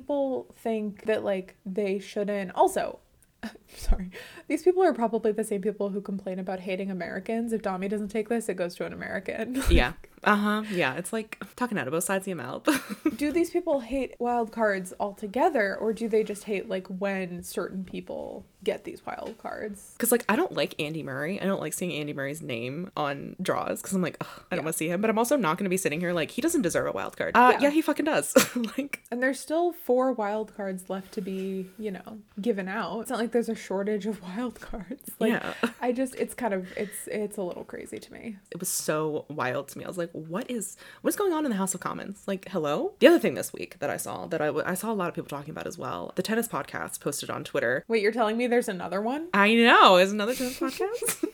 think 0.56 1.06
that 1.06 1.24
like 1.24 1.56
they 1.66 2.00
shouldn't. 2.00 2.52
Also, 2.56 3.00
sorry, 3.76 4.12
these 4.48 4.64
people 4.64 4.84
are 4.84 4.94
probably 4.94 5.32
the 5.32 5.44
same 5.44 5.62
people 5.62 5.90
who 5.90 6.02
complain 6.02 6.40
about 6.40 6.60
hating 6.62 6.90
Americans. 6.92 7.54
If 7.54 7.62
Dami 7.62 7.90
doesn't 7.90 8.10
take 8.10 8.30
this, 8.30 8.50
it 8.50 8.56
goes 8.56 8.76
to 8.76 8.86
an 8.86 8.94
American. 8.94 9.64
Yeah. 9.70 9.94
Uh 10.24 10.36
huh. 10.36 10.64
Yeah. 10.72 10.96
It's 10.96 11.14
like 11.14 11.42
talking 11.56 11.78
out 11.78 11.88
of 11.88 11.92
both 11.92 12.04
sides 12.04 12.24
of 12.24 12.28
your 12.28 12.38
mouth. 12.38 12.68
do 13.18 13.32
these 13.32 13.52
people 13.52 13.82
hate 13.82 14.16
wild 14.20 14.52
cards 14.52 14.94
altogether, 15.00 15.76
or 15.76 15.94
do 15.94 16.08
they 16.08 16.24
just 16.24 16.46
hate 16.46 16.68
like 16.68 16.88
when 16.88 17.44
certain 17.44 17.84
people 17.84 18.46
get 18.68 18.84
these 18.84 19.04
wild 19.06 19.36
cards? 19.42 19.92
Because, 19.94 20.12
like, 20.12 20.26
I 20.30 20.36
don't 20.36 20.52
like 20.52 20.76
Andy 20.80 21.02
Murray. 21.02 21.42
I 21.42 21.46
don't 21.46 21.62
like 21.62 21.74
seeing 21.74 21.94
Andy 21.94 22.14
Murray's 22.14 22.42
name 22.42 22.92
on 22.98 23.36
draws 23.42 23.82
because 23.82 23.96
I'm 23.96 24.02
like, 24.02 24.18
Ugh, 24.22 24.28
I 24.52 24.56
don't 24.56 24.66
want 24.66 24.74
to 24.76 24.78
see 24.78 24.90
him. 24.90 25.00
But 25.02 25.10
I'm 25.10 25.18
also 25.18 25.38
not 25.38 25.58
going 25.58 25.64
to 25.66 25.70
be 25.70 25.78
sitting 25.78 26.00
here 26.02 26.14
like, 26.14 26.32
he 26.32 26.42
doesn't 26.42 26.62
deserve 26.62 26.88
a 26.88 26.92
wild 26.92 27.16
card. 27.18 27.32
Uh, 27.36 27.54
Yeah. 27.54 27.60
yeah. 27.64 27.70
he 27.70 27.82
fucking 27.82 28.06
does. 28.06 28.36
like, 28.78 29.02
And 29.10 29.24
there's 29.24 29.40
still 29.40 29.72
four 29.72 30.12
wild 30.12 30.56
cards 30.56 30.90
left 30.90 31.14
to 31.14 31.22
be, 31.22 31.68
you 31.80 31.92
know, 31.92 32.20
given 32.42 32.68
out. 32.68 33.00
It's 33.02 33.10
not 33.10 33.20
like 33.20 33.32
there's 33.32 33.50
a 33.50 33.56
shortage 33.56 34.06
of 34.06 34.22
wild 34.30 34.60
cards. 34.60 35.12
Like 35.20 35.32
Yeah. 35.32 35.54
I 35.82 35.92
just 35.94 36.16
it's 36.16 36.34
kind 36.34 36.54
of 36.54 36.68
it's 36.78 37.08
it's 37.08 37.38
a 37.38 37.42
little 37.42 37.64
crazy 37.64 38.00
to 38.00 38.14
me. 38.14 38.38
it 38.52 38.60
was 38.60 38.70
so 38.70 39.26
wild 39.30 39.70
to 39.70 39.78
me. 39.78 39.86
I 39.86 39.88
was 39.88 39.98
like, 39.98 40.12
what 40.12 40.50
is 40.52 40.76
what's 41.02 41.16
going 41.18 41.32
on 41.34 41.46
in 41.46 41.52
the 41.52 41.58
House 41.58 41.74
of 41.74 41.80
Commons? 41.80 42.24
Like, 42.28 42.50
hello? 42.50 42.94
The 43.00 43.08
other 43.08 43.20
thing 43.20 43.36
this 43.36 43.54
week 43.54 43.80
that 43.80 43.90
I 43.90 43.98
saw 43.98 44.28
that 44.28 44.42
I, 44.42 44.50
I 44.66 44.74
saw 44.74 44.92
a 44.92 44.94
lot 44.94 45.08
of 45.10 45.16
people 45.16 45.30
talking 45.30 45.52
about 45.52 45.68
as 45.68 45.78
well, 45.78 46.12
the 46.16 46.24
tennis 46.24 46.48
podcast 46.48 47.00
posted 47.00 47.30
on 47.30 47.44
Twitter. 47.44 47.86
Wait, 47.88 48.02
you're 48.02 48.12
telling 48.12 48.36
me 48.38 48.48
there's 48.58 48.68
another 48.68 49.00
one? 49.00 49.28
I 49.36 49.54
know, 49.54 49.98
is 49.98 50.12
another 50.12 50.34
tennis 50.34 50.60
podcast? 50.60 51.28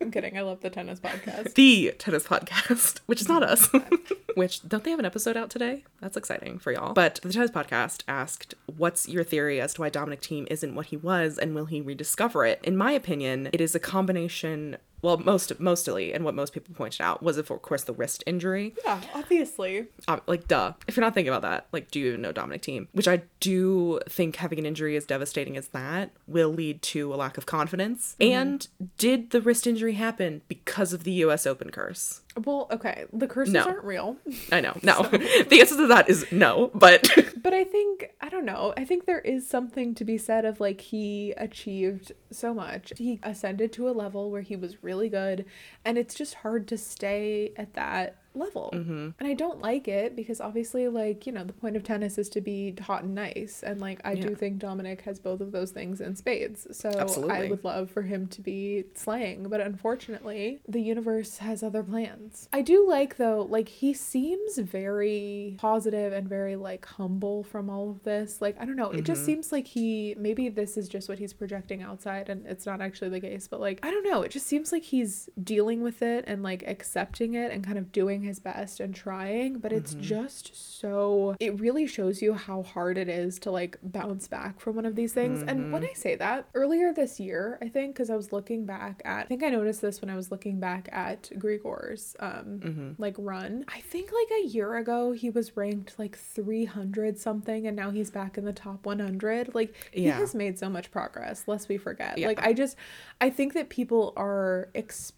I'm 0.00 0.10
kidding. 0.10 0.38
I 0.38 0.40
love 0.40 0.62
the 0.62 0.70
tennis 0.70 1.00
podcast. 1.00 1.52
the 1.52 1.94
tennis 1.98 2.24
podcast, 2.24 3.00
which 3.06 3.20
is 3.20 3.28
not 3.28 3.42
us. 3.42 3.68
which 4.36 4.66
don't 4.66 4.82
they 4.82 4.90
have 4.90 4.98
an 4.98 5.04
episode 5.04 5.36
out 5.36 5.50
today? 5.50 5.84
That's 6.00 6.16
exciting 6.16 6.58
for 6.58 6.72
y'all. 6.72 6.94
But 6.94 7.20
the 7.22 7.30
tennis 7.30 7.50
podcast 7.50 8.04
asked, 8.08 8.54
"What's 8.74 9.06
your 9.06 9.22
theory 9.22 9.60
as 9.60 9.74
to 9.74 9.82
why 9.82 9.90
Dominic 9.90 10.22
Thiem 10.22 10.46
isn't 10.50 10.74
what 10.74 10.86
he 10.86 10.96
was, 10.96 11.36
and 11.36 11.54
will 11.54 11.66
he 11.66 11.82
rediscover 11.82 12.46
it?" 12.46 12.58
In 12.64 12.74
my 12.74 12.92
opinion, 12.92 13.50
it 13.52 13.60
is 13.60 13.74
a 13.74 13.78
combination. 13.80 14.78
Well, 15.02 15.18
most 15.18 15.58
mostly, 15.58 16.14
and 16.14 16.24
what 16.24 16.34
most 16.34 16.52
people 16.52 16.74
pointed 16.74 17.02
out 17.02 17.22
was, 17.22 17.36
of 17.36 17.48
course, 17.48 17.84
the 17.84 17.92
wrist 17.92 18.22
injury. 18.26 18.74
Yeah, 18.84 19.00
obviously. 19.14 19.88
Um, 20.08 20.20
like, 20.26 20.48
duh. 20.48 20.72
If 20.86 20.96
you're 20.96 21.04
not 21.04 21.14
thinking 21.14 21.32
about 21.32 21.42
that, 21.42 21.66
like, 21.72 21.90
do 21.90 21.98
you 21.98 22.08
even 22.08 22.22
know 22.22 22.32
Dominic 22.32 22.62
Thiem? 22.62 22.86
Which 22.92 23.08
I 23.08 23.22
do 23.40 24.00
think 24.08 24.36
having 24.36 24.60
an 24.60 24.66
injury 24.66 24.96
as 24.96 25.04
devastating 25.04 25.56
as 25.56 25.68
that 25.68 26.12
will 26.26 26.50
lead 26.50 26.82
to 26.82 27.12
a 27.12 27.16
lack 27.16 27.36
of 27.36 27.46
confidence. 27.46 28.16
And 28.20 28.66
did 28.96 29.30
the 29.30 29.40
wrist 29.40 29.66
injury 29.66 29.94
happen 29.94 30.42
because 30.48 30.92
of 30.92 31.04
the 31.04 31.12
U.S. 31.12 31.46
Open 31.46 31.70
curse? 31.70 32.20
Well, 32.44 32.66
okay. 32.70 33.04
The 33.12 33.26
curses 33.28 33.52
No. 33.52 33.64
aren't 33.64 33.84
real. 33.84 34.16
I 34.50 34.60
know. 34.60 34.78
No. 34.82 35.02
the 35.10 35.58
answer 35.60 35.76
to 35.76 35.86
that 35.88 36.08
is 36.08 36.24
no, 36.32 36.70
but 36.74 37.10
But 37.42 37.52
I 37.52 37.64
think 37.64 38.10
I 38.20 38.28
don't 38.28 38.44
know. 38.44 38.72
I 38.76 38.84
think 38.84 39.04
there 39.04 39.18
is 39.20 39.46
something 39.48 39.94
to 39.96 40.04
be 40.04 40.16
said 40.16 40.44
of 40.44 40.60
like 40.60 40.80
he 40.80 41.32
achieved 41.36 42.12
so 42.30 42.54
much. 42.54 42.92
He 42.96 43.20
ascended 43.22 43.72
to 43.74 43.88
a 43.88 43.92
level 43.92 44.30
where 44.30 44.42
he 44.42 44.56
was 44.56 44.82
really 44.82 45.08
good, 45.08 45.44
and 45.84 45.98
it's 45.98 46.14
just 46.14 46.34
hard 46.34 46.68
to 46.68 46.78
stay 46.78 47.52
at 47.56 47.74
that 47.74 48.16
level. 48.34 48.70
Mm-hmm. 48.72 49.10
And 49.18 49.28
I 49.28 49.34
don't 49.34 49.60
like 49.60 49.88
it 49.88 50.16
because 50.16 50.40
obviously, 50.40 50.88
like, 50.88 51.26
you 51.26 51.32
know, 51.32 51.44
the 51.44 51.52
point 51.52 51.76
of 51.76 51.82
tennis 51.82 52.18
is 52.18 52.28
to 52.30 52.40
be 52.40 52.74
hot 52.80 53.04
and 53.04 53.14
nice. 53.14 53.62
And, 53.62 53.80
like, 53.80 54.00
I 54.04 54.14
do 54.14 54.34
think 54.34 54.58
Dominic 54.58 55.02
has 55.02 55.18
both 55.18 55.40
of 55.40 55.52
those 55.52 55.70
things 55.70 56.00
in 56.00 56.16
spades. 56.16 56.66
So 56.72 56.90
Absolutely. 56.90 57.34
I 57.34 57.48
would 57.48 57.64
love 57.64 57.90
for 57.90 58.02
him 58.02 58.26
to 58.28 58.40
be 58.40 58.84
slaying. 58.94 59.48
But 59.48 59.60
unfortunately, 59.60 60.60
the 60.68 60.80
universe 60.80 61.38
has 61.38 61.62
other 61.62 61.82
plans. 61.82 62.48
I 62.52 62.62
do 62.62 62.88
like, 62.88 63.16
though, 63.16 63.46
like, 63.48 63.68
he 63.68 63.92
seems 63.94 64.58
very 64.58 65.56
positive 65.58 66.12
and 66.12 66.28
very, 66.28 66.56
like, 66.56 66.86
humble 66.86 67.42
from 67.42 67.68
all 67.70 67.90
of 67.90 68.02
this. 68.02 68.40
Like, 68.40 68.56
I 68.60 68.64
don't 68.64 68.76
know. 68.76 68.90
It 68.90 69.04
just 69.04 69.20
mm-hmm. 69.20 69.26
seems 69.26 69.52
like 69.52 69.66
he, 69.66 70.14
maybe 70.18 70.48
this 70.48 70.76
is 70.76 70.88
just 70.88 71.08
what 71.08 71.18
he's 71.18 71.32
projecting 71.32 71.82
outside 71.82 72.28
and 72.28 72.46
it's 72.46 72.66
not 72.66 72.80
actually 72.80 73.10
the 73.10 73.20
case. 73.20 73.48
But, 73.48 73.60
like, 73.60 73.80
I 73.82 73.90
don't 73.90 74.04
know. 74.04 74.22
It 74.22 74.30
just 74.30 74.46
seems 74.46 74.72
like 74.72 74.82
he's 74.82 75.28
dealing 75.42 75.82
with 75.82 76.02
it 76.02 76.24
and, 76.26 76.42
like, 76.42 76.64
accepting 76.66 77.34
it 77.34 77.52
and 77.52 77.64
kind 77.64 77.78
of 77.78 77.92
doing 77.92 78.21
his 78.22 78.40
best 78.40 78.80
and 78.80 78.94
trying. 78.94 79.58
But 79.58 79.72
it's 79.72 79.92
mm-hmm. 79.92 80.02
just 80.02 80.80
so, 80.80 81.36
it 81.40 81.58
really 81.60 81.86
shows 81.86 82.22
you 82.22 82.34
how 82.34 82.62
hard 82.62 82.98
it 82.98 83.08
is 83.08 83.38
to, 83.40 83.50
like, 83.50 83.78
bounce 83.82 84.28
back 84.28 84.60
from 84.60 84.76
one 84.76 84.86
of 84.86 84.96
these 84.96 85.12
things. 85.12 85.42
And 85.42 85.72
when 85.72 85.82
mm-hmm. 85.82 85.90
I 85.90 85.94
say 85.94 86.16
that, 86.16 86.46
earlier 86.54 86.92
this 86.92 87.20
year, 87.20 87.58
I 87.62 87.68
think, 87.68 87.94
because 87.94 88.10
I 88.10 88.16
was 88.16 88.32
looking 88.32 88.64
back 88.66 89.02
at, 89.04 89.24
I 89.24 89.28
think 89.28 89.42
I 89.42 89.48
noticed 89.48 89.80
this 89.80 90.00
when 90.00 90.10
I 90.10 90.16
was 90.16 90.30
looking 90.30 90.60
back 90.60 90.88
at 90.92 91.30
Grigor's, 91.38 92.16
um, 92.20 92.60
mm-hmm. 92.62 92.90
like, 92.98 93.14
run. 93.18 93.64
I 93.68 93.80
think, 93.80 94.10
like, 94.12 94.40
a 94.44 94.46
year 94.46 94.76
ago, 94.76 95.12
he 95.12 95.30
was 95.30 95.56
ranked, 95.56 95.98
like, 95.98 96.16
300 96.16 97.18
something, 97.18 97.66
and 97.66 97.76
now 97.76 97.90
he's 97.90 98.10
back 98.10 98.38
in 98.38 98.44
the 98.44 98.52
top 98.52 98.86
100. 98.86 99.54
Like, 99.54 99.74
he 99.90 100.06
Yeah. 100.06 100.18
has 100.18 100.34
made 100.34 100.58
so 100.58 100.68
much 100.68 100.90
progress, 100.90 101.44
lest 101.46 101.68
we 101.68 101.78
forget. 101.78 102.18
Yeah. 102.18 102.26
Like, 102.28 102.42
I 102.42 102.52
just, 102.52 102.76
I 103.20 103.30
think 103.30 103.54
that 103.54 103.68
people 103.68 104.12
are, 104.16 104.68
ex- 104.74 105.12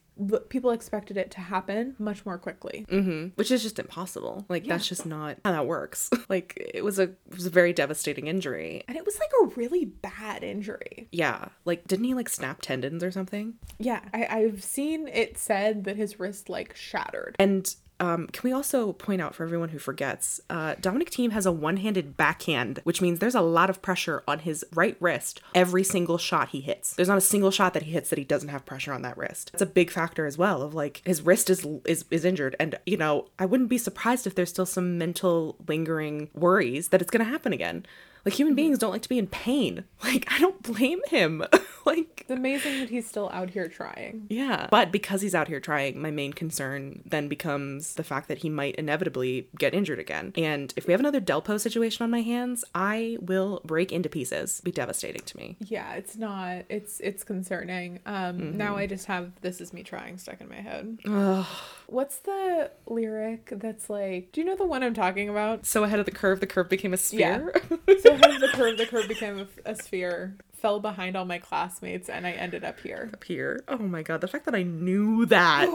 people 0.48 0.70
expected 0.70 1.16
it 1.16 1.31
to 1.33 1.40
happen 1.40 1.94
much 1.98 2.24
more 2.24 2.38
quickly. 2.38 2.87
hmm 2.88 3.29
Which 3.35 3.50
is 3.50 3.62
just 3.62 3.79
impossible. 3.79 4.44
Like 4.48 4.66
that's 4.66 4.88
just 4.88 5.07
not 5.07 5.38
how 5.44 5.53
that 5.53 5.66
works. 5.66 6.11
like 6.29 6.55
it 6.74 6.85
was 6.85 6.98
a 6.98 7.05
it 7.05 7.35
was 7.35 7.46
a 7.46 7.50
very 7.50 7.72
devastating 7.72 8.27
injury. 8.27 8.85
And 8.88 8.96
it 8.96 9.05
was 9.05 9.18
like 9.18 9.31
a 9.42 9.46
really 9.57 9.85
bad 9.85 10.44
injury. 10.44 11.09
Yeah. 11.12 11.46
Like 11.64 11.87
didn't 11.87 12.05
he 12.05 12.14
like 12.14 12.29
snap 12.29 12.61
tendons 12.62 13.03
or 13.03 13.11
something? 13.11 13.55
Yeah, 13.79 14.00
I, 14.12 14.27
I've 14.27 14.62
seen 14.62 15.09
it 15.09 15.38
said 15.38 15.85
that 15.85 15.96
his 15.96 16.20
wrist 16.20 16.48
like 16.48 16.77
shattered. 16.77 17.37
And 17.38 17.74
um, 18.00 18.26
can 18.28 18.42
we 18.42 18.52
also 18.52 18.92
point 18.92 19.20
out 19.20 19.35
for 19.35 19.44
everyone 19.44 19.68
who 19.68 19.78
forgets, 19.78 20.40
uh, 20.50 20.74
Dominic 20.80 21.11
Thiem 21.11 21.30
has 21.30 21.46
a 21.46 21.52
one-handed 21.52 22.16
backhand, 22.16 22.80
which 22.85 23.00
means 23.00 23.18
there's 23.18 23.35
a 23.35 23.40
lot 23.40 23.70
of 23.70 23.83
pressure 23.83 24.22
on 24.26 24.40
his 24.40 24.64
right 24.72 24.96
wrist 25.00 25.40
every 25.54 25.85
single 25.85 26.18
shot 26.18 26.48
he 26.48 26.61
hits. 26.61 26.94
There's 26.94 27.09
not 27.09 27.18
a 27.18 27.22
single 27.22 27.50
shot 27.50 27.72
that 27.74 27.85
he 27.85 27.92
hits 27.92 28.11
that 28.11 28.18
he 28.18 28.24
doesn't 28.24 28.48
have 28.48 28.66
pressure 28.66 28.92
on 28.92 29.02
that 29.02 29.16
wrist. 29.16 29.50
It's 29.52 29.62
a 29.62 29.66
big 29.66 29.90
factor 29.90 30.26
as 30.26 30.37
well. 30.37 30.62
Of 30.62 30.74
like 30.74 31.02
his 31.04 31.22
wrist 31.22 31.50
is 31.50 31.66
is 31.85 32.04
is 32.11 32.24
injured, 32.24 32.57
and 32.59 32.78
you 32.85 32.96
know 32.96 33.26
I 33.38 33.46
wouldn't 33.46 33.68
be 33.68 33.78
surprised 33.78 34.26
if 34.26 34.35
there's 34.35 34.50
still 34.50 34.66
some 34.66 34.98
mental 34.98 35.57
lingering 35.68 36.30
worries 36.35 36.88
that 36.88 37.00
it's 37.00 37.11
gonna 37.11 37.24
happen 37.24 37.52
again. 37.52 37.87
Like 38.25 38.35
human 38.35 38.55
beings 38.55 38.79
don't 38.79 38.91
like 38.93 39.03
to 39.03 39.09
be 39.09 39.19
in 39.19 39.27
pain. 39.27 39.85
Like 40.05 40.31
I 40.31 40.39
don't 40.39 40.63
blame 40.63 41.01
him. 41.09 41.43
like 41.87 42.21
It's 42.21 42.31
amazing 42.31 42.81
that 42.81 42.91
he's 42.91 43.09
still 43.09 43.31
out 43.31 43.49
here 43.49 43.69
trying. 43.69 44.27
yeah. 44.29 44.67
But 44.71 44.93
because 44.93 45.23
he's 45.23 45.35
out 45.35 45.49
here 45.49 45.61
trying, 45.61 45.99
my 46.01 46.11
main 46.11 46.35
concern 46.35 47.01
then 47.07 47.27
becomes 47.29 47.95
the 47.95 48.05
fact 48.05 48.29
that 48.29 48.39
he 48.39 48.51
might 48.51 48.75
inevitably 48.77 49.49
get 49.59 49.73
injured 49.73 49.99
again. 49.99 50.35
And 50.37 50.75
if 50.77 50.87
we 50.87 50.93
have 50.93 51.01
another 51.01 51.23
Delpo 51.23 51.59
situation 51.59 52.05
on 52.05 52.11
my 52.11 52.21
hands, 52.21 52.65
I 52.75 53.17
will 53.23 53.63
break 53.65 53.93
into 53.93 54.11
pieces. 54.11 54.61
Be 54.61 54.71
devastating 54.71 55.23
to 55.23 55.37
me. 55.39 55.57
Yeah, 55.61 55.95
it's 55.95 56.17
not. 56.17 56.65
It's 56.69 57.01
it's 57.01 57.25
concerning. 57.25 58.01
Um, 58.05 58.59
now 58.59 58.77
I 58.77 58.87
just 58.87 59.07
have 59.07 59.33
"This 59.41 59.63
is 59.63 59.73
me 59.73 59.83
trying" 59.85 60.19
stuck 60.19 60.43
in 60.43 60.51
my 60.51 60.61
head. 60.61 60.99
Ugh. 61.07 61.47
What's 61.87 62.16
the 62.18 62.70
lyric 62.87 63.51
that's 63.53 63.90
like? 63.90 64.33
Do 64.33 64.40
you 64.40 64.47
know 64.47 64.57
the 64.57 64.66
one 64.66 64.83
I'm 64.83 64.94
talking 64.94 65.29
about? 65.29 65.66
So 65.66 65.85
ahead 65.85 65.99
of 65.99 66.07
the 66.07 66.12
curve, 66.12 66.40
the 66.40 66.47
curve 66.47 66.68
became 66.68 66.94
a 66.94 66.97
sphere. 66.97 67.55
So 68.01 68.12
ahead 68.12 68.31
of 68.31 68.40
the 68.40 68.51
curve, 68.53 68.79
the 68.79 68.87
curve 68.90 69.09
became 69.09 69.40
a, 69.66 69.70
a 69.70 69.75
sphere. 69.75 70.37
Fell 70.55 70.81
behind 70.81 71.17
all 71.17 71.25
my 71.25 71.38
classmates, 71.38 72.09
and 72.09 72.27
I 72.27 72.33
ended 72.33 72.64
up 72.64 72.81
here. 72.81 73.11
Up 73.12 73.25
here. 73.25 73.62
Oh 73.69 73.79
my 73.79 74.03
god, 74.03 74.21
the 74.21 74.29
fact 74.29 74.45
that 74.47 74.55
I 74.55 74.62
knew 74.62 75.27
that 75.27 75.69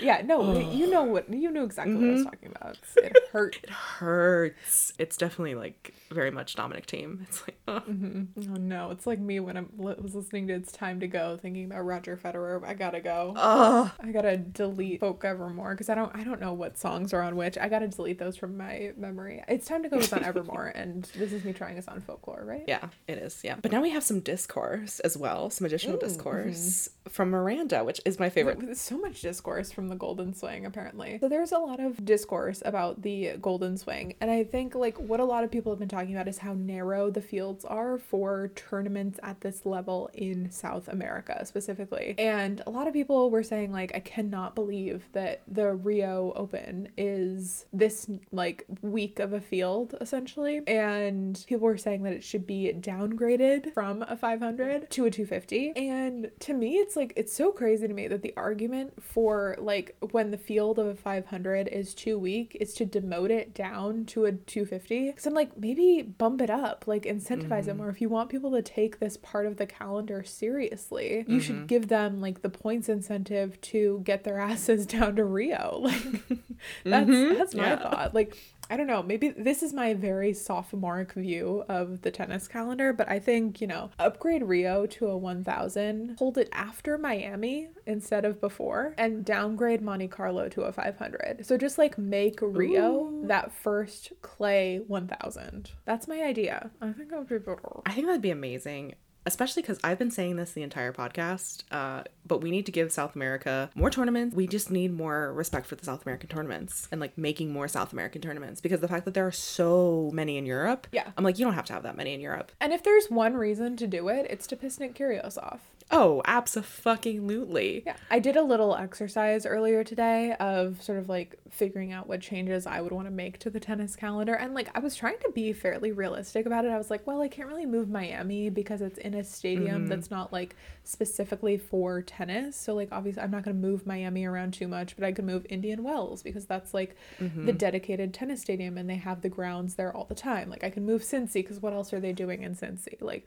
Yeah, 0.00 0.22
no, 0.24 0.58
you 0.58 0.88
know 0.88 1.04
what 1.04 1.32
you 1.32 1.50
knew 1.50 1.64
exactly 1.64 1.94
what 1.94 2.04
I 2.04 2.10
was 2.10 2.20
mm-hmm. 2.20 2.30
talking 2.30 2.52
about. 2.54 2.78
It 2.96 3.16
hurt. 3.32 3.58
It 3.62 3.70
hurts. 3.70 4.92
It's 4.98 5.16
definitely 5.16 5.54
like 5.54 5.94
very 6.10 6.30
much 6.30 6.54
Dominic 6.54 6.86
Thiem. 6.86 7.22
It's 7.22 7.42
like, 7.42 7.58
ugh. 7.68 7.84
Mm-hmm. 7.86 8.52
Oh 8.52 8.56
no, 8.56 8.90
it's 8.90 9.06
like 9.06 9.18
me 9.18 9.40
when 9.40 9.56
I 9.56 9.64
was 9.76 10.14
listening 10.14 10.46
to 10.48 10.54
"It's 10.54 10.72
Time 10.72 11.00
to 11.00 11.08
Go," 11.08 11.38
thinking 11.40 11.66
about 11.66 11.84
Roger 11.84 12.16
Federer. 12.16 12.64
I 12.64 12.74
gotta 12.74 13.00
go. 13.00 13.34
Ugh. 13.36 13.90
I 14.00 14.12
gotta 14.12 14.36
delete 14.36 15.00
Folk 15.00 15.24
Evermore 15.24 15.72
because 15.72 15.88
I 15.88 15.94
don't 15.94 16.14
I 16.14 16.24
don't 16.24 16.40
know 16.40 16.52
what 16.52 16.78
songs 16.78 17.12
are 17.12 17.22
on 17.22 17.36
which. 17.36 17.58
I 17.58 17.68
gotta 17.68 17.88
delete 17.88 18.18
those 18.18 18.36
from 18.36 18.56
my 18.56 18.92
memory. 18.96 19.42
It's 19.48 19.66
time 19.66 19.82
to 19.82 19.88
go 19.88 19.98
is 19.98 20.12
on 20.12 20.24
Evermore, 20.24 20.72
and 20.74 21.04
this 21.16 21.32
is 21.32 21.44
me 21.44 21.52
trying 21.52 21.78
us 21.78 21.88
on 21.88 22.00
folklore, 22.00 22.44
right? 22.44 22.64
Yeah, 22.66 22.88
it 23.08 23.18
is. 23.18 23.40
Yeah. 23.42 23.56
But 23.60 23.72
now 23.72 23.82
we 23.82 23.90
have 23.90 24.03
some 24.04 24.20
discourse 24.20 25.00
as 25.00 25.16
well, 25.16 25.50
some 25.50 25.64
additional 25.66 25.96
discourse 25.96 26.88
mm-hmm. 26.88 27.10
from 27.10 27.30
Miranda, 27.30 27.84
which 27.84 28.00
is 28.04 28.18
my 28.18 28.28
favorite. 28.28 28.60
There's 28.60 28.80
so 28.80 28.98
much 28.98 29.20
discourse 29.20 29.72
from 29.72 29.88
the 29.88 29.96
Golden 29.96 30.34
Swing, 30.34 30.66
apparently. 30.66 31.18
So 31.20 31.28
there's 31.28 31.52
a 31.52 31.58
lot 31.58 31.80
of 31.80 32.04
discourse 32.04 32.62
about 32.64 33.02
the 33.02 33.32
Golden 33.40 33.76
Swing, 33.76 34.14
and 34.20 34.30
I 34.30 34.44
think 34.44 34.74
like 34.74 34.98
what 34.98 35.20
a 35.20 35.24
lot 35.24 35.44
of 35.44 35.50
people 35.50 35.72
have 35.72 35.78
been 35.78 35.88
talking 35.88 36.14
about 36.14 36.28
is 36.28 36.38
how 36.38 36.54
narrow 36.54 37.10
the 37.10 37.20
fields 37.20 37.64
are 37.64 37.98
for 37.98 38.48
tournaments 38.54 39.18
at 39.22 39.40
this 39.40 39.64
level 39.64 40.10
in 40.14 40.50
South 40.50 40.88
America 40.88 41.44
specifically. 41.44 42.14
And 42.18 42.62
a 42.66 42.70
lot 42.70 42.86
of 42.86 42.92
people 42.92 43.30
were 43.30 43.42
saying 43.42 43.72
like 43.72 43.92
I 43.94 44.00
cannot 44.00 44.54
believe 44.54 45.04
that 45.12 45.42
the 45.48 45.72
Rio 45.72 46.32
Open 46.36 46.88
is 46.96 47.66
this 47.72 48.08
like 48.32 48.64
weak 48.82 49.18
of 49.18 49.32
a 49.32 49.40
field 49.40 49.94
essentially, 50.00 50.62
and 50.66 51.42
people 51.46 51.64
were 51.66 51.78
saying 51.78 52.02
that 52.02 52.12
it 52.12 52.24
should 52.24 52.46
be 52.46 52.72
downgraded 52.74 53.72
from 53.72 53.83
a 53.84 54.16
500 54.16 54.90
to 54.90 55.04
a 55.04 55.10
250. 55.10 55.72
And 55.76 56.30
to 56.40 56.52
me, 56.52 56.76
it's 56.76 56.96
like 56.96 57.12
it's 57.16 57.32
so 57.32 57.52
crazy 57.52 57.86
to 57.86 57.94
me 57.94 58.08
that 58.08 58.22
the 58.22 58.34
argument 58.36 59.02
for 59.02 59.56
like 59.58 59.96
when 60.10 60.30
the 60.30 60.38
field 60.38 60.78
of 60.78 60.86
a 60.86 60.94
500 60.94 61.68
is 61.68 61.94
too 61.94 62.18
weak 62.18 62.56
is 62.60 62.74
to 62.74 62.86
demote 62.86 63.30
it 63.30 63.54
down 63.54 64.04
to 64.06 64.24
a 64.24 64.32
250. 64.32 65.06
Because 65.06 65.26
I'm 65.26 65.34
like, 65.34 65.56
maybe 65.56 66.02
bump 66.02 66.40
it 66.40 66.50
up, 66.50 66.84
like 66.86 67.04
incentivize 67.04 67.62
it 67.62 67.68
mm-hmm. 67.68 67.78
more. 67.78 67.88
If 67.88 68.00
you 68.00 68.08
want 68.08 68.30
people 68.30 68.50
to 68.52 68.62
take 68.62 68.98
this 68.98 69.16
part 69.16 69.46
of 69.46 69.56
the 69.56 69.66
calendar 69.66 70.22
seriously, 70.24 71.24
you 71.28 71.40
should 71.40 71.56
mm-hmm. 71.56 71.66
give 71.66 71.88
them 71.88 72.20
like 72.20 72.42
the 72.42 72.50
points 72.50 72.88
incentive 72.88 73.60
to 73.62 74.00
get 74.04 74.24
their 74.24 74.38
asses 74.44 74.86
down 74.86 75.16
to 75.16 75.24
Rio. 75.24 75.80
Like 75.82 76.02
that's 76.84 77.10
mm-hmm. 77.10 77.34
that's 77.38 77.54
my 77.54 77.66
Yeah. 77.66 77.76
thought. 77.76 78.14
Like 78.14 78.36
I 78.70 78.76
don't 78.76 78.86
know, 78.86 79.02
maybe 79.02 79.28
this 79.28 79.62
is 79.62 79.72
my 79.72 79.92
very 79.94 80.32
sophomoric 80.32 81.12
view 81.12 81.64
of 81.68 82.00
the 82.00 82.10
tennis 82.10 82.48
calendar, 82.48 82.92
but 82.92 83.08
I 83.08 83.18
think, 83.18 83.60
you 83.60 83.66
know, 83.66 83.90
upgrade 83.98 84.42
Rio 84.42 84.86
to 84.86 85.08
a 85.08 85.16
1000, 85.16 86.16
hold 86.18 86.38
it 86.38 86.48
after 86.52 86.96
Miami 86.96 87.68
instead 87.86 88.24
of 88.24 88.40
before, 88.40 88.94
and 88.96 89.24
downgrade 89.24 89.82
Monte 89.82 90.08
Carlo 90.08 90.48
to 90.48 90.62
a 90.62 90.72
500. 90.72 91.44
So 91.46 91.58
just 91.58 91.76
like 91.76 91.98
make 91.98 92.38
Rio 92.40 93.12
that 93.24 93.52
first 93.52 94.12
clay 94.22 94.80
1000. 94.86 95.70
That's 95.84 96.08
my 96.08 96.22
idea. 96.22 96.70
I 96.80 96.92
think 96.92 97.10
that 97.10 97.18
would 97.18 97.28
be 97.28 97.38
better. 97.38 97.82
I 97.84 97.92
think 97.92 98.06
that'd 98.06 98.22
be 98.22 98.30
amazing, 98.30 98.94
especially 99.26 99.62
because 99.62 99.78
I've 99.84 99.98
been 99.98 100.10
saying 100.10 100.36
this 100.36 100.52
the 100.52 100.62
entire 100.62 100.92
podcast. 100.92 101.62
Uh, 101.70 102.02
but 102.26 102.40
we 102.40 102.50
need 102.50 102.66
to 102.66 102.72
give 102.72 102.90
South 102.92 103.14
America 103.14 103.70
more 103.74 103.90
tournaments. 103.90 104.34
We 104.34 104.46
just 104.46 104.70
need 104.70 104.92
more 104.92 105.32
respect 105.32 105.66
for 105.66 105.74
the 105.76 105.84
South 105.84 106.02
American 106.06 106.28
tournaments 106.28 106.88
and 106.90 107.00
like 107.00 107.16
making 107.18 107.52
more 107.52 107.68
South 107.68 107.92
American 107.92 108.22
tournaments 108.22 108.60
because 108.60 108.80
the 108.80 108.88
fact 108.88 109.04
that 109.04 109.14
there 109.14 109.26
are 109.26 109.32
so 109.32 110.10
many 110.12 110.36
in 110.38 110.46
Europe, 110.46 110.86
Yeah. 110.92 111.10
I'm 111.16 111.24
like, 111.24 111.38
you 111.38 111.44
don't 111.44 111.54
have 111.54 111.66
to 111.66 111.72
have 111.72 111.82
that 111.82 111.96
many 111.96 112.14
in 112.14 112.20
Europe. 112.20 112.52
And 112.60 112.72
if 112.72 112.82
there's 112.82 113.06
one 113.10 113.34
reason 113.34 113.76
to 113.76 113.86
do 113.86 114.08
it, 114.08 114.26
it's 114.30 114.46
to 114.48 114.56
piss 114.56 114.78
Nick 114.80 114.94
Kyrgios 114.94 115.36
off. 115.36 115.60
Oh, 115.90 116.22
absolutely. 116.24 117.82
Yeah, 117.86 117.96
I 118.10 118.18
did 118.18 118.36
a 118.36 118.42
little 118.42 118.74
exercise 118.74 119.44
earlier 119.44 119.84
today 119.84 120.34
of 120.40 120.82
sort 120.82 120.98
of 120.98 121.08
like 121.08 121.38
figuring 121.50 121.92
out 121.92 122.08
what 122.08 122.20
changes 122.20 122.66
I 122.66 122.80
would 122.80 122.90
want 122.90 123.06
to 123.06 123.12
make 123.12 123.38
to 123.40 123.50
the 123.50 123.60
tennis 123.60 123.94
calendar. 123.94 124.34
And 124.34 124.54
like, 124.54 124.70
I 124.74 124.80
was 124.80 124.96
trying 124.96 125.18
to 125.20 125.30
be 125.30 125.52
fairly 125.52 125.92
realistic 125.92 126.46
about 126.46 126.64
it. 126.64 126.70
I 126.70 126.78
was 126.78 126.90
like, 126.90 127.06
well, 127.06 127.20
I 127.20 127.28
can't 127.28 127.48
really 127.48 127.66
move 127.66 127.88
Miami 127.88 128.48
because 128.48 128.80
it's 128.80 128.98
in 128.98 129.14
a 129.14 129.22
stadium 129.22 129.82
mm-hmm. 129.82 129.86
that's 129.86 130.10
not 130.10 130.32
like 130.32 130.56
specifically 130.84 131.58
for 131.58 132.02
tennis. 132.02 132.56
So, 132.56 132.74
like, 132.74 132.88
obviously, 132.90 133.22
I'm 133.22 133.30
not 133.30 133.44
going 133.44 133.56
to 133.56 133.62
move 133.62 133.86
Miami 133.86 134.24
around 134.24 134.54
too 134.54 134.66
much, 134.66 134.96
but 134.96 135.04
I 135.04 135.12
could 135.12 135.26
move 135.26 135.46
Indian 135.48 135.82
Wells 135.82 136.22
because 136.22 136.46
that's 136.46 136.74
like 136.74 136.96
the 137.18 137.26
mm-hmm. 137.26 137.50
dedicated 137.52 138.14
tennis 138.14 138.40
stadium 138.40 138.78
and 138.78 138.88
they 138.88 138.96
have 138.96 139.20
the 139.20 139.28
grounds 139.28 139.74
there 139.74 139.94
all 139.94 140.04
the 140.04 140.14
time. 140.14 140.48
Like, 140.48 140.64
I 140.64 140.70
can 140.70 140.84
move 140.86 141.02
Cincy 141.02 141.34
because 141.34 141.60
what 141.60 141.72
else 141.72 141.92
are 141.92 142.00
they 142.00 142.12
doing 142.12 142.42
in 142.42 142.56
Cincy? 142.56 143.00
Like, 143.00 143.26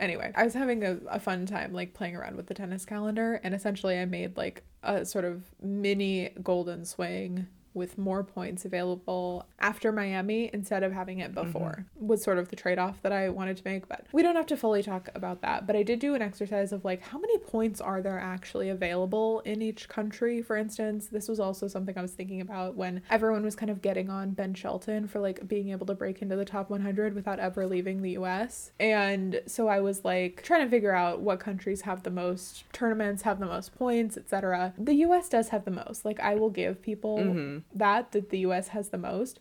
Anyway, 0.00 0.32
I 0.36 0.44
was 0.44 0.54
having 0.54 0.84
a, 0.84 0.98
a 1.08 1.18
fun 1.18 1.44
time 1.46 1.72
like 1.72 1.92
playing 1.92 2.14
around 2.14 2.36
with 2.36 2.46
the 2.46 2.54
tennis 2.54 2.84
calendar, 2.84 3.40
and 3.42 3.54
essentially 3.54 3.98
I 3.98 4.04
made 4.04 4.36
like 4.36 4.62
a 4.82 5.04
sort 5.04 5.24
of 5.24 5.42
mini 5.60 6.30
golden 6.42 6.84
swing 6.84 7.46
with 7.78 7.96
more 7.96 8.22
points 8.22 8.64
available 8.64 9.46
after 9.58 9.90
Miami 9.92 10.50
instead 10.52 10.82
of 10.82 10.92
having 10.92 11.20
it 11.20 11.34
mm-hmm. 11.34 11.46
before 11.46 11.86
was 11.96 12.22
sort 12.22 12.38
of 12.38 12.48
the 12.48 12.56
trade-off 12.56 13.00
that 13.02 13.12
I 13.12 13.28
wanted 13.28 13.56
to 13.56 13.62
make, 13.64 13.88
but 13.88 14.06
we 14.12 14.22
don't 14.22 14.36
have 14.36 14.46
to 14.46 14.56
fully 14.56 14.82
talk 14.82 15.08
about 15.14 15.40
that. 15.42 15.66
But 15.66 15.76
I 15.76 15.82
did 15.82 15.98
do 16.00 16.14
an 16.14 16.22
exercise 16.22 16.72
of 16.72 16.84
like 16.84 17.02
how 17.02 17.18
many 17.18 17.38
points 17.38 17.80
are 17.80 18.02
there 18.02 18.18
actually 18.18 18.68
available 18.68 19.40
in 19.40 19.62
each 19.62 19.88
country, 19.88 20.42
for 20.42 20.56
instance. 20.56 21.06
This 21.06 21.28
was 21.28 21.40
also 21.40 21.68
something 21.68 21.96
I 21.96 22.02
was 22.02 22.12
thinking 22.12 22.40
about 22.40 22.74
when 22.74 23.02
everyone 23.10 23.44
was 23.44 23.56
kind 23.56 23.70
of 23.70 23.80
getting 23.80 24.10
on 24.10 24.30
Ben 24.30 24.54
Shelton 24.54 25.06
for 25.06 25.20
like 25.20 25.46
being 25.46 25.70
able 25.70 25.86
to 25.86 25.94
break 25.94 26.22
into 26.22 26.36
the 26.36 26.44
top 26.44 26.70
100 26.70 27.14
without 27.14 27.38
ever 27.38 27.66
leaving 27.66 28.02
the 28.02 28.10
US. 28.10 28.72
And 28.80 29.40
so 29.46 29.68
I 29.68 29.80
was 29.80 30.04
like 30.04 30.42
trying 30.42 30.64
to 30.64 30.70
figure 30.70 30.94
out 30.94 31.20
what 31.20 31.40
countries 31.40 31.82
have 31.82 32.02
the 32.02 32.10
most 32.10 32.64
tournaments, 32.72 33.22
have 33.22 33.38
the 33.38 33.46
most 33.46 33.76
points, 33.76 34.16
etc. 34.16 34.74
The 34.78 34.94
US 34.94 35.28
does 35.28 35.48
have 35.50 35.64
the 35.64 35.70
most. 35.70 36.04
Like 36.04 36.20
I 36.20 36.34
will 36.34 36.50
give 36.50 36.82
people 36.82 37.18
mm-hmm. 37.18 37.58
That 37.74 38.12
that 38.12 38.30
the 38.30 38.40
US 38.40 38.68
has 38.68 38.88
the 38.88 38.98
most. 38.98 39.38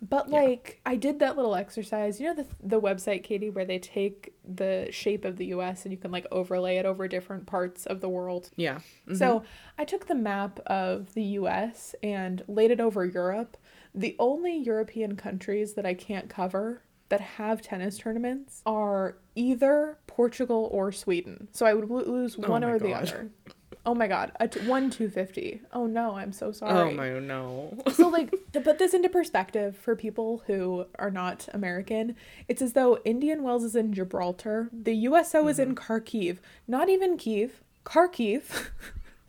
But 0.00 0.30
like 0.30 0.80
I 0.86 0.94
did 0.94 1.18
that 1.18 1.36
little 1.36 1.56
exercise, 1.56 2.20
you 2.20 2.28
know 2.28 2.34
the 2.34 2.46
the 2.62 2.80
website 2.80 3.24
Katie 3.24 3.50
where 3.50 3.64
they 3.64 3.80
take 3.80 4.32
the 4.44 4.88
shape 4.90 5.24
of 5.24 5.36
the 5.36 5.46
US 5.46 5.84
and 5.84 5.92
you 5.92 5.98
can 5.98 6.12
like 6.12 6.26
overlay 6.30 6.76
it 6.76 6.86
over 6.86 7.08
different 7.08 7.46
parts 7.46 7.84
of 7.84 8.00
the 8.00 8.08
world. 8.08 8.50
Yeah. 8.54 8.78
So 9.12 9.40
mm-hmm. 9.40 9.46
I 9.76 9.84
took 9.84 10.06
the 10.06 10.14
map 10.14 10.60
of 10.66 11.14
the 11.14 11.24
US 11.24 11.96
and 12.02 12.42
laid 12.46 12.70
it 12.70 12.80
over 12.80 13.04
Europe. 13.04 13.56
The 13.94 14.14
only 14.20 14.56
European 14.56 15.16
countries 15.16 15.74
that 15.74 15.84
I 15.84 15.94
can't 15.94 16.28
cover 16.28 16.82
that 17.08 17.20
have 17.20 17.62
tennis 17.62 17.98
tournaments 17.98 18.62
are 18.66 19.16
either 19.34 19.98
Portugal 20.06 20.68
or 20.72 20.92
Sweden. 20.92 21.48
So 21.52 21.66
I 21.66 21.74
would 21.74 21.90
lose 21.90 22.36
oh 22.38 22.48
one 22.48 22.62
my 22.62 22.68
or 22.68 22.78
the 22.78 22.92
other. 22.92 23.30
Oh 23.88 23.94
my 23.94 24.06
god, 24.06 24.32
a 24.38 24.46
t- 24.46 24.60
one 24.68 24.90
250. 24.90 25.62
Oh 25.72 25.86
no, 25.86 26.14
I'm 26.14 26.30
so 26.30 26.52
sorry. 26.52 26.90
Oh 26.90 26.94
my 26.94 27.18
no. 27.20 27.74
So, 27.94 28.08
like, 28.08 28.30
to 28.52 28.60
put 28.60 28.78
this 28.78 28.92
into 28.92 29.08
perspective 29.08 29.78
for 29.78 29.96
people 29.96 30.42
who 30.46 30.84
are 30.98 31.10
not 31.10 31.48
American, 31.54 32.14
it's 32.48 32.60
as 32.60 32.74
though 32.74 32.98
Indian 33.06 33.42
Wells 33.42 33.64
is 33.64 33.74
in 33.74 33.94
Gibraltar, 33.94 34.68
the 34.74 34.92
USO 34.94 35.48
is 35.48 35.58
in 35.58 35.74
mm-hmm. 35.74 35.90
Kharkiv, 35.90 36.36
not 36.66 36.90
even 36.90 37.16
Kiev, 37.16 37.62
Kharkiv, 37.86 38.68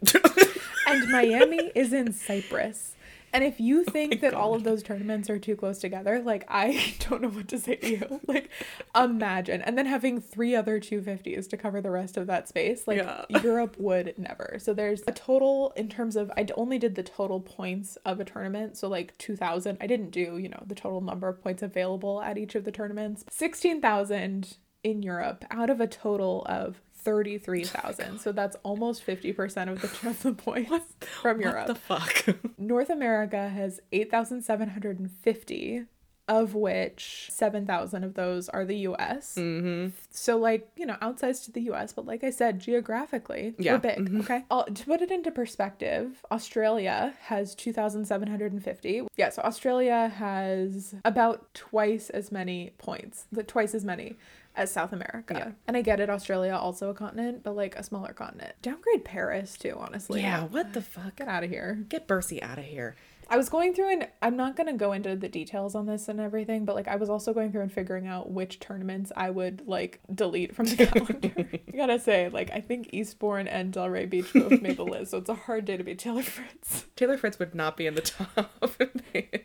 and 0.88 1.10
Miami 1.10 1.72
is 1.74 1.94
in 1.94 2.12
Cyprus. 2.12 2.96
And 3.34 3.44
if 3.44 3.60
you 3.60 3.84
oh 3.88 3.92
think 3.92 4.22
that 4.22 4.34
all 4.34 4.54
of 4.54 4.64
those 4.64 4.84
tournaments 4.84 5.30
are 5.30 5.40
too 5.40 5.56
close 5.56 5.80
together, 5.80 6.22
like 6.22 6.46
I 6.48 6.96
don't 7.10 7.22
know 7.22 7.30
what 7.30 7.48
to 7.50 7.60
say 7.60 7.76
to 7.76 7.90
you. 7.90 8.22
Like 8.28 8.50
imagine. 8.96 9.62
And 9.62 9.78
then 9.78 9.86
having 9.86 10.22
three 10.22 10.56
other 10.56 10.80
250s 10.80 11.50
to 11.50 11.58
cover 11.58 11.82
the 11.82 11.90
rest 11.90 12.16
of 12.18 12.28
that 12.28 12.48
space. 12.48 12.88
Like 12.88 12.98
Yeah. 12.98 13.26
Europe 13.42 13.76
would 13.80 14.14
never. 14.18 14.58
So 14.60 14.74
there's 14.74 15.02
a 15.08 15.12
total 15.12 15.74
in 15.76 15.90
terms 15.90 16.16
of 16.16 16.32
I 16.38 16.46
only 16.56 16.78
did 16.78 16.96
the 16.96 17.04
total 17.04 17.40
points 17.40 17.98
of 18.06 18.20
a 18.20 18.26
tournament. 18.26 18.78
So 18.78 18.88
like 18.88 19.18
2000. 19.18 19.78
I 19.82 19.88
didn't 19.88 20.12
do, 20.12 20.38
you 20.38 20.50
know, 20.50 20.64
the 20.66 20.76
total 20.76 21.02
number 21.02 21.28
of 21.28 21.42
points 21.42 21.64
available 21.64 22.22
at 22.22 22.38
each 22.38 22.56
of 22.56 22.66
the 22.66 22.72
tournaments. 22.72 23.24
16,000 23.32 24.58
in 24.84 25.04
Europe 25.04 25.44
out 25.52 25.70
of 25.70 25.82
a 25.82 25.88
total 25.88 26.46
of 26.48 26.82
33,000. 27.10 28.20
So 28.20 28.32
that's 28.32 28.56
almost 28.64 29.06
50% 29.06 29.70
of 29.72 29.82
the, 29.82 30.34
points 30.38 30.86
from 31.22 31.42
Europe. 31.42 31.68
What 31.68 31.68
the 31.68 31.76
fuck? 31.76 32.26
North 32.58 32.90
America 32.90 33.50
has 33.50 33.80
8,750, 33.92 35.86
of 36.28 36.54
which 36.54 37.28
7,000 37.32 38.04
of 38.04 38.14
those 38.14 38.50
are 38.50 38.64
the 38.64 38.78
US. 38.90 39.34
mm-hmm. 39.36 39.90
So, 40.12 40.38
like, 40.38 40.70
you 40.76 40.86
know, 40.86 40.98
outsized 41.02 41.46
to 41.46 41.52
the 41.52 41.62
US, 41.72 41.94
but 41.94 42.06
like 42.06 42.24
I 42.24 42.30
said, 42.30 42.60
geographically, 42.60 43.56
Yeah. 43.58 43.74
we're 43.74 43.80
big. 43.80 44.16
Okay. 44.22 44.44
Uh, 44.52 44.64
to 44.64 44.86
put 44.86 45.02
it 45.02 45.10
into 45.12 45.32
perspective, 45.32 46.24
Australia 46.32 47.16
has 47.22 47.56
2,750. 47.56 49.08
Yeah, 49.18 49.30
so 49.30 49.42
Australia 49.42 50.08
has 50.18 50.94
about 51.04 51.52
twice 51.56 52.10
as 52.12 52.32
many 52.32 52.74
points, 52.78 53.26
the 53.32 53.42
twice 53.44 53.74
as 53.74 53.84
many 53.84 54.16
as 54.56 54.72
South 54.72 54.94
America. 54.94 55.34
Yeah. 55.38 55.52
And 55.68 55.78
I 55.78 55.82
get 55.82 56.00
it, 56.00 56.10
Australia 56.10 56.54
also 56.54 56.90
a 56.90 56.94
continent, 56.94 57.44
but 57.44 57.56
like 57.56 57.76
a 57.76 57.84
smaller 57.84 58.14
continent. 58.14 58.54
Downgrade 58.62 59.06
Paris 59.06 59.58
too, 59.58 59.76
honestly. 59.78 60.22
Yeah, 60.22 60.44
what 60.44 60.74
the 60.74 60.82
fuck? 60.82 61.18
Get 61.18 61.28
out 61.28 61.44
of 61.44 61.50
here. 61.50 61.86
Get 61.88 62.08
Bercy 62.08 62.42
out 62.42 62.58
of 62.58 62.66
here. 62.66 62.96
I 63.32 63.38
was 63.38 63.48
going 63.48 63.76
through 63.76 63.92
and 63.92 64.08
I'm 64.24 64.36
not 64.36 64.56
going 64.56 64.68
to 64.68 64.74
go 64.74 64.92
into 64.92 65.16
the 65.16 65.30
details 65.30 65.76
on 65.76 65.86
this 65.86 66.08
and 66.08 66.20
everything, 66.20 66.66
but 66.66 66.76
like 66.76 66.88
I 66.88 66.96
was 66.96 67.10
also 67.10 67.32
going 67.32 67.52
through 67.52 67.62
and 67.62 67.72
figuring 67.72 68.08
out 68.08 68.32
which 68.32 68.60
tournaments 68.60 69.12
I 69.16 69.30
would 69.30 69.68
like 69.68 70.00
delete 70.14 70.56
from 70.56 70.66
the 70.66 70.86
calendar. 70.88 71.32
I 71.72 71.78
gotta 71.78 72.00
say, 72.00 72.30
like 72.30 72.50
I 72.52 72.60
think 72.60 72.90
Eastbourne 72.92 73.48
and 73.48 73.72
Delray 73.72 74.10
Beach 74.10 74.34
both 74.34 74.62
made 74.62 74.78
the 74.78 74.84
list, 74.86 75.12
so 75.12 75.20
it's 75.20 75.30
a 75.30 75.36
hard 75.36 75.66
day 75.66 75.78
to 75.78 75.84
be 75.84 75.94
Taylor 75.94 76.24
Fritz. 76.24 76.86
Taylor 76.96 77.18
Fritz 77.18 77.38
would 77.38 77.54
not 77.54 77.78
be 77.78 77.86
in 77.86 77.94
the 77.94 78.02
top 78.02 78.52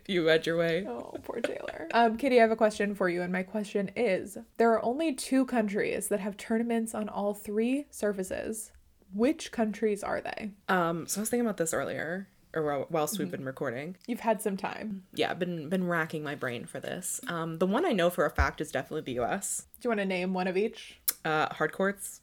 you 0.06 0.26
had 0.26 0.46
your 0.46 0.56
way. 0.56 0.86
Oh, 0.88 1.14
poor 1.22 1.40
Taylor. 1.40 1.88
Um, 1.94 2.16
Kitty, 2.16 2.38
I 2.38 2.42
have 2.42 2.50
a 2.50 2.56
question 2.56 2.94
for 2.94 3.08
you, 3.08 3.22
and 3.22 3.32
my 3.32 3.42
question 3.44 3.90
is: 3.94 4.36
There 4.56 4.72
are 4.72 4.84
only 4.84 5.14
two 5.14 5.44
countries 5.46 6.08
that 6.08 6.18
have 6.20 6.36
tournaments 6.36 6.94
on 6.94 7.08
all 7.08 7.34
three 7.34 7.86
surfaces. 7.90 8.72
Which 9.12 9.52
countries 9.52 10.02
are 10.02 10.20
they? 10.20 10.50
Um, 10.68 11.06
so 11.06 11.20
I 11.20 11.22
was 11.22 11.30
thinking 11.30 11.46
about 11.46 11.56
this 11.58 11.72
earlier, 11.72 12.26
or 12.52 12.62
while- 12.64 12.86
whilst 12.90 13.18
we've 13.18 13.30
been 13.30 13.44
recording. 13.44 13.96
You've 14.08 14.20
had 14.20 14.42
some 14.42 14.56
time. 14.56 15.04
Yeah, 15.14 15.30
I've 15.30 15.38
been 15.38 15.68
been 15.68 15.86
racking 15.86 16.24
my 16.24 16.34
brain 16.34 16.64
for 16.64 16.80
this. 16.80 17.20
Um, 17.28 17.58
the 17.58 17.66
one 17.66 17.84
I 17.84 17.92
know 17.92 18.10
for 18.10 18.24
a 18.26 18.30
fact 18.30 18.60
is 18.60 18.72
definitely 18.72 19.02
the 19.02 19.20
U.S. 19.20 19.66
Do 19.80 19.86
you 19.86 19.90
want 19.90 20.00
to 20.00 20.04
name 20.06 20.34
one 20.34 20.48
of 20.48 20.56
each? 20.56 20.98
Uh, 21.24 21.46
hard 21.54 21.70
courts, 21.72 22.20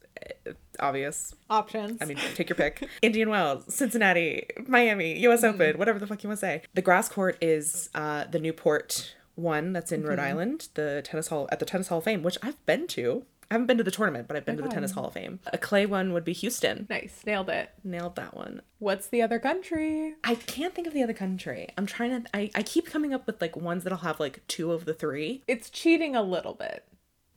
obvious. 0.79 1.35
Options. 1.49 2.01
I 2.01 2.05
mean, 2.05 2.17
take 2.35 2.49
your 2.49 2.55
pick. 2.55 2.87
Indian 3.01 3.29
Wells, 3.29 3.73
Cincinnati, 3.73 4.47
Miami, 4.67 5.19
U.S. 5.21 5.43
Open, 5.43 5.77
whatever 5.77 5.99
the 5.99 6.07
fuck 6.07 6.23
you 6.23 6.29
want 6.29 6.39
to 6.39 6.45
say. 6.45 6.61
The 6.73 6.81
grass 6.81 7.09
court 7.09 7.37
is 7.41 7.89
uh, 7.95 8.25
the 8.25 8.39
Newport 8.39 9.15
one 9.35 9.73
that's 9.73 9.91
in 9.91 10.03
Rhode 10.03 10.19
Island, 10.19 10.67
the 10.73 11.01
tennis 11.03 11.27
hall 11.27 11.47
at 11.51 11.59
the 11.59 11.65
Tennis 11.65 11.87
Hall 11.87 11.99
of 11.99 12.03
Fame, 12.03 12.23
which 12.23 12.37
I've 12.43 12.63
been 12.65 12.87
to. 12.87 13.25
I 13.49 13.55
haven't 13.55 13.67
been 13.67 13.79
to 13.79 13.83
the 13.83 13.91
tournament, 13.91 14.29
but 14.29 14.37
I've 14.37 14.45
been 14.45 14.55
to 14.55 14.63
the 14.63 14.69
Tennis 14.69 14.91
Hall 14.91 15.07
of 15.07 15.13
Fame. 15.13 15.41
A 15.47 15.57
clay 15.57 15.85
one 15.85 16.13
would 16.13 16.23
be 16.23 16.31
Houston. 16.31 16.87
nice, 16.89 17.21
nailed 17.25 17.49
it. 17.49 17.69
Nailed 17.83 18.15
that 18.15 18.33
one. 18.33 18.61
What's 18.79 19.07
the 19.07 19.21
other 19.21 19.39
country? 19.39 20.15
I 20.23 20.35
can't 20.35 20.73
think 20.73 20.87
of 20.87 20.93
the 20.93 21.03
other 21.03 21.11
country. 21.13 21.67
I'm 21.77 21.85
trying 21.85 22.23
to. 22.23 22.29
I, 22.33 22.49
I 22.55 22.63
keep 22.63 22.85
coming 22.85 23.13
up 23.13 23.27
with 23.27 23.41
like 23.41 23.57
ones 23.57 23.83
that'll 23.83 23.99
have 23.99 24.21
like 24.21 24.39
two 24.47 24.71
of 24.71 24.85
the 24.85 24.93
three. 24.93 25.43
It's 25.49 25.69
cheating 25.69 26.15
a 26.15 26.21
little 26.23 26.53
bit. 26.53 26.85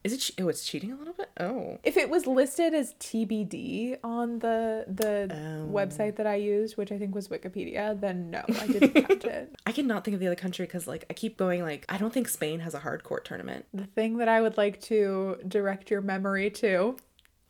Is 0.05 0.13
it? 0.13 0.21
che- 0.21 0.43
Oh, 0.43 0.49
it's 0.49 0.65
cheating 0.67 0.93
a 0.93 0.97
little 0.97 1.15
bit. 1.15 1.31
Oh, 1.41 1.79
If 1.83 1.97
it 1.97 2.11
was 2.11 2.27
listed 2.27 2.75
as 2.75 2.93
TBD 3.01 3.97
on 4.05 4.39
the 4.41 4.85
the 4.87 5.35
Oh. 5.35 5.73
website 5.73 6.17
that 6.17 6.27
I 6.27 6.35
used, 6.37 6.77
which 6.77 6.93
I 6.93 6.99
think 6.99 7.15
was 7.15 7.29
Wikipedia, 7.29 7.99
then 7.99 8.31
no, 8.31 8.45
I 8.49 8.67
didn't 8.75 8.93
count 9.07 9.25
it. 9.25 9.55
I 9.67 9.73
cannot 9.73 10.05
think 10.05 10.15
of 10.15 10.21
the 10.21 10.27
other 10.27 10.37
country 10.37 10.67
because 10.67 10.87
like 10.87 11.07
I 11.09 11.15
keep 11.15 11.37
going 11.39 11.63
like 11.63 11.87
I 11.89 11.97
don't 11.97 12.13
think 12.13 12.29
Spain 12.29 12.61
has 12.61 12.75
a 12.75 12.81
hard 12.81 13.03
court 13.03 13.25
tournament. 13.25 13.65
The 13.73 13.87
thing 13.87 14.19
that 14.19 14.29
I 14.29 14.41
would 14.43 14.57
like 14.59 14.81
to 14.83 15.39
direct 15.49 15.91
your 15.91 16.03
memory 16.03 16.51
to 16.51 16.97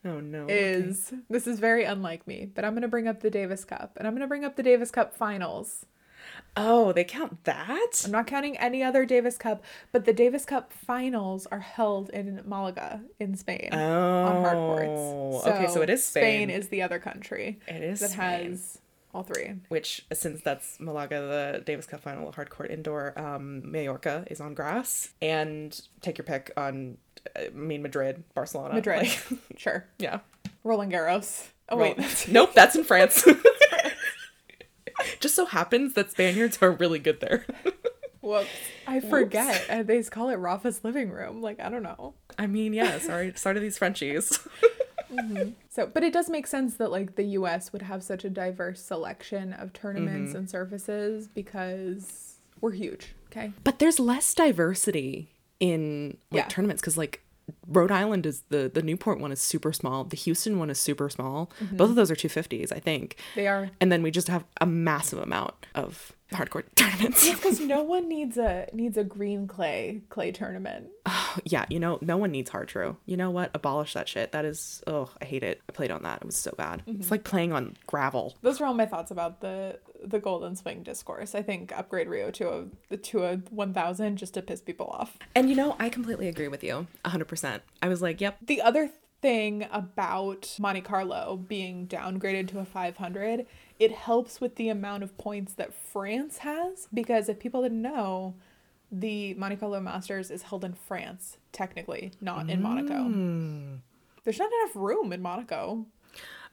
Oh 0.05 0.21
no. 0.21 0.47
is 0.49 1.13
this 1.29 1.47
is 1.47 1.59
very 1.59 1.85
unlike 1.85 2.27
me, 2.27 2.51
but 2.55 2.65
I'm 2.65 2.73
going 2.75 2.83
to 2.83 2.89
bring 2.89 3.09
up 3.09 3.21
the 3.21 3.31
Davis 3.31 3.65
Cup 3.65 3.95
and 3.97 4.07
I'm 4.07 4.13
going 4.15 4.21
to 4.21 4.29
bring 4.29 4.45
up 4.45 4.55
the 4.57 4.63
Davis 4.63 4.91
Cup 4.91 5.17
finals. 5.17 5.87
Oh, 6.57 6.93
they 6.93 7.05
count 7.05 7.45
that? 7.45 8.03
I'm 8.05 8.11
not 8.13 8.27
counting 8.27 8.57
any 8.59 8.83
other 8.83 9.05
Davis 9.05 9.37
Cup, 9.37 9.63
but 9.93 10.05
the 10.05 10.13
Davis 10.13 10.45
Cup 10.45 10.73
finals 10.73 11.47
are 11.47 11.61
held 11.61 12.11
in 12.11 12.43
Malaga 12.45 13.01
in 13.19 13.37
Spain 13.37 13.71
on 13.73 14.43
hard 14.43 14.57
Oh, 14.57 15.41
courts. 15.41 15.47
okay, 15.49 15.67
so 15.73 15.83
it 15.83 15.91
is 15.91 16.05
Spain. 16.05 16.23
Spain 16.49 16.51
is 16.51 16.69
the 16.69 16.83
other 16.83 16.99
country 16.99 17.59
It 17.67 17.83
is 17.83 18.01
that 18.01 18.11
Spain. 18.11 18.51
has 18.53 18.79
all 19.13 19.23
three. 19.25 19.55
Which, 19.69 20.07
since 20.13 20.43
that's 20.43 20.79
Malaga, 20.81 21.21
the 21.57 21.63
Davis 21.65 21.87
Cup 21.87 22.01
final, 22.01 22.31
hard 22.33 22.51
court 22.51 22.71
indoor, 22.71 23.19
um, 23.19 23.69
Mallorca 23.71 24.25
is 24.31 24.41
on 24.41 24.55
grass, 24.55 25.11
and 25.23 25.81
take 26.03 26.19
your 26.19 26.25
pick 26.25 26.53
on, 26.57 26.99
uh, 27.37 27.43
I 27.47 27.49
mean 27.51 27.83
Madrid, 27.83 28.23
Barcelona, 28.35 28.75
Madrid, 28.75 29.03
Like, 29.03 29.39
sure. 29.57 29.87
yeah. 29.99 30.21
Roland 30.63 30.93
Garros. 30.93 31.49
Oh 31.69 31.77
wait, 31.79 31.97
nope, 32.31 32.53
that's 32.55 32.77
in 32.77 32.85
France. 32.85 33.27
Just 35.25 35.35
so 35.37 35.47
happens 35.47 35.95
that 35.95 36.11
Spaniards 36.11 36.59
are 36.61 36.71
really 36.71 36.99
good 36.99 37.21
there. 37.21 37.47
whoops. 38.21 38.47
I 38.87 39.01
forget. 39.01 39.65
Uh, 39.71 39.83
They 39.83 40.03
call 40.03 40.29
it 40.29 40.35
Rafa's 40.37 40.85
living 40.85 41.09
room. 41.11 41.41
Like 41.41 41.61
I 41.61 41.71
don't 41.71 41.83
know. 41.83 42.13
I 42.39 42.47
mean, 42.47 42.75
yeah, 42.75 42.99
sorry, 42.99 43.33
sorry 43.37 43.55
to 43.55 43.61
these 43.61 43.79
Frenchies. 43.79 44.39
So, 45.71 45.87
but 45.87 46.03
it 46.03 46.13
does 46.13 46.29
make 46.29 46.47
sense 46.47 46.75
that 46.77 46.91
like 46.91 47.15
the 47.17 47.23
U.S. 47.39 47.73
would 47.73 47.83
have 47.83 48.03
such 48.03 48.25
a 48.25 48.31
diverse 48.31 48.83
selection 48.83 49.53
of 49.53 49.73
tournaments 49.73 50.31
Mm-hmm. 50.31 50.39
and 50.39 50.51
surfaces 50.51 51.29
because 51.29 52.37
we're 52.61 52.73
huge. 52.73 53.15
Okay. 53.31 53.53
But 53.63 53.79
there's 53.79 53.99
less 54.01 54.35
diversity 54.35 55.31
in 55.61 56.17
like 56.31 56.43
Yeah. 56.45 56.49
tournaments 56.49 56.83
because 56.83 56.99
like 56.99 57.23
Rhode 57.67 57.91
Island 57.91 58.27
is 58.27 58.43
the 58.49 58.71
the 58.73 58.83
Newport 58.83 59.21
one 59.21 59.33
is 59.33 59.41
super 59.41 59.73
small. 59.73 60.05
The 60.05 60.17
Houston 60.17 60.59
one 60.59 60.71
is 60.71 60.79
super 60.79 61.09
small. 61.09 61.51
Mm-hmm. 61.61 61.77
Both 61.77 61.91
of 61.91 61.97
those 61.97 62.11
are 62.11 62.17
250s, 62.17 62.73
I 62.73 62.79
think. 62.79 63.17
They 63.35 63.47
are. 63.47 63.71
And 63.81 63.91
then 63.91 64.03
we 64.03 64.11
just 64.11 64.29
have 64.29 64.45
a 64.61 64.67
massive 64.67 65.19
amount 65.19 65.55
of 65.75 66.13
hardcore 66.33 66.65
tournaments. 66.75 67.29
Because 67.29 67.61
no 67.61 67.83
one 67.83 68.09
needs 68.09 68.37
a 68.37 68.69
needs 68.73 68.97
a 68.97 69.05
green 69.05 69.47
clay 69.47 70.03
clay 70.09 70.33
tournament. 70.33 70.89
Oh, 71.07 71.37
yeah, 71.45 71.65
you 71.69 71.81
know, 71.81 71.99
no 72.01 72.17
one 72.17 72.31
needs 72.31 72.51
hard 72.51 72.69
true. 72.69 72.97
You 73.07 73.17
know 73.17 73.31
what? 73.31 73.51
Abolish 73.55 73.95
that 73.95 74.09
shit. 74.09 74.33
That 74.33 74.45
is, 74.45 74.83
oh, 74.87 75.11
I 75.21 75.25
hate 75.25 75.43
it. 75.43 75.63
I 75.69 75.73
played 75.73 75.91
on 75.91 76.03
that. 76.03 76.21
It 76.21 76.27
was 76.27 76.37
so 76.37 76.53
bad. 76.57 76.83
It's 76.87 76.99
mm-hmm. 76.99 77.11
like 77.11 77.25
playing 77.25 77.53
on 77.53 77.77
gravel. 77.87 78.37
Those 78.43 78.61
are 78.61 78.67
all 78.67 78.75
my 78.75 78.87
thoughts 78.87 79.11
about 79.11 79.41
the 79.41 79.79
the 80.07 80.19
golden 80.19 80.57
swing 80.57 80.83
discourse. 80.83 81.35
I 81.35 81.43
think 81.43 81.77
upgrade 81.77 82.09
Rio 82.09 82.31
to 82.33 82.69
a 82.91 82.97
to 82.97 83.25
a 83.25 83.37
one 83.51 83.73
thousand 83.73 84.17
just 84.17 84.35
to 84.35 84.43
piss 84.43 84.61
people 84.61 84.87
off. 84.87 85.19
And 85.35 85.49
you 85.49 85.57
know, 85.57 85.77
I 85.79 85.89
completely 85.89 86.29
agree 86.29 86.49
with 86.49 86.63
you. 86.63 86.87
100%. 87.05 87.61
I 87.83 87.89
was 87.89 88.03
like, 88.03 88.21
yep. 88.21 88.39
The 88.43 88.61
other 88.61 88.91
thing 89.21 89.67
about 89.73 90.55
Monte 90.61 90.83
Carlo 90.83 91.43
being 91.49 91.87
downgraded 91.87 92.49
to 92.49 92.59
a 92.59 92.65
500, 92.65 93.47
it 93.79 93.93
helps 93.93 94.41
with 94.41 94.57
the 94.57 94.69
amount 94.69 95.03
of 95.03 95.17
points 95.17 95.55
that 95.55 95.73
France 95.73 96.39
has 96.39 96.89
because 96.93 97.29
if 97.29 97.39
people 97.39 97.63
didn't 97.63 97.81
know, 97.81 98.35
the 98.93 99.35
Monte 99.35 99.57
Carlo 99.57 99.81
Masters 99.81 100.31
is 100.31 100.43
held 100.43 100.65
in 100.65 100.75
France, 100.75 101.39
technically, 101.53 102.13
not 102.21 102.51
in 102.51 102.63
Monaco. 102.63 102.95
Mm. 102.95 103.79
There's 104.25 104.39
not 104.39 104.51
enough 104.63 104.77
room 104.77 105.13
in 105.13 105.23
Monaco. 105.23 105.87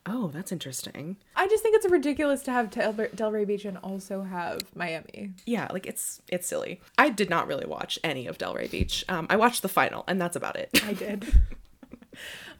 Oh, 0.04 0.28
that's 0.28 0.50
interesting. 0.50 1.16
I 1.36 1.46
just 1.46 1.62
think 1.62 1.76
it's 1.76 1.88
ridiculous 1.88 2.42
to 2.44 2.50
have 2.50 2.70
Del- 2.70 2.92
Delray 2.92 3.46
Beach 3.46 3.64
and 3.64 3.78
also 3.78 4.22
have 4.22 4.58
Miami. 4.74 5.32
Yeah, 5.46 5.68
like 5.72 5.86
it's 5.86 6.20
it's 6.28 6.46
silly. 6.48 6.80
I 6.98 7.08
did 7.08 7.30
not 7.30 7.46
really 7.46 7.66
watch 7.66 7.98
any 8.02 8.26
of 8.26 8.36
Delray 8.36 8.68
Beach. 8.70 9.04
Um, 9.08 9.26
I 9.30 9.36
watched 9.36 9.62
the 9.62 9.68
final, 9.68 10.02
and 10.08 10.20
that's 10.20 10.34
about 10.36 10.56
it. 10.56 10.70
I 10.84 10.92
did. 11.04 11.32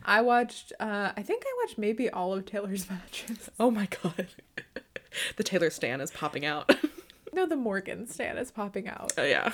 I 0.04 0.20
watched, 0.20 0.72
uh, 0.80 1.12
I 1.16 1.22
think 1.22 1.42
I 1.46 1.52
watched 1.64 1.78
maybe 1.78 2.08
all 2.10 2.32
of 2.32 2.46
Taylor's 2.46 2.88
matches. 2.90 3.50
oh 3.58 3.70
my 3.70 3.88
god, 4.02 4.28
the 5.36 5.42
Taylor 5.42 5.70
Stan 5.70 6.00
is 6.00 6.10
popping 6.12 6.44
out. 6.46 6.72
No, 7.32 7.46
the 7.46 7.56
Morgan 7.56 8.06
stand 8.08 8.38
is 8.38 8.50
popping 8.50 8.88
out. 8.88 9.12
Oh 9.18 9.24
yeah. 9.24 9.52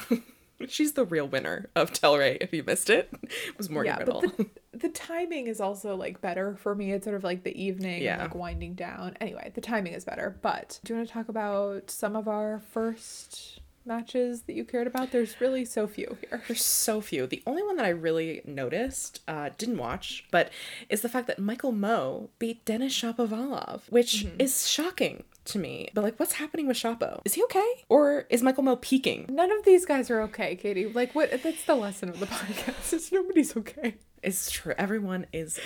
She's 0.67 0.93
the 0.95 1.05
real 1.05 1.29
winner 1.29 1.71
of 1.77 1.93
Delray. 1.93 2.39
If 2.41 2.53
you 2.53 2.65
missed 2.65 2.91
it, 2.91 3.09
it 3.23 3.57
was 3.57 3.71
Morgan 3.71 3.93
yeah, 3.95 3.99
Riddle. 3.99 4.21
but 4.23 4.37
the, 4.37 4.49
the 4.79 4.89
timing 4.89 5.47
is 5.47 5.61
also 5.61 5.95
like 5.95 6.21
better 6.21 6.57
for 6.57 6.75
me. 6.75 6.93
It's 6.93 7.05
sort 7.05 7.17
of 7.17 7.23
like 7.25 7.45
the 7.45 7.57
evening, 7.63 8.03
Yeah. 8.03 8.23
like 8.23 8.35
winding 8.35 8.75
down. 8.75 9.17
Anyway, 9.21 9.53
the 9.55 9.61
timing 9.61 9.93
is 9.93 10.05
better. 10.05 10.37
But 10.43 10.81
do 10.85 10.93
you 10.93 10.97
want 10.99 11.09
to 11.09 11.15
talk 11.15 11.29
about 11.29 11.91
some 11.91 12.17
of 12.17 12.27
our 12.27 12.59
first 12.59 13.61
matches 13.89 14.43
that 14.43 14.55
you 14.55 14.65
cared 14.65 14.87
about? 14.87 15.11
There's 15.11 15.41
really 15.41 15.65
so 15.65 15.89
few 15.89 16.19
here. 16.21 16.43
There's 16.47 16.65
so 16.65 17.01
few. 17.01 17.27
The 17.27 17.43
only 17.47 17.63
one 17.63 17.77
that 17.77 17.87
I 17.87 17.91
really 17.91 18.43
noticed, 18.45 19.21
uh, 19.27 19.51
didn't 19.59 19.79
watch, 19.79 20.25
but 20.31 20.51
is 20.89 21.01
the 21.01 21.09
fact 21.09 21.27
that 21.27 21.39
Michael 21.39 21.73
Mmoh 21.73 22.29
beat 22.39 22.65
Denis 22.65 22.93
Shapovalov, 22.93 23.81
which 23.91 24.27
is 24.39 24.69
shocking 24.69 25.25
to 25.47 25.59
me. 25.59 25.89
But 25.95 26.05
like, 26.05 26.21
what's 26.21 26.35
happening 26.35 26.67
with 26.69 26.77
Shapo? 26.77 27.21
Is 27.25 27.35
he 27.35 27.43
okay, 27.45 27.85
or 27.89 28.27
is 28.31 28.43
Michael 28.43 28.63
Mmoh 28.65 28.81
peaking? 28.81 29.27
None 29.29 29.51
of 29.51 29.65
these 29.65 29.85
guys 29.85 30.11
are 30.11 30.21
okay, 30.23 30.55
Katie. 30.55 30.87
Like, 30.87 31.15
what? 31.15 31.31
That's 31.43 31.65
the 31.65 31.75
lesson 31.75 32.09
of 32.09 32.21
the 32.21 32.27
podcast. 32.27 32.93
Is 32.93 33.11
nobody's 33.11 33.57
okay. 33.57 33.97
It's 34.23 34.51
true. 34.51 34.75
Everyone 34.77 35.27
is 35.33 35.59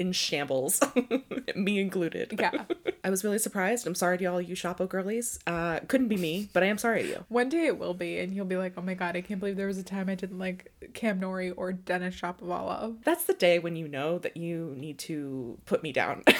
in 0.00 0.12
shambles, 0.12 0.80
me 1.54 1.78
included. 1.78 2.34
Yeah. 2.38 2.64
I 3.04 3.10
was 3.10 3.22
really 3.22 3.38
surprised. 3.38 3.86
I'm 3.86 3.94
sorry 3.94 4.18
to 4.18 4.24
all 4.26 4.40
you 4.40 4.54
Shapo 4.54 4.88
girlies. 4.88 5.38
Uh, 5.46 5.80
couldn't 5.88 6.08
be 6.08 6.16
me, 6.16 6.48
but 6.52 6.62
I 6.62 6.66
am 6.66 6.78
sorry 6.78 7.02
to 7.02 7.08
you. 7.08 7.24
One 7.28 7.48
day 7.48 7.66
it 7.66 7.78
will 7.78 7.94
be, 7.94 8.18
and 8.18 8.34
you'll 8.34 8.44
be 8.46 8.56
like, 8.56 8.74
"Oh 8.76 8.82
my 8.82 8.94
god, 8.94 9.16
I 9.16 9.20
can't 9.20 9.38
believe 9.38 9.56
there 9.56 9.66
was 9.66 9.78
a 9.78 9.84
time 9.84 10.08
I 10.08 10.14
didn't 10.14 10.38
like 10.38 10.72
Cam 10.94 11.20
Norrie 11.20 11.50
or 11.50 11.72
Denis 11.72 12.14
Shapovalov." 12.14 13.04
That's 13.04 13.24
the 13.24 13.34
day 13.34 13.58
when 13.58 13.76
you 13.76 13.88
know 13.88 14.18
that 14.18 14.36
you 14.36 14.74
need 14.76 14.98
to 15.00 15.58
put 15.66 15.82
me 15.82 15.92
down. 15.92 16.24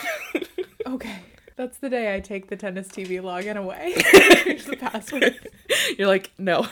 Okay, 0.86 1.20
that's 1.56 1.78
the 1.78 1.88
day 1.88 2.14
I 2.14 2.20
take 2.20 2.48
the 2.48 2.56
tennis 2.56 2.88
TV 2.88 3.20
login 3.20 3.56
away. 3.56 3.94
Change 4.42 4.64
the 4.64 4.76
password. 4.76 5.38
You're 5.96 6.08
like, 6.08 6.32
no. 6.36 6.66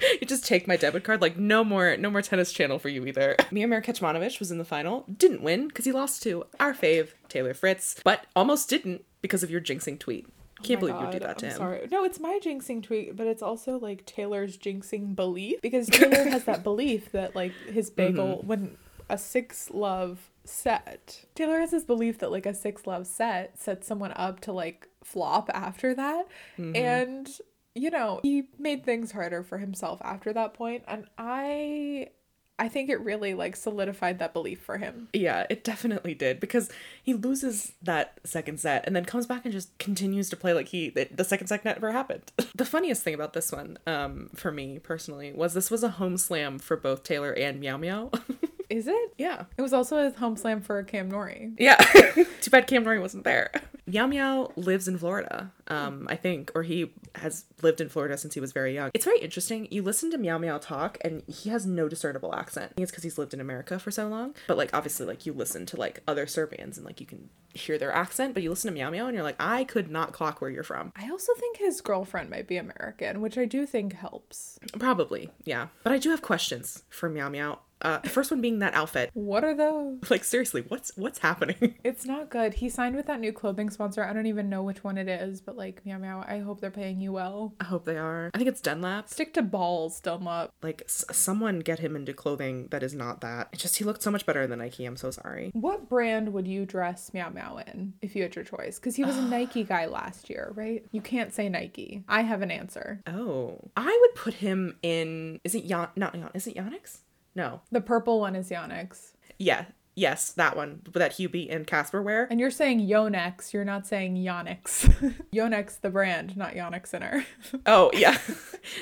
you 0.20 0.26
just 0.26 0.46
take 0.46 0.66
my 0.66 0.76
debit 0.76 1.04
card. 1.04 1.20
Like, 1.20 1.36
no 1.36 1.64
more, 1.64 1.96
no 1.96 2.10
more 2.10 2.22
tennis 2.22 2.52
channel 2.52 2.78
for 2.78 2.88
you 2.88 3.06
either. 3.06 3.36
Miomir 3.52 3.84
Kecmanovic 3.84 4.38
was 4.38 4.50
in 4.50 4.58
the 4.58 4.64
final. 4.64 5.04
Didn't 5.16 5.42
win 5.42 5.68
because 5.68 5.84
he 5.84 5.92
lost 5.92 6.22
to 6.24 6.44
our 6.60 6.74
fave 6.74 7.10
Taylor 7.28 7.54
Fritz, 7.54 7.96
but 8.04 8.26
almost 8.34 8.68
didn't 8.68 9.04
because 9.22 9.42
of 9.42 9.50
your 9.50 9.60
jinxing 9.60 9.98
tweet. 9.98 10.26
Can't 10.62 10.82
Oh 10.82 10.86
believe 10.86 11.00
you 11.06 11.12
do 11.12 11.18
that 11.20 11.38
to 11.38 11.46
I'm 11.46 11.52
him. 11.52 11.58
Sorry. 11.58 11.88
No, 11.90 12.04
it's 12.04 12.20
my 12.20 12.38
jinxing 12.42 12.82
tweet, 12.82 13.16
but 13.16 13.26
it's 13.26 13.42
also 13.42 13.78
like 13.78 14.06
Taylor's 14.06 14.56
jinxing 14.56 15.14
belief 15.14 15.60
because 15.60 15.86
Taylor 15.90 16.24
has 16.30 16.44
that 16.44 16.62
belief 16.62 17.12
that 17.12 17.34
like 17.34 17.52
his 17.70 17.90
bagel 17.90 18.38
Mm-hmm. 18.38 18.46
when 18.46 18.76
a 19.10 19.18
six 19.18 19.70
love 19.70 20.30
set. 20.44 21.24
Taylor 21.34 21.58
has 21.60 21.70
this 21.70 21.84
belief 21.84 22.18
that 22.20 22.30
like 22.30 22.46
a 22.46 22.54
six 22.54 22.86
love 22.86 23.06
set 23.06 23.58
sets 23.60 23.86
someone 23.86 24.12
up 24.16 24.40
to 24.40 24.52
like 24.52 24.88
flop 25.02 25.50
after 25.52 25.94
that. 25.94 26.26
Mm-hmm. 26.58 26.76
And 26.76 27.28
you 27.74 27.90
know, 27.90 28.20
he 28.22 28.44
made 28.58 28.84
things 28.84 29.12
harder 29.12 29.42
for 29.42 29.58
himself 29.58 30.00
after 30.02 30.32
that 30.32 30.54
point 30.54 30.84
and 30.86 31.06
I 31.18 32.08
I 32.56 32.68
think 32.68 32.88
it 32.88 33.00
really 33.00 33.34
like 33.34 33.56
solidified 33.56 34.20
that 34.20 34.32
belief 34.32 34.60
for 34.60 34.78
him. 34.78 35.08
Yeah, 35.12 35.44
it 35.50 35.64
definitely 35.64 36.14
did 36.14 36.38
because 36.38 36.70
he 37.02 37.12
loses 37.12 37.72
that 37.82 38.20
second 38.22 38.60
set 38.60 38.86
and 38.86 38.94
then 38.94 39.04
comes 39.04 39.26
back 39.26 39.44
and 39.44 39.52
just 39.52 39.76
continues 39.78 40.30
to 40.30 40.36
play 40.36 40.52
like 40.52 40.68
he 40.68 40.90
the 40.90 41.24
second 41.24 41.48
set 41.48 41.64
never 41.64 41.90
happened. 41.90 42.32
the 42.54 42.64
funniest 42.64 43.02
thing 43.02 43.14
about 43.14 43.32
this 43.32 43.50
one, 43.50 43.78
um, 43.86 44.30
for 44.34 44.52
me 44.52 44.78
personally, 44.78 45.32
was 45.32 45.54
this 45.54 45.70
was 45.70 45.82
a 45.82 45.90
home 45.90 46.16
slam 46.16 46.58
for 46.60 46.76
both 46.76 47.02
Taylor 47.02 47.32
and 47.32 47.58
Meow 47.58 47.76
Meow. 47.76 48.10
Is 48.70 48.86
it? 48.86 49.14
yeah. 49.18 49.44
It 49.58 49.62
was 49.62 49.72
also 49.72 49.98
a 49.98 50.10
home 50.10 50.36
slam 50.36 50.60
for 50.60 50.82
Cam 50.84 51.10
Norrie. 51.10 51.52
Yeah. 51.58 51.76
Too 52.40 52.50
bad 52.50 52.66
Cam 52.66 52.82
Norrie 52.84 52.98
wasn't 52.98 53.24
there. 53.24 53.50
Meow 53.86 54.06
Meow 54.06 54.50
lives 54.56 54.88
in 54.88 54.96
Florida, 54.96 55.52
um, 55.68 56.06
I 56.08 56.16
think, 56.16 56.50
or 56.54 56.62
he 56.62 56.92
has 57.16 57.44
lived 57.62 57.80
in 57.80 57.88
Florida 57.88 58.16
since 58.16 58.34
he 58.34 58.40
was 58.40 58.52
very 58.52 58.74
young. 58.74 58.90
It's 58.94 59.04
very 59.04 59.18
interesting. 59.18 59.68
You 59.70 59.82
listen 59.82 60.10
to 60.10 60.18
Meow 60.18 60.38
Meow 60.38 60.58
talk, 60.58 60.98
and 61.02 61.22
he 61.26 61.50
has 61.50 61.66
no 61.66 61.88
discernible 61.88 62.34
accent. 62.34 62.72
I 62.72 62.74
think 62.74 62.84
it's 62.84 62.90
because 62.90 63.04
he's 63.04 63.18
lived 63.18 63.34
in 63.34 63.40
America 63.40 63.78
for 63.78 63.90
so 63.90 64.08
long. 64.08 64.34
But 64.46 64.56
like, 64.56 64.70
obviously, 64.72 65.06
like 65.06 65.26
you 65.26 65.32
listen 65.32 65.66
to 65.66 65.76
like 65.76 66.02
other 66.08 66.26
Serbians, 66.26 66.76
and 66.78 66.86
like 66.86 67.00
you 67.00 67.06
can 67.06 67.28
hear 67.52 67.78
their 67.78 67.92
accent. 67.92 68.34
But 68.34 68.42
you 68.42 68.50
listen 68.50 68.68
to 68.68 68.74
Meow 68.74 68.90
Meow, 68.90 69.06
and 69.06 69.14
you're 69.14 69.22
like, 69.22 69.36
I 69.38 69.64
could 69.64 69.90
not 69.90 70.12
clock 70.12 70.40
where 70.40 70.50
you're 70.50 70.62
from. 70.62 70.92
I 70.96 71.10
also 71.10 71.32
think 71.34 71.58
his 71.58 71.80
girlfriend 71.80 72.30
might 72.30 72.48
be 72.48 72.56
American, 72.56 73.20
which 73.20 73.36
I 73.36 73.44
do 73.44 73.66
think 73.66 73.92
helps. 73.92 74.58
Probably, 74.78 75.30
yeah. 75.44 75.68
But 75.82 75.92
I 75.92 75.98
do 75.98 76.10
have 76.10 76.22
questions 76.22 76.84
for 76.88 77.08
Meow 77.10 77.28
Meow. 77.28 77.58
Uh, 77.84 77.98
the 77.98 78.08
first 78.08 78.30
one 78.30 78.40
being 78.40 78.58
that 78.60 78.74
outfit. 78.74 79.10
What 79.14 79.44
are 79.44 79.54
those? 79.54 79.98
Like 80.10 80.24
seriously, 80.24 80.64
what's 80.68 80.92
what's 80.96 81.18
happening? 81.18 81.74
It's 81.84 82.06
not 82.06 82.30
good. 82.30 82.54
He 82.54 82.68
signed 82.68 82.96
with 82.96 83.06
that 83.06 83.20
new 83.20 83.32
clothing 83.32 83.68
sponsor. 83.70 84.02
I 84.04 84.12
don't 84.12 84.26
even 84.26 84.48
know 84.48 84.62
which 84.62 84.82
one 84.82 84.96
it 84.98 85.08
is, 85.08 85.40
but 85.40 85.56
like, 85.56 85.84
meow 85.84 85.98
meow, 85.98 86.24
I 86.26 86.38
hope 86.38 86.60
they're 86.60 86.70
paying 86.70 87.00
you 87.00 87.12
well. 87.12 87.54
I 87.60 87.64
hope 87.64 87.84
they 87.84 87.96
are. 87.98 88.30
I 88.32 88.38
think 88.38 88.48
it's 88.48 88.60
Dunlop. 88.60 89.08
Stick 89.08 89.34
to 89.34 89.42
balls, 89.42 90.00
Dunlop. 90.00 90.52
Like 90.62 90.82
s- 90.86 91.04
someone 91.12 91.60
get 91.60 91.78
him 91.80 91.94
into 91.96 92.12
clothing 92.14 92.68
that 92.70 92.82
is 92.82 92.94
not 92.94 93.20
that. 93.20 93.48
It 93.52 93.58
just 93.58 93.76
he 93.76 93.84
looked 93.84 94.02
so 94.02 94.10
much 94.10 94.24
better 94.24 94.46
than 94.46 94.60
Nike. 94.60 94.84
I'm 94.86 94.96
so 94.96 95.10
sorry. 95.10 95.50
What 95.52 95.88
brand 95.88 96.32
would 96.32 96.46
you 96.48 96.64
dress 96.64 97.12
Meow 97.12 97.30
Meow 97.30 97.58
in 97.66 97.94
if 98.00 98.16
you 98.16 98.22
had 98.22 98.34
your 98.34 98.44
choice? 98.44 98.78
Because 98.78 98.96
he 98.96 99.04
was 99.04 99.16
a 99.16 99.22
Nike 99.36 99.64
guy 99.64 99.86
last 99.86 100.30
year, 100.30 100.52
right? 100.54 100.84
You 100.92 101.00
can't 101.02 101.34
say 101.34 101.48
Nike. 101.48 102.04
I 102.08 102.22
have 102.22 102.40
an 102.42 102.50
answer. 102.50 103.00
Oh, 103.06 103.58
I 103.76 103.98
would 104.00 104.14
put 104.14 104.34
him 104.34 104.76
in. 104.82 105.40
Is 105.44 105.54
it 105.54 105.64
Yon? 105.64 105.88
Not 105.96 106.14
Yon. 106.14 106.30
Is 106.34 106.46
it 106.46 106.56
Yonex? 106.56 106.98
No. 107.34 107.60
The 107.70 107.80
purple 107.80 108.20
one 108.20 108.36
is 108.36 108.50
Yonex. 108.50 109.12
Yeah. 109.38 109.66
Yes, 109.96 110.32
that 110.32 110.56
one 110.56 110.82
that 110.92 111.12
Hubie 111.12 111.54
and 111.54 111.66
Casper 111.66 112.02
wear. 112.02 112.26
And 112.28 112.40
you're 112.40 112.50
saying 112.50 112.80
Yonex, 112.80 113.52
you're 113.52 113.64
not 113.64 113.86
saying 113.86 114.16
Yonex. 114.16 114.92
Yonex, 115.32 115.80
the 115.80 115.90
brand, 115.90 116.36
not 116.36 116.54
Jannik 116.54 116.86
Sinner. 116.86 117.24
Oh 117.66 117.90
yeah, 117.94 118.18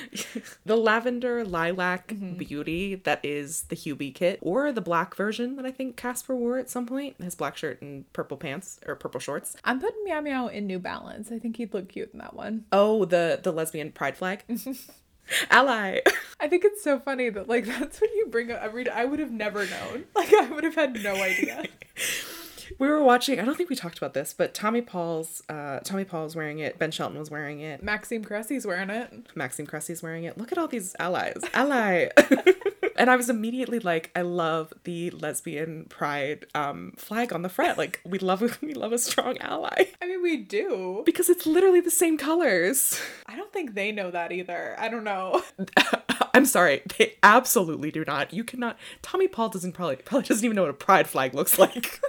the 0.65 0.75
lavender 0.75 1.45
lilac 1.45 2.07
mm-hmm. 2.07 2.37
beauty 2.37 2.95
that 2.95 3.23
is 3.23 3.63
the 3.63 3.75
Hubie 3.75 4.13
kit, 4.13 4.39
or 4.41 4.71
the 4.71 4.81
black 4.81 5.15
version 5.15 5.55
that 5.57 5.65
I 5.65 5.71
think 5.71 5.95
Casper 5.95 6.35
wore 6.35 6.57
at 6.57 6.69
some 6.69 6.85
point. 6.85 7.21
His 7.21 7.35
black 7.35 7.55
shirt 7.55 7.81
and 7.81 8.11
purple 8.13 8.37
pants 8.37 8.79
or 8.85 8.95
purple 8.95 9.19
shorts. 9.19 9.55
I'm 9.63 9.79
putting 9.79 10.03
Meow 10.03 10.21
Meow 10.21 10.47
in 10.47 10.65
New 10.65 10.79
Balance. 10.79 11.31
I 11.31 11.39
think 11.39 11.57
he'd 11.57 11.73
look 11.73 11.89
cute 11.89 12.09
in 12.13 12.19
that 12.19 12.33
one. 12.33 12.65
Oh, 12.71 13.05
the 13.05 13.39
the 13.41 13.51
lesbian 13.51 13.91
pride 13.91 14.17
flag. 14.17 14.43
Ally. 15.51 15.99
I 16.39 16.47
think 16.47 16.65
it's 16.65 16.83
so 16.83 16.99
funny 16.99 17.29
that 17.29 17.47
like 17.47 17.65
that's 17.79 18.01
what 18.01 18.09
you 18.15 18.27
bring 18.27 18.51
up 18.51 18.61
every 18.61 18.83
day. 18.83 18.91
I 18.91 19.05
would 19.05 19.19
have 19.19 19.31
never 19.31 19.65
known. 19.65 20.05
Like 20.15 20.33
I 20.33 20.49
would 20.49 20.63
have 20.63 20.75
had 20.75 21.01
no 21.03 21.15
idea. 21.15 21.65
we 22.79 22.87
were 22.87 23.03
watching. 23.03 23.39
I 23.39 23.45
don't 23.45 23.55
think 23.55 23.69
we 23.69 23.75
talked 23.75 23.97
about 23.97 24.13
this, 24.13 24.33
but 24.33 24.53
Tommy 24.53 24.81
Paul's 24.81 25.43
uh, 25.49 25.79
Tommy 25.79 26.05
Paul 26.05 26.23
was 26.23 26.35
wearing 26.35 26.59
it. 26.59 26.77
Ben 26.79 26.91
Shelton 26.91 27.17
was 27.17 27.31
wearing 27.31 27.59
it. 27.61 27.83
Maxime 27.83 28.23
Cressy's 28.23 28.65
wearing 28.65 28.89
it. 28.89 29.27
Maxime 29.35 29.65
Cressy's 29.67 30.03
wearing 30.03 30.23
it. 30.23 30.37
Look 30.37 30.51
at 30.51 30.57
all 30.57 30.67
these 30.67 30.95
allies. 30.99 31.41
Ally. 31.53 32.09
And 32.97 33.09
I 33.09 33.15
was 33.15 33.29
immediately 33.29 33.79
like, 33.79 34.11
I 34.15 34.21
love 34.21 34.73
the 34.83 35.11
lesbian 35.11 35.85
pride 35.85 36.45
um, 36.55 36.93
flag 36.97 37.33
on 37.33 37.41
the 37.41 37.49
front. 37.49 37.77
Like 37.77 37.99
we 38.05 38.19
love 38.19 38.41
we 38.61 38.73
love 38.73 38.91
a 38.93 38.97
strong 38.97 39.37
ally 39.39 39.85
I 40.01 40.05
mean, 40.07 40.21
we 40.21 40.37
do. 40.37 41.03
because 41.05 41.29
it's 41.29 41.45
literally 41.45 41.81
the 41.81 41.91
same 41.91 42.17
colors. 42.17 42.99
I 43.25 43.35
don't 43.35 43.51
think 43.53 43.73
they 43.73 43.91
know 43.91 44.11
that 44.11 44.31
either. 44.31 44.75
I 44.79 44.89
don't 44.89 45.03
know. 45.03 45.43
I'm 46.33 46.45
sorry, 46.45 46.81
they 46.97 47.15
absolutely 47.21 47.91
do 47.91 48.03
not. 48.05 48.33
You 48.33 48.43
cannot. 48.43 48.77
Tommy 49.01 49.27
Paul 49.27 49.49
doesn't 49.49 49.73
probably 49.73 49.97
probably 49.97 50.27
doesn't 50.27 50.43
even 50.43 50.55
know 50.55 50.63
what 50.63 50.71
a 50.71 50.73
pride 50.73 51.07
flag 51.07 51.33
looks 51.35 51.59
like. 51.59 52.01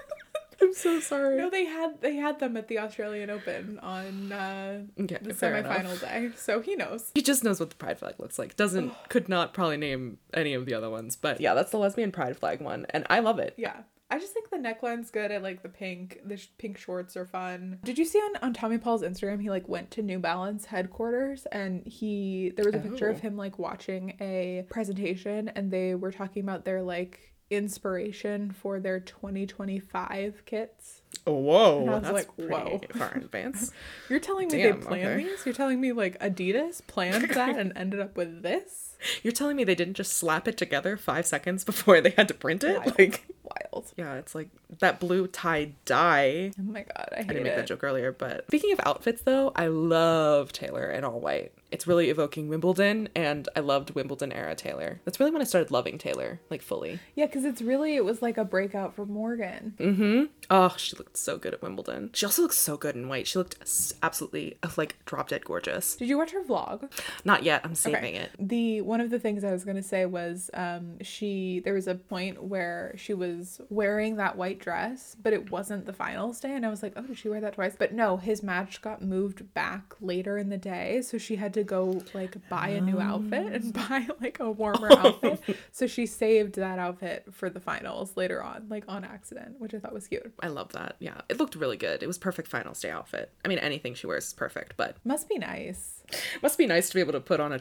I'm 0.64 0.74
so 0.74 1.00
sorry. 1.00 1.36
No, 1.36 1.50
they 1.50 1.64
had 1.66 2.00
they 2.00 2.16
had 2.16 2.40
them 2.40 2.56
at 2.56 2.68
the 2.68 2.78
Australian 2.78 3.30
Open 3.30 3.78
on 3.80 4.32
uh, 4.32 4.82
Okay, 5.00 5.18
the 5.20 5.34
fair 5.34 5.56
enough. 5.56 5.76
semifinal 5.76 6.00
day, 6.00 6.30
so 6.36 6.60
he 6.60 6.74
knows. 6.76 7.10
He 7.14 7.22
just 7.22 7.44
knows 7.44 7.60
what 7.60 7.70
the 7.70 7.76
pride 7.76 7.98
flag 7.98 8.14
looks 8.18 8.38
like. 8.38 8.56
Doesn't 8.56 8.92
could 9.08 9.28
not 9.28 9.54
probably 9.54 9.76
name 9.76 10.18
any 10.32 10.54
of 10.54 10.66
the 10.66 10.74
other 10.74 10.90
ones, 10.90 11.16
but 11.16 11.40
yeah, 11.40 11.54
that's 11.54 11.70
the 11.70 11.78
lesbian 11.78 12.12
pride 12.12 12.36
flag 12.36 12.60
one, 12.60 12.86
and 12.90 13.06
I 13.10 13.20
love 13.20 13.38
it. 13.38 13.54
Yeah. 13.56 13.82
I 14.10 14.18
just 14.18 14.34
think 14.34 14.50
the 14.50 14.58
neckline's 14.58 15.10
good. 15.10 15.32
I 15.32 15.38
like 15.38 15.62
the 15.62 15.68
pink. 15.68 16.20
The 16.24 16.36
sh- 16.36 16.48
pink 16.58 16.76
shorts 16.78 17.16
are 17.16 17.24
fun. 17.24 17.80
Did 17.82 17.98
you 17.98 18.04
see 18.04 18.18
on, 18.18 18.36
on 18.42 18.52
Tommy 18.52 18.76
Paul's 18.78 19.02
Instagram? 19.02 19.40
He 19.40 19.48
like 19.50 19.66
went 19.66 19.90
to 19.92 20.02
New 20.02 20.18
Balance 20.20 20.66
headquarters 20.66 21.46
and 21.50 21.84
he 21.86 22.52
there 22.54 22.66
was 22.66 22.74
a 22.74 22.78
picture 22.78 23.08
of 23.08 23.16
Oh. 23.16 23.20
him 23.20 23.36
like 23.36 23.58
watching 23.58 24.14
a 24.20 24.66
presentation 24.70 25.48
and 25.48 25.70
they 25.70 25.94
were 25.96 26.12
talking 26.12 26.42
about 26.44 26.64
their 26.66 26.82
like 26.82 27.33
inspiration 27.50 28.50
for 28.52 28.80
their 28.80 29.00
2025 29.00 30.42
kits. 30.46 31.02
Oh, 31.26 31.32
whoa, 31.34 31.80
And 31.82 31.90
I 31.90 31.94
was 31.94 32.02
that's 32.02 32.12
like, 32.14 32.50
whoa. 32.50 32.80
far 32.96 33.12
in 33.14 33.22
advance. 33.22 33.70
You're 34.10 34.20
telling 34.20 34.48
me 34.48 34.58
Damn, 34.58 34.80
they 34.80 34.86
planned 34.86 35.06
okay. 35.06 35.24
these? 35.24 35.46
You're 35.46 35.54
telling 35.54 35.80
me 35.80 35.92
like 35.92 36.18
Adidas 36.20 36.84
planned 36.86 37.30
that 37.34 37.56
and 37.56 37.72
ended 37.76 38.00
up 38.00 38.16
with 38.16 38.42
this? 38.42 38.96
You're 39.22 39.32
telling 39.32 39.56
me 39.56 39.64
they 39.64 39.74
didn't 39.74 39.94
just 39.94 40.14
slap 40.14 40.48
it 40.48 40.56
together 40.56 40.96
five 40.96 41.26
seconds 41.26 41.64
before 41.64 42.00
they 42.00 42.10
had 42.10 42.28
to 42.28 42.34
print 42.34 42.64
it? 42.64 42.78
Wild. 42.78 42.98
Like, 42.98 43.24
Wild. 43.42 43.92
yeah, 43.96 44.14
it's 44.14 44.34
like 44.34 44.48
that 44.80 44.98
blue 45.00 45.26
tie 45.26 45.72
dye. 45.84 46.50
Oh 46.58 46.62
my 46.62 46.82
god, 46.82 47.08
I 47.12 47.16
hate 47.16 47.24
I 47.24 47.28
didn't 47.28 47.42
make 47.44 47.52
it. 47.52 47.56
that 47.56 47.66
joke 47.68 47.84
earlier, 47.84 48.10
but 48.12 48.44
speaking 48.48 48.72
of 48.72 48.80
outfits 48.84 49.22
though, 49.22 49.52
I 49.54 49.66
love 49.68 50.52
Taylor 50.52 50.90
in 50.90 51.04
all 51.04 51.20
white. 51.20 51.52
It's 51.74 51.88
really 51.88 52.08
evoking 52.08 52.46
Wimbledon, 52.46 53.08
and 53.16 53.48
I 53.56 53.58
loved 53.58 53.96
Wimbledon 53.96 54.30
era 54.30 54.54
Taylor. 54.54 55.00
That's 55.04 55.18
really 55.18 55.32
when 55.32 55.42
I 55.42 55.44
started 55.44 55.72
loving 55.72 55.98
Taylor, 55.98 56.40
like 56.48 56.62
fully. 56.62 57.00
Yeah, 57.16 57.26
because 57.26 57.44
it's 57.44 57.60
really 57.60 57.96
it 57.96 58.04
was 58.04 58.22
like 58.22 58.38
a 58.38 58.44
breakout 58.44 58.94
for 58.94 59.04
Morgan. 59.04 59.74
Mm-hmm. 59.80 60.24
Oh, 60.50 60.72
she 60.78 60.94
looked 60.94 61.16
so 61.16 61.36
good 61.36 61.52
at 61.52 61.62
Wimbledon. 61.62 62.10
She 62.12 62.26
also 62.26 62.42
looks 62.42 62.60
so 62.60 62.76
good 62.76 62.94
in 62.94 63.08
white. 63.08 63.26
She 63.26 63.38
looked 63.40 63.56
absolutely 64.04 64.56
uh, 64.62 64.68
like 64.76 65.04
drop 65.04 65.30
dead 65.30 65.44
gorgeous. 65.44 65.96
Did 65.96 66.08
you 66.08 66.16
watch 66.16 66.30
her 66.30 66.44
vlog? 66.44 66.92
Not 67.24 67.42
yet. 67.42 67.62
I'm 67.64 67.74
saving 67.74 68.14
it. 68.14 68.30
The 68.38 68.80
one 68.82 69.00
of 69.00 69.10
the 69.10 69.18
things 69.18 69.42
I 69.42 69.50
was 69.50 69.64
gonna 69.64 69.82
say 69.82 70.06
was 70.06 70.52
um 70.54 71.00
she 71.02 71.60
there 71.64 71.74
was 71.74 71.88
a 71.88 71.96
point 71.96 72.40
where 72.40 72.94
she 72.96 73.14
was 73.14 73.60
wearing 73.68 74.14
that 74.16 74.36
white 74.36 74.60
dress, 74.60 75.16
but 75.20 75.32
it 75.32 75.50
wasn't 75.50 75.86
the 75.86 75.92
finals 75.92 76.38
day, 76.38 76.54
and 76.54 76.64
I 76.64 76.70
was 76.70 76.84
like, 76.84 76.92
oh, 76.94 77.02
did 77.02 77.18
she 77.18 77.28
wear 77.28 77.40
that 77.40 77.54
twice? 77.54 77.74
But 77.76 77.92
no, 77.92 78.16
his 78.16 78.44
match 78.44 78.80
got 78.80 79.02
moved 79.02 79.52
back 79.54 79.96
later 80.00 80.38
in 80.38 80.50
the 80.50 80.56
day, 80.56 81.02
so 81.02 81.18
she 81.18 81.34
had 81.34 81.52
to 81.54 81.63
go 81.64 82.02
like 82.14 82.36
buy 82.48 82.68
a 82.68 82.80
new 82.80 83.00
outfit 83.00 83.52
and 83.52 83.76
oh. 83.76 83.88
buy 83.88 84.06
like 84.20 84.40
a 84.40 84.50
warmer 84.50 84.92
outfit. 84.98 85.40
So 85.72 85.86
she 85.86 86.06
saved 86.06 86.54
that 86.56 86.78
outfit 86.78 87.24
for 87.32 87.50
the 87.50 87.60
finals 87.60 88.16
later 88.16 88.42
on, 88.42 88.66
like 88.68 88.84
on 88.88 89.04
accident, 89.04 89.56
which 89.58 89.74
I 89.74 89.78
thought 89.78 89.92
was 89.92 90.06
cute. 90.06 90.32
I 90.40 90.48
love 90.48 90.72
that. 90.72 90.96
Yeah, 90.98 91.20
it 91.28 91.38
looked 91.38 91.54
really 91.56 91.76
good. 91.76 92.02
It 92.02 92.06
was 92.06 92.18
perfect 92.18 92.48
finals 92.48 92.80
day 92.80 92.90
outfit. 92.90 93.32
I 93.44 93.48
mean, 93.48 93.58
anything 93.58 93.94
she 93.94 94.06
wears 94.06 94.26
is 94.26 94.32
perfect, 94.32 94.76
but 94.76 94.96
Must 95.04 95.28
be 95.28 95.38
nice. 95.38 96.02
must 96.42 96.58
be 96.58 96.66
nice 96.66 96.88
to 96.88 96.94
be 96.94 97.00
able 97.00 97.12
to 97.12 97.20
put 97.20 97.40
on 97.40 97.52
a, 97.52 97.60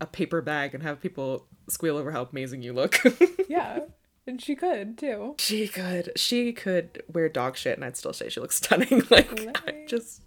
a 0.00 0.06
paper 0.06 0.40
bag 0.42 0.74
and 0.74 0.82
have 0.82 1.00
people 1.00 1.46
squeal 1.68 1.96
over 1.96 2.10
how 2.10 2.28
amazing 2.30 2.62
you 2.62 2.72
look. 2.72 2.98
Yeah. 3.48 3.80
And 4.26 4.40
she 4.40 4.56
could 4.56 4.96
too. 4.96 5.34
She 5.38 5.68
could. 5.68 6.10
She 6.16 6.52
could 6.54 7.02
wear 7.12 7.28
dog 7.28 7.56
shit, 7.58 7.76
and 7.76 7.84
I'd 7.84 7.96
still 7.96 8.14
say 8.14 8.30
she 8.30 8.40
looks 8.40 8.56
stunning. 8.56 9.02
Like 9.10 9.30
I 9.66 9.84
just, 9.86 10.22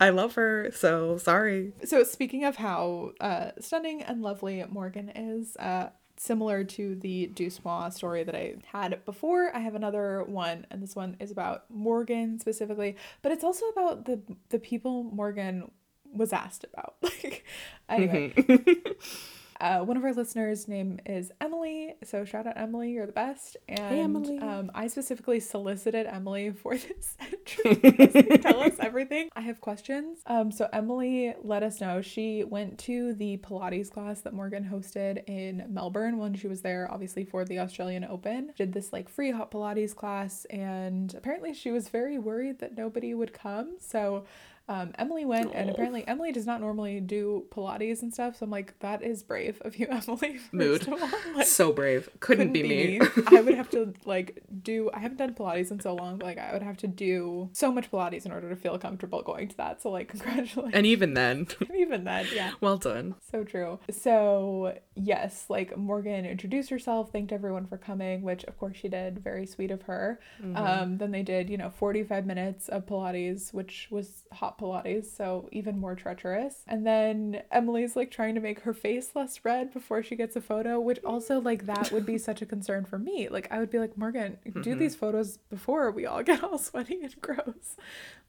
I 0.00 0.10
love 0.10 0.34
her. 0.34 0.70
So 0.72 1.18
sorry. 1.18 1.72
So 1.84 2.02
speaking 2.04 2.44
of 2.44 2.56
how 2.56 3.12
uh, 3.20 3.50
stunning 3.60 4.02
and 4.02 4.22
lovely 4.22 4.64
Morgan 4.68 5.10
is, 5.10 5.56
uh, 5.56 5.90
similar 6.16 6.64
to 6.64 6.94
the 6.94 7.30
Deucemoi 7.34 7.92
story 7.92 8.24
that 8.24 8.34
I 8.34 8.56
had 8.72 9.04
before, 9.04 9.54
I 9.54 9.58
have 9.60 9.74
another 9.74 10.22
one, 10.24 10.66
and 10.70 10.82
this 10.82 10.94
one 10.94 11.16
is 11.20 11.30
about 11.30 11.64
Morgan 11.70 12.38
specifically, 12.38 12.96
but 13.22 13.32
it's 13.32 13.44
also 13.44 13.66
about 13.66 14.04
the 14.06 14.20
the 14.50 14.58
people 14.58 15.02
Morgan 15.04 15.70
was 16.12 16.32
asked 16.32 16.64
about. 16.72 16.94
Like, 17.24 17.44
anyway, 17.88 18.34
uh, 19.64 19.78
one 19.78 19.96
of 19.96 20.04
our 20.04 20.12
listeners' 20.12 20.68
name 20.68 21.00
is 21.06 21.32
Emily. 21.40 21.94
So 22.04 22.26
shout 22.26 22.46
out 22.46 22.52
Emily, 22.58 22.92
you're 22.92 23.06
the 23.06 23.12
best. 23.12 23.56
And 23.66 23.98
Emily. 23.98 24.38
Um, 24.38 24.70
I 24.74 24.88
specifically 24.88 25.40
solicited 25.40 26.06
Emily 26.06 26.50
for 26.50 26.76
this 26.76 27.16
entry. 27.18 28.38
Tell 28.42 28.60
us 28.60 28.74
everything. 28.78 29.30
I 29.34 29.40
have 29.40 29.62
questions. 29.62 30.18
Um, 30.26 30.52
so 30.52 30.68
Emily 30.70 31.32
let 31.42 31.62
us 31.62 31.80
know 31.80 32.02
she 32.02 32.44
went 32.44 32.78
to 32.80 33.14
the 33.14 33.38
Pilates 33.38 33.90
class 33.90 34.20
that 34.20 34.34
Morgan 34.34 34.68
hosted 34.70 35.26
in 35.26 35.64
Melbourne 35.70 36.18
when 36.18 36.34
she 36.34 36.46
was 36.46 36.60
there, 36.60 36.86
obviously 36.92 37.24
for 37.24 37.46
the 37.46 37.58
Australian 37.60 38.04
Open. 38.04 38.52
Did 38.58 38.74
this 38.74 38.92
like 38.92 39.08
free 39.08 39.30
hot 39.30 39.50
Pilates 39.50 39.96
class, 39.96 40.44
and 40.50 41.14
apparently 41.14 41.54
she 41.54 41.70
was 41.70 41.88
very 41.88 42.18
worried 42.18 42.58
that 42.58 42.76
nobody 42.76 43.14
would 43.14 43.32
come. 43.32 43.76
So 43.80 44.26
um, 44.66 44.92
Emily 44.98 45.24
went, 45.26 45.52
and 45.54 45.68
apparently 45.68 46.06
Emily 46.08 46.32
does 46.32 46.46
not 46.46 46.60
normally 46.60 46.98
do 47.00 47.44
Pilates 47.50 48.00
and 48.00 48.12
stuff. 48.12 48.36
So 48.36 48.44
I'm 48.44 48.50
like, 48.50 48.78
that 48.80 49.02
is 49.02 49.22
brave 49.22 49.60
of 49.62 49.76
you, 49.76 49.86
Emily. 49.90 50.40
Mood. 50.52 50.86
Like, 51.34 51.46
so 51.46 51.72
brave. 51.72 52.08
Couldn't, 52.20 52.52
be, 52.52 52.62
me. 52.62 53.00
I 53.26 53.40
would 53.40 53.54
have 53.54 53.68
to 53.70 53.92
like 54.04 54.42
do. 54.62 54.88
I 54.94 55.00
haven't 55.00 55.16
done 55.18 55.34
Pilates 55.34 55.70
in 55.72 55.80
so 55.80 55.94
long. 55.94 56.18
But, 56.18 56.26
like 56.26 56.38
I 56.38 56.52
would 56.52 56.62
have 56.62 56.76
to 56.78 56.86
do 56.86 57.50
so 57.52 57.72
much 57.72 57.90
Pilates 57.90 58.24
in 58.24 58.30
order 58.32 58.48
to 58.48 58.56
feel 58.56 58.78
comfortable 58.78 59.22
going 59.22 59.48
to 59.48 59.56
that. 59.56 59.82
So 59.82 59.90
like 59.90 60.08
congratulations. 60.08 60.72
and 60.74 60.86
even 60.86 61.14
then, 61.14 61.48
Even 61.76 62.04
then, 62.04 62.26
yeah. 62.32 62.52
well 62.60 62.76
done. 62.78 63.16
So 63.30 63.42
true. 63.42 63.80
So, 63.90 64.78
yes, 64.94 65.46
like 65.48 65.76
Morgan 65.76 66.24
introduced 66.24 66.70
herself, 66.70 67.10
thanked 67.10 67.32
everyone 67.32 67.66
for 67.66 67.76
coming, 67.78 68.22
which 68.22 68.44
of 68.44 68.56
course 68.58 68.76
she 68.76 68.88
did. 68.88 69.18
Very 69.18 69.46
sweet 69.46 69.70
of 69.72 69.82
her. 69.82 70.20
Um, 70.54 70.98
then 70.98 71.10
they 71.10 71.22
did, 71.22 71.50
you 71.50 71.56
know, 71.58 71.70
45 71.70 72.26
minutes 72.26 72.68
of 72.68 72.86
Pilates, 72.86 73.52
which 73.52 73.88
was 73.90 74.24
hot 74.32 74.53
Pilates, 74.58 75.06
so 75.06 75.48
even 75.52 75.78
more 75.78 75.94
treacherous. 75.94 76.62
And 76.66 76.86
then 76.86 77.42
Emily's 77.50 77.96
like 77.96 78.10
trying 78.10 78.34
to 78.34 78.40
make 78.40 78.60
her 78.60 78.74
face 78.74 79.10
less 79.14 79.44
red 79.44 79.72
before 79.72 80.02
she 80.02 80.16
gets 80.16 80.36
a 80.36 80.40
photo, 80.40 80.80
which 80.80 80.98
also, 81.04 81.40
like, 81.40 81.66
that 81.66 81.92
would 81.92 82.06
be 82.06 82.18
such 82.18 82.42
a 82.42 82.46
concern 82.46 82.84
for 82.84 82.98
me. 82.98 83.28
Like, 83.28 83.48
I 83.50 83.58
would 83.58 83.70
be 83.70 83.78
like, 83.78 83.96
Morgan, 83.96 84.38
do 84.44 84.50
mm-hmm. 84.50 84.78
these 84.78 84.94
photos 84.94 85.36
before 85.36 85.90
we 85.90 86.06
all 86.06 86.22
get 86.22 86.42
all 86.42 86.58
sweaty 86.58 87.00
and 87.02 87.20
gross 87.20 87.76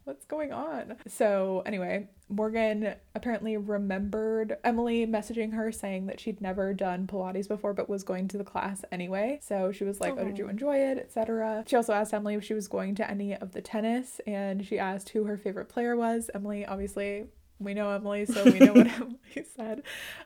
what's 0.06 0.26
going 0.26 0.54
on? 0.54 0.96
So, 1.08 1.64
anyway, 1.66 2.08
Morgan 2.30 2.96
apparently 3.14 3.58
remembered 3.58 4.58
Emily 4.64 5.06
messaging 5.06 5.54
her 5.54 5.72
saying 5.72 6.08
that 6.08 6.20
she'd 6.20 6.42
never 6.42 6.74
done 6.74 7.08
Pilates 7.08 7.48
before 7.48 7.74
but 7.74 7.90
was 7.90 8.04
going 8.04 8.28
to 8.30 8.38
the 8.38 8.44
class 8.44 8.84
anyway. 8.92 9.40
So 9.42 9.72
she 9.72 9.84
was 9.84 10.00
like, 10.00 10.14
Oh, 10.18 10.24
did 10.24 10.38
you 10.38 10.46
oh. 10.46 10.50
enjoy 10.50 10.78
it? 10.78 10.98
etc. 10.98 11.64
She 11.68 11.76
also 11.76 11.94
asked 11.94 12.14
Emily 12.14 12.36
if 12.36 12.44
she 12.44 12.54
was 12.54 12.68
going 12.68 12.96
to 12.96 13.10
any 13.10 13.36
of 13.36 13.52
the 13.52 13.62
tennis 13.62 14.22
and 14.26 14.66
she 14.66 14.80
asked 14.80 15.10
who 15.10 15.26
her 15.26 15.38
favorite 15.38 15.70
player 15.70 15.96
was. 15.96 16.30
Emily, 16.34 16.66
obviously, 16.66 17.26
we 17.60 17.74
know 17.74 17.90
Emily, 17.90 18.26
so 18.26 18.44
we 18.44 18.60
know 18.60 18.74
what 18.74 18.88
Emily 18.96 19.46
said. 19.56 19.84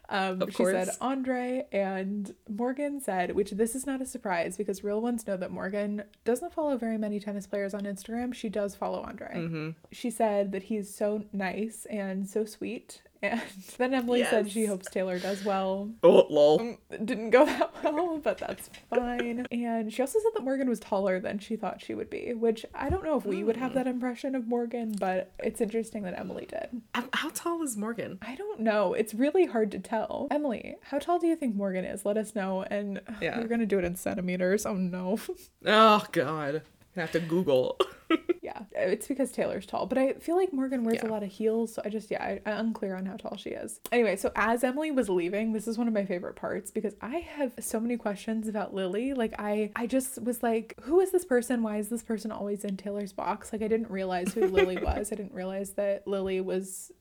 Um, 0.10 0.50
she 0.50 0.66
said. 0.66 0.90
Andre, 1.00 1.66
and 1.72 2.34
Morgan 2.48 3.00
said, 3.00 3.36
which 3.36 3.52
this 3.52 3.76
is 3.76 3.86
not 3.86 4.02
a 4.02 4.06
surprise 4.06 4.58
because 4.58 4.84
real 4.84 5.02
ones 5.02 5.28
know 5.28 5.38
that 5.38 5.52
Morgan 5.52 6.04
doesn't 6.26 6.54
follow 6.54 6.78
very 6.78 6.98
many 6.98 7.20
tennis 7.20 7.46
players 7.46 7.74
on 7.74 7.82
Instagram. 7.82 8.34
She 8.34 8.50
does 8.50 8.76
follow 8.76 9.02
Andre. 9.02 9.34
Mm-hmm. 9.36 9.70
She 9.92 10.10
said 10.10 10.52
that 10.54 10.64
he's 10.64 10.94
so 10.94 11.24
nice 11.32 11.86
and 11.90 12.28
so 12.28 12.46
sweet. 12.46 13.04
And 13.22 13.42
then 13.78 13.94
Emily 13.94 14.24
said 14.24 14.50
she 14.50 14.66
hopes 14.66 14.90
Taylor 14.90 15.20
does 15.20 15.44
well. 15.44 15.90
Oh, 16.04 16.26
lol. 16.30 16.78
It 16.90 17.06
didn't 17.06 17.32
go 17.32 17.46
that 17.84 17.84
well, 17.84 18.18
but 18.18 18.38
that's 18.38 18.70
fine. 18.90 19.46
And 19.52 19.92
she 19.92 20.02
also 20.02 20.20
said 20.20 20.32
that 20.36 20.44
Morgan 20.44 20.70
was 20.70 20.80
taller 20.80 21.20
than 21.20 21.40
she 21.40 21.56
thought 21.56 21.82
she 21.82 21.94
would 21.94 22.10
be, 22.10 22.34
which 22.34 22.66
I 22.74 22.90
don't 22.90 23.04
know 23.04 23.18
if 23.18 23.26
we 23.26 23.44
would 23.44 23.58
have 23.58 23.72
hmm. 23.72 23.78
that 23.78 23.88
impression 23.88 24.36
of 24.36 24.48
Morgan, 24.48 24.96
but 24.98 25.32
it's 25.40 25.62
interesting 25.62 26.04
that 26.04 26.18
Emily 26.18 26.48
did. 26.48 26.82
How, 26.96 27.06
how 27.14 27.30
tall 27.34 27.62
is 27.64 27.76
Morgan? 27.76 28.20
I 28.22 28.36
don't 28.36 28.62
know. 28.62 28.94
It's 28.94 29.14
really 29.14 29.46
hard 29.46 29.72
to 29.72 29.80
tell. 29.80 30.28
Emily, 30.32 30.76
how 30.82 31.00
tall 31.00 31.20
do 31.20 31.28
you 31.28 31.36
think 31.36 31.56
Morgan 31.56 31.86
is? 31.86 32.06
Let 32.06 32.18
us 32.18 32.36
know. 32.36 32.64
And 32.64 33.02
Yeah. 33.22 33.40
we're 33.40 33.48
going 33.48 33.60
to 33.60 33.66
do 33.66 33.80
it 33.80 33.86
in 33.86 33.96
centimeters. 33.96 34.66
Oh 34.66 34.76
no. 34.76 35.20
Oh 35.66 36.06
God, 36.12 36.62
I 36.96 37.02
have 37.02 37.12
to 37.14 37.20
Google. 37.20 37.78
yeah. 38.42 38.64
It's 38.72 39.08
because 39.08 39.32
Taylor's 39.32 39.66
tall, 39.66 39.86
but 39.86 39.98
I 39.98 40.14
feel 40.14 40.36
like 40.36 40.52
Morgan 40.52 40.84
wears 40.84 41.02
a 41.04 41.08
lot 41.08 41.24
of 41.24 41.30
heels. 41.30 41.74
So 41.74 41.82
I 41.86 41.90
just, 41.90 42.10
yeah, 42.10 42.24
I, 42.24 42.42
I'm 42.46 42.68
unclear 42.68 42.96
on 42.96 43.06
how 43.06 43.16
tall 43.16 43.38
she 43.38 43.52
is. 43.52 43.80
Anyway, 43.92 44.16
so 44.16 44.32
as 44.36 44.64
Emily 44.64 44.92
was 44.92 45.10
leaving, 45.10 45.54
this 45.54 45.68
is 45.68 45.78
one 45.78 45.88
of 45.88 45.94
my 45.94 46.06
favorite 46.06 46.36
parts 46.36 46.72
because 46.72 46.96
I 47.02 47.18
have 47.18 47.54
so 47.60 47.80
many 47.80 47.98
questions 47.98 48.48
about 48.48 48.74
Lily. 48.74 49.14
Like, 49.14 49.36
I, 49.40 49.72
I 49.76 49.86
just 49.88 50.22
was 50.24 50.42
like, 50.42 50.76
who 50.82 51.00
is 51.00 51.12
this 51.12 51.26
person? 51.26 51.62
Why 51.62 51.78
is 51.78 51.90
this 51.90 52.04
person 52.04 52.32
always 52.32 52.64
in 52.64 52.78
Taylor's 52.78 53.14
box? 53.14 53.54
Like, 53.54 53.62
I 53.62 53.68
didn't 53.68 53.92
realize 53.92 54.34
who 54.34 54.48
Lily 54.48 54.78
was. 54.84 55.12
I 55.12 55.16
didn't 55.16 55.34
realize 55.34 55.74
that 55.74 56.08
Lily 56.08 56.42
was, 56.42 56.92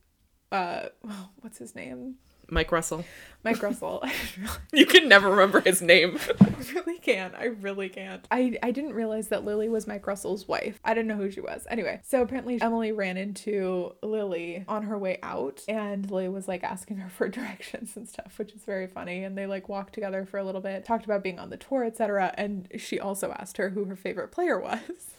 uh, 0.53 0.89
what's 1.41 1.59
his 1.59 1.75
name? 1.75 2.17
Mike 2.51 2.73
Russell. 2.73 3.05
Mike 3.45 3.63
Russell. 3.63 4.03
You 4.73 4.87
can 4.87 5.09
never 5.09 5.31
remember 5.31 5.61
his 5.61 5.81
name. 5.81 6.19
I 6.41 6.55
really 6.75 6.99
can't. 6.99 7.35
I 7.35 7.47
really 7.47 7.89
can't. 7.89 8.27
I, 8.31 8.59
I 8.63 8.71
didn't 8.71 8.93
realize 8.93 9.29
that 9.29 9.45
Lily 9.45 9.69
was 9.69 9.87
Mike 9.87 10.07
Russell's 10.07 10.47
wife. 10.47 10.79
I 10.85 10.95
didn't 10.95 11.09
know 11.09 11.17
who 11.17 11.31
she 11.31 11.41
was. 11.41 11.67
Anyway, 11.71 12.01
so 12.05 12.23
apparently 12.23 12.61
Emily 12.61 12.93
ran 12.93 13.17
into 13.17 13.95
Lily 14.03 14.65
on 14.69 14.85
her 14.85 14.99
way 14.99 15.19
out, 15.23 15.63
and 15.69 16.11
Lily 16.11 16.29
was 16.29 16.47
like 16.49 16.63
asking 16.63 16.99
her 16.99 17.09
for 17.09 17.29
directions 17.29 17.97
and 17.97 18.09
stuff, 18.09 18.39
which 18.39 18.53
is 18.53 18.63
very 18.65 18.87
funny. 18.87 19.25
And 19.25 19.37
they 19.37 19.47
like 19.47 19.69
walked 19.69 19.95
together 19.95 20.25
for 20.25 20.39
a 20.39 20.45
little 20.45 20.61
bit, 20.61 20.85
talked 20.85 21.05
about 21.05 21.23
being 21.23 21.39
on 21.39 21.51
the 21.51 21.57
tour, 21.57 21.85
etc. 21.85 22.35
And 22.37 22.69
she 22.77 23.01
also 23.01 23.33
asked 23.33 23.57
her 23.57 23.71
who 23.71 23.85
her 23.87 23.97
favorite 23.97 24.33
player 24.33 24.61
was. 24.61 25.15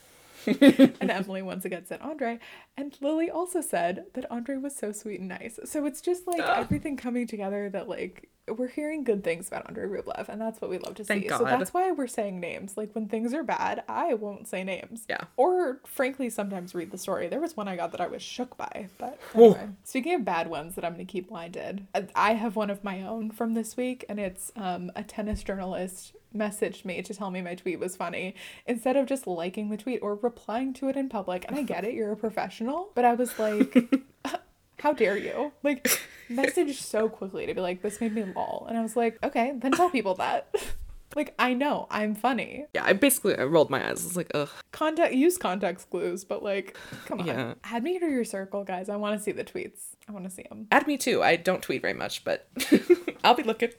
and 0.48 1.12
Emily 1.12 1.42
once 1.42 1.66
again 1.66 1.86
said 1.86 2.02
Andre. 2.02 2.40
And 2.78 2.96
Lily 3.02 3.30
also 3.30 3.62
said 3.62 4.06
that 4.14 4.30
Andre 4.32 4.58
was 4.58 4.76
so 4.76 4.92
sweet 4.92 5.20
and 5.20 5.30
nice. 5.30 5.60
So 5.66 5.86
it's 5.86 6.02
just 6.02 6.28
like 6.28 6.42
Ugh. 6.42 6.60
everything 6.60 6.98
coming 6.98 7.28
together 7.28 7.70
that 7.70 7.90
like 7.90 8.30
we're 8.58 8.68
hearing 8.68 9.04
good 9.04 9.24
things 9.24 9.48
about 9.48 9.68
Andre 9.68 9.86
Rublev, 9.86 10.30
and 10.30 10.40
that's 10.42 10.62
what 10.62 10.70
we 10.70 10.78
love 10.78 10.96
to 10.96 11.04
Thank 11.04 11.24
see. 11.24 11.30
So 11.30 11.44
that's 11.44 11.74
why 11.74 11.92
we're 11.92 12.08
saying 12.08 12.40
names. 12.40 12.78
Like 12.78 12.94
when 12.94 13.08
things 13.08 13.34
are 13.34 13.44
bad, 13.44 13.84
I 13.88 14.14
won't 14.14 14.48
say 14.48 14.64
names. 14.64 15.06
Yeah. 15.10 15.22
Or 15.38 15.80
frankly, 15.86 16.30
sometimes 16.30 16.74
read 16.76 16.92
the 16.92 16.98
story. 16.98 17.28
There 17.28 17.40
was 17.40 17.56
one 17.58 17.68
I 17.68 17.76
got 17.76 17.92
that 17.92 18.02
I 18.02 18.08
was 18.08 18.22
shook 18.22 18.58
by. 18.58 18.88
But 18.98 19.20
anyway, 19.36 19.70
speaking 19.84 20.14
of 20.16 20.26
bad 20.26 20.50
ones 20.50 20.76
that 20.76 20.86
I'm 20.86 20.94
going 20.94 21.06
to 21.06 21.12
keep 21.12 21.30
blinded, 21.30 21.88
I- 21.94 22.08
I 22.16 22.34
have 22.34 22.56
one 22.56 22.70
of 22.70 22.84
my 22.84 23.02
own 23.02 23.32
from 23.32 23.54
this 23.54 23.76
week, 23.78 24.06
and 24.10 24.20
it's 24.20 24.52
um, 24.56 24.92
a 24.96 25.04
tennis 25.04 25.44
journalist 25.44 26.14
messaged 26.36 26.86
me 26.86 27.02
to 27.02 27.14
tell 27.14 27.32
me 27.32 27.42
my 27.42 27.56
tweet 27.56 27.80
was 27.80 27.96
funny 27.96 28.36
instead 28.68 28.96
of 28.96 29.08
just 29.08 29.26
liking 29.26 29.70
the 29.70 29.78
tweet 29.78 30.00
or 30.02 30.16
replying 30.16 30.74
to 30.74 30.88
it 30.88 30.96
in 30.96 31.10
public. 31.10 31.44
And 31.48 31.58
I 31.58 31.64
get 31.64 31.84
it, 31.84 31.94
you're 31.94 32.12
a 32.12 32.16
professional, 32.18 32.92
but 32.94 33.04
I 33.06 33.14
was 33.16 33.38
like, 33.40 33.76
how 34.82 34.94
dare 34.94 35.18
you? 35.18 35.52
Like, 35.64 35.88
message 36.30 36.82
so 36.82 37.10
quickly 37.10 37.46
to 37.46 37.54
be 37.54 37.62
like, 37.62 37.82
this 37.82 38.00
made 38.00 38.14
me 38.14 38.24
lol. 38.24 38.66
And 38.70 38.78
I 38.78 38.82
was 38.82 38.96
like, 38.96 39.18
okay, 39.24 39.54
then 39.56 39.72
tell 39.72 39.90
people 39.90 40.16
that. 40.16 40.54
like, 41.16 41.34
I 41.40 41.54
know 41.54 41.88
I'm 41.90 42.16
funny. 42.16 42.66
Yeah, 42.74 42.86
I 42.86 42.94
basically 42.94 43.38
I 43.38 43.44
rolled 43.44 43.70
my 43.70 43.90
eyes. 43.90 44.02
I 44.02 44.06
was 44.06 44.18
like, 44.18 44.32
ugh. 44.34 44.50
Contact 44.72 45.14
use 45.14 45.38
context 45.38 45.90
clues, 45.90 46.24
but 46.24 46.44
like, 46.44 46.78
come 47.06 47.22
on. 47.22 47.28
Yeah. 47.28 47.54
Add 47.64 47.84
me 47.84 48.00
to 48.00 48.08
your 48.08 48.26
circle, 48.26 48.64
guys. 48.64 48.90
I 48.90 48.96
want 48.96 49.18
to 49.18 49.24
see 49.24 49.32
the 49.32 49.44
tweets. 49.44 49.96
I 50.08 50.12
want 50.12 50.26
to 50.26 50.32
see 50.32 50.46
them. 50.50 50.68
Add 50.72 50.88
me 50.88 50.98
too. 50.98 51.22
I 51.24 51.36
don't 51.36 51.62
tweet 51.62 51.82
very 51.82 51.94
much, 51.94 52.24
but 52.24 52.48
I'll 53.24 53.36
be 53.36 53.44
looking. 53.44 53.70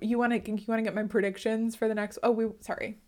You 0.00 0.18
want 0.18 0.32
to 0.32 0.50
you 0.50 0.64
want 0.66 0.78
to 0.80 0.82
get 0.82 0.94
my 0.94 1.04
predictions 1.04 1.76
for 1.76 1.88
the 1.88 1.94
next? 1.94 2.18
Oh, 2.22 2.30
we 2.30 2.46
sorry. 2.60 2.98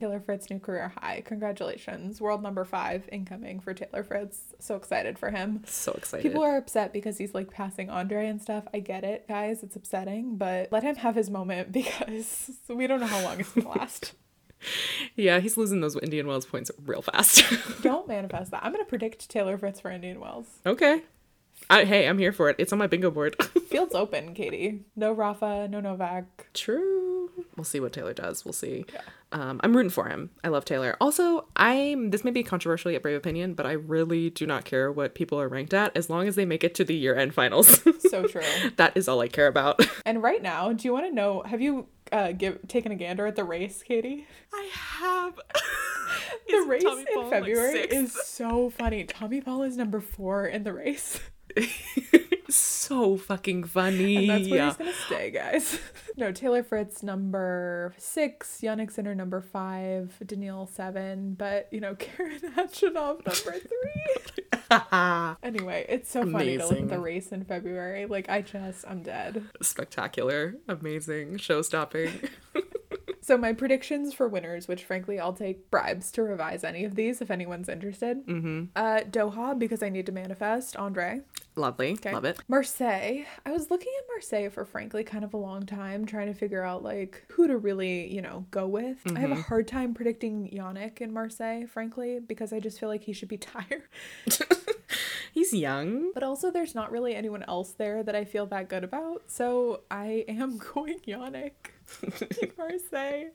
Taylor 0.00 0.20
Fritz 0.20 0.50
new 0.50 0.58
career 0.58 0.92
high. 1.00 1.22
Congratulations. 1.24 2.20
World 2.20 2.42
number 2.42 2.64
5 2.64 3.08
incoming 3.12 3.60
for 3.60 3.72
Taylor 3.74 4.02
Fritz. 4.02 4.54
So 4.58 4.74
excited 4.76 5.18
for 5.18 5.30
him. 5.30 5.62
so 5.66 5.92
excited. 5.92 6.22
People 6.22 6.42
are 6.42 6.56
upset 6.56 6.92
because 6.92 7.18
he's 7.18 7.34
like 7.34 7.50
passing 7.50 7.90
Andre 7.90 8.26
and 8.26 8.42
stuff. 8.42 8.64
I 8.74 8.80
get 8.80 9.04
it, 9.04 9.28
guys. 9.28 9.62
It's 9.62 9.76
upsetting, 9.76 10.36
but 10.36 10.70
let 10.72 10.82
him 10.82 10.96
have 10.96 11.14
his 11.14 11.30
moment 11.30 11.72
because 11.72 12.50
we 12.68 12.86
don't 12.86 13.00
know 13.00 13.06
how 13.06 13.22
long 13.22 13.40
it's 13.40 13.52
going 13.52 13.66
to 13.66 13.78
last. 13.78 14.14
yeah, 15.16 15.40
he's 15.40 15.56
losing 15.56 15.80
those 15.80 15.96
Indian 15.96 16.26
Wells 16.26 16.46
points 16.46 16.70
real 16.84 17.02
fast. 17.02 17.44
don't 17.82 18.08
manifest 18.08 18.50
that. 18.50 18.64
I'm 18.64 18.72
going 18.72 18.84
to 18.84 18.88
predict 18.88 19.28
Taylor 19.28 19.56
Fritz 19.58 19.80
for 19.80 19.90
Indian 19.90 20.20
Wells. 20.20 20.46
okay. 20.66 21.02
I, 21.70 21.84
hey, 21.84 22.08
I'm 22.08 22.18
here 22.18 22.32
for 22.32 22.50
it. 22.50 22.56
It's 22.58 22.72
on 22.72 22.78
my 22.78 22.86
bingo 22.86 23.10
board. 23.10 23.36
Field's 23.68 23.94
open, 23.94 24.34
Katie. 24.34 24.84
No 24.96 25.12
Rafa, 25.12 25.66
no 25.68 25.80
Novak. 25.80 26.48
True. 26.52 27.30
We'll 27.56 27.64
see 27.64 27.80
what 27.80 27.92
Taylor 27.92 28.12
does. 28.12 28.44
We'll 28.44 28.52
see. 28.52 28.84
Yeah. 28.92 29.00
Um, 29.32 29.60
I'm 29.64 29.76
rooting 29.76 29.90
for 29.90 30.06
him. 30.08 30.30
I 30.44 30.48
love 30.48 30.64
Taylor. 30.64 30.96
Also, 31.00 31.48
I'm 31.56 32.10
this 32.10 32.22
may 32.22 32.30
be 32.30 32.44
controversial 32.44 32.92
yet 32.92 33.02
brave 33.02 33.16
opinion, 33.16 33.54
but 33.54 33.66
I 33.66 33.72
really 33.72 34.30
do 34.30 34.46
not 34.46 34.64
care 34.64 34.92
what 34.92 35.16
people 35.16 35.40
are 35.40 35.48
ranked 35.48 35.74
at 35.74 35.96
as 35.96 36.08
long 36.08 36.28
as 36.28 36.36
they 36.36 36.44
make 36.44 36.62
it 36.62 36.74
to 36.76 36.84
the 36.84 36.94
year 36.94 37.16
end 37.16 37.34
finals. 37.34 37.82
So 38.08 38.26
true. 38.28 38.42
that 38.76 38.96
is 38.96 39.08
all 39.08 39.20
I 39.20 39.28
care 39.28 39.48
about. 39.48 39.84
And 40.06 40.22
right 40.22 40.42
now, 40.42 40.70
do 40.72 40.86
you 40.86 40.92
want 40.92 41.06
to 41.06 41.14
know? 41.14 41.42
Have 41.46 41.62
you 41.62 41.86
uh, 42.12 42.32
give 42.32 42.68
taken 42.68 42.92
a 42.92 42.94
gander 42.94 43.26
at 43.26 43.36
the 43.36 43.44
race, 43.44 43.82
Katie? 43.82 44.26
I 44.52 44.70
have. 44.74 45.40
The 46.50 46.66
race 46.68 46.84
in 46.84 47.30
February 47.30 47.80
is 47.80 48.12
so 48.12 48.68
funny. 48.68 49.04
Tommy 49.04 49.40
Paul 49.40 49.62
is 49.62 49.78
number 49.78 50.00
four 50.00 50.46
in 50.46 50.62
the 50.62 50.74
race, 50.74 51.20
so 52.48 53.16
fucking 53.16 53.64
funny. 53.64 54.16
and 54.16 54.30
that's 54.30 54.48
where 54.48 54.58
yeah. 54.58 54.66
he's 54.68 54.76
gonna 54.76 54.92
stay, 55.06 55.30
guys. 55.30 55.78
no, 56.16 56.32
Taylor 56.32 56.62
Fritz 56.62 57.02
number 57.02 57.94
six, 57.96 58.60
Jannik 58.62 58.90
Sinner 58.90 59.14
number 59.14 59.40
five, 59.40 60.16
Daniil 60.24 60.66
seven, 60.66 61.34
but 61.34 61.68
you 61.70 61.80
know 61.80 61.94
Karen 61.98 62.40
Khachanov 62.40 63.24
number 63.26 63.60
three. 63.60 65.36
anyway, 65.42 65.86
it's 65.88 66.10
so 66.10 66.30
funny 66.30 66.58
to 66.58 66.66
look 66.66 66.80
at 66.80 66.88
the 66.88 66.98
race 66.98 67.32
in 67.32 67.44
February. 67.44 68.06
Like 68.06 68.28
I 68.28 68.42
just, 68.42 68.84
I'm 68.88 69.02
dead. 69.02 69.44
Spectacular, 69.62 70.56
amazing, 70.68 71.38
show 71.38 71.62
stopping. 71.62 72.10
So 73.26 73.38
my 73.38 73.54
predictions 73.54 74.12
for 74.12 74.28
winners, 74.28 74.68
which 74.68 74.84
frankly 74.84 75.18
I'll 75.18 75.32
take 75.32 75.70
bribes 75.70 76.12
to 76.12 76.22
revise 76.22 76.62
any 76.62 76.84
of 76.84 76.94
these 76.94 77.22
if 77.22 77.30
anyone's 77.30 77.70
interested. 77.70 78.26
mm-hmm. 78.26 78.64
Uh, 78.76 79.00
Doha 79.10 79.58
because 79.58 79.82
I 79.82 79.88
need 79.88 80.04
to 80.04 80.12
manifest. 80.12 80.76
Andre. 80.76 81.22
Lovely, 81.56 81.92
Okay. 81.92 82.12
love 82.12 82.26
it. 82.26 82.38
Marseille. 82.48 83.24
I 83.46 83.50
was 83.52 83.70
looking 83.70 83.92
at 83.98 84.04
Marseille 84.12 84.50
for 84.50 84.66
frankly 84.66 85.04
kind 85.04 85.24
of 85.24 85.32
a 85.32 85.38
long 85.38 85.64
time, 85.64 86.04
trying 86.04 86.26
to 86.26 86.34
figure 86.34 86.62
out 86.62 86.82
like 86.82 87.24
who 87.28 87.46
to 87.46 87.56
really, 87.56 88.12
you 88.12 88.20
know, 88.20 88.44
go 88.50 88.66
with. 88.66 88.98
I 89.16 89.20
have 89.20 89.30
a 89.30 89.36
hard 89.40 89.68
time 89.68 89.94
predicting 89.94 90.50
Jannik 90.52 91.00
in 91.00 91.10
Marseille, 91.10 91.64
frankly, 91.66 92.18
because 92.18 92.52
I 92.52 92.60
just 92.60 92.78
feel 92.78 92.90
like 92.90 93.04
he 93.04 93.14
should 93.14 93.28
be 93.28 93.38
tired. 93.54 93.84
He's 95.34 95.52
young. 95.52 96.12
But 96.14 96.22
also, 96.22 96.52
there's 96.52 96.76
not 96.76 96.92
really 96.92 97.16
anyone 97.16 97.42
else 97.48 97.72
there 97.72 98.04
that 98.04 98.14
I 98.14 98.24
feel 98.24 98.46
that 98.46 98.68
good 98.68 98.84
about. 98.84 99.24
So 99.26 99.80
I 99.90 100.24
am 100.28 100.58
going 100.74 101.00
Jannik 101.00 101.72
Marseille. 102.56 103.30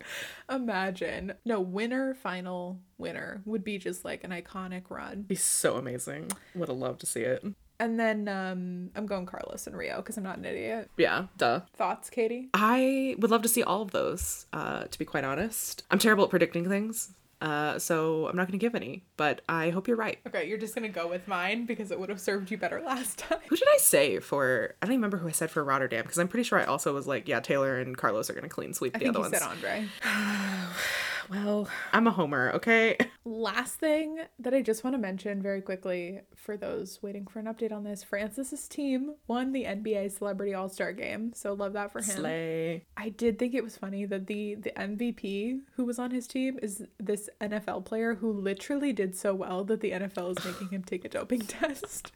Imagine. 0.49 1.33
No, 1.43 1.59
winner, 1.59 2.13
final 2.13 2.79
winner 2.97 3.41
would 3.43 3.65
be 3.65 3.77
just 3.77 4.05
like 4.05 4.23
an 4.23 4.31
iconic 4.31 4.83
run. 4.89 5.23
Be 5.23 5.35
so 5.35 5.75
amazing. 5.75 6.31
Would 6.55 6.69
have 6.69 6.77
loved 6.77 7.01
to 7.01 7.05
see 7.05 7.23
it. 7.23 7.43
And 7.81 7.99
then 7.99 8.29
um, 8.29 8.91
I'm 8.95 9.05
going 9.05 9.25
Carlos 9.25 9.67
and 9.67 9.75
Rio 9.75 9.97
because 9.97 10.15
I'm 10.17 10.23
not 10.23 10.37
an 10.37 10.45
idiot. 10.45 10.89
Yeah, 10.95 11.25
duh. 11.37 11.61
Thoughts, 11.75 12.09
Katie? 12.09 12.49
I 12.53 13.15
would 13.19 13.31
love 13.31 13.41
to 13.41 13.49
see 13.49 13.63
all 13.63 13.81
of 13.81 13.91
those, 13.91 14.45
uh, 14.53 14.83
to 14.83 14.99
be 14.99 15.05
quite 15.05 15.25
honest. 15.25 15.83
I'm 15.91 15.99
terrible 15.99 16.23
at 16.23 16.29
predicting 16.29 16.67
things, 16.67 17.13
uh, 17.41 17.79
so 17.79 18.27
I'm 18.27 18.35
not 18.35 18.47
going 18.47 18.59
to 18.59 18.63
give 18.63 18.75
any, 18.75 19.03
but 19.17 19.41
I 19.47 19.69
hope 19.69 19.87
you're 19.87 19.97
right. 19.97 20.19
Okay, 20.27 20.47
you're 20.47 20.57
just 20.57 20.75
gonna 20.75 20.89
go 20.89 21.07
with 21.07 21.27
mine 21.27 21.65
because 21.65 21.91
it 21.91 21.99
would 21.99 22.09
have 22.09 22.19
served 22.19 22.51
you 22.51 22.57
better 22.57 22.81
last 22.85 23.19
time. 23.19 23.39
Who 23.47 23.55
did 23.55 23.67
I 23.73 23.77
say 23.77 24.19
for? 24.19 24.75
I 24.81 24.85
don't 24.85 24.93
even 24.93 25.01
remember 25.01 25.17
who 25.17 25.27
I 25.27 25.31
said 25.31 25.49
for 25.51 25.63
Rotterdam 25.63 26.03
because 26.03 26.17
I'm 26.17 26.27
pretty 26.27 26.43
sure 26.43 26.59
I 26.59 26.65
also 26.65 26.93
was 26.93 27.07
like, 27.07 27.27
yeah, 27.27 27.39
Taylor 27.39 27.79
and 27.79 27.97
Carlos 27.97 28.29
are 28.29 28.33
going 28.33 28.43
to 28.43 28.49
clean 28.49 28.73
sweep 28.73 28.95
I 28.95 28.99
the 28.99 29.05
think 29.05 29.15
other 29.17 29.25
you 29.27 29.31
ones. 29.31 29.37
said 29.37 29.47
Andre. 29.47 29.87
Well, 31.29 31.67
I'm 31.93 32.07
a 32.07 32.11
homer, 32.11 32.51
okay? 32.55 32.97
Last 33.25 33.75
thing 33.75 34.17
that 34.39 34.53
I 34.53 34.63
just 34.63 34.83
want 34.83 34.95
to 34.95 34.97
mention 34.97 35.41
very 35.41 35.61
quickly 35.61 36.21
for 36.35 36.57
those 36.57 36.99
waiting 37.03 37.27
for 37.27 37.39
an 37.39 37.45
update 37.45 37.71
on 37.71 37.83
this, 37.83 38.03
Francis's 38.03 38.67
team 38.67 39.13
won 39.27 39.51
the 39.51 39.65
NBA 39.65 40.11
Celebrity 40.17 40.55
All 40.55 40.69
Star 40.69 40.91
Game, 40.91 41.31
so 41.35 41.53
love 41.53 41.73
that 41.73 41.91
for 41.91 41.99
him. 41.99 42.05
Slay. 42.05 42.85
I 42.97 43.09
did 43.09 43.37
think 43.37 43.53
it 43.53 43.63
was 43.63 43.77
funny 43.77 44.05
that 44.05 44.25
the 44.27 44.55
the 44.55 44.71
MVP 44.71 45.59
who 45.75 45.85
was 45.85 45.99
on 45.99 46.11
his 46.11 46.25
team 46.25 46.57
is 46.63 46.83
this 46.99 47.29
NFL 47.39 47.85
player 47.85 48.15
who 48.15 48.31
literally 48.31 48.91
did 48.91 49.15
so 49.15 49.35
well 49.35 49.63
that 49.65 49.81
the 49.81 49.91
NFL 49.91 50.37
is 50.37 50.45
making 50.45 50.69
him 50.69 50.83
take 50.83 51.05
a 51.05 51.09
doping 51.09 51.41
test. 51.47 52.11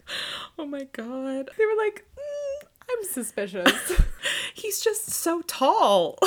Oh 0.57 0.66
my 0.66 0.86
god. 0.91 1.51
They 1.57 1.66
were 1.66 1.78
like, 1.78 2.05
mm, 2.18 2.68
I'm 2.89 3.03
suspicious. 3.03 3.93
He's 4.53 4.82
just 4.82 5.09
so 5.11 5.41
tall. 5.41 6.18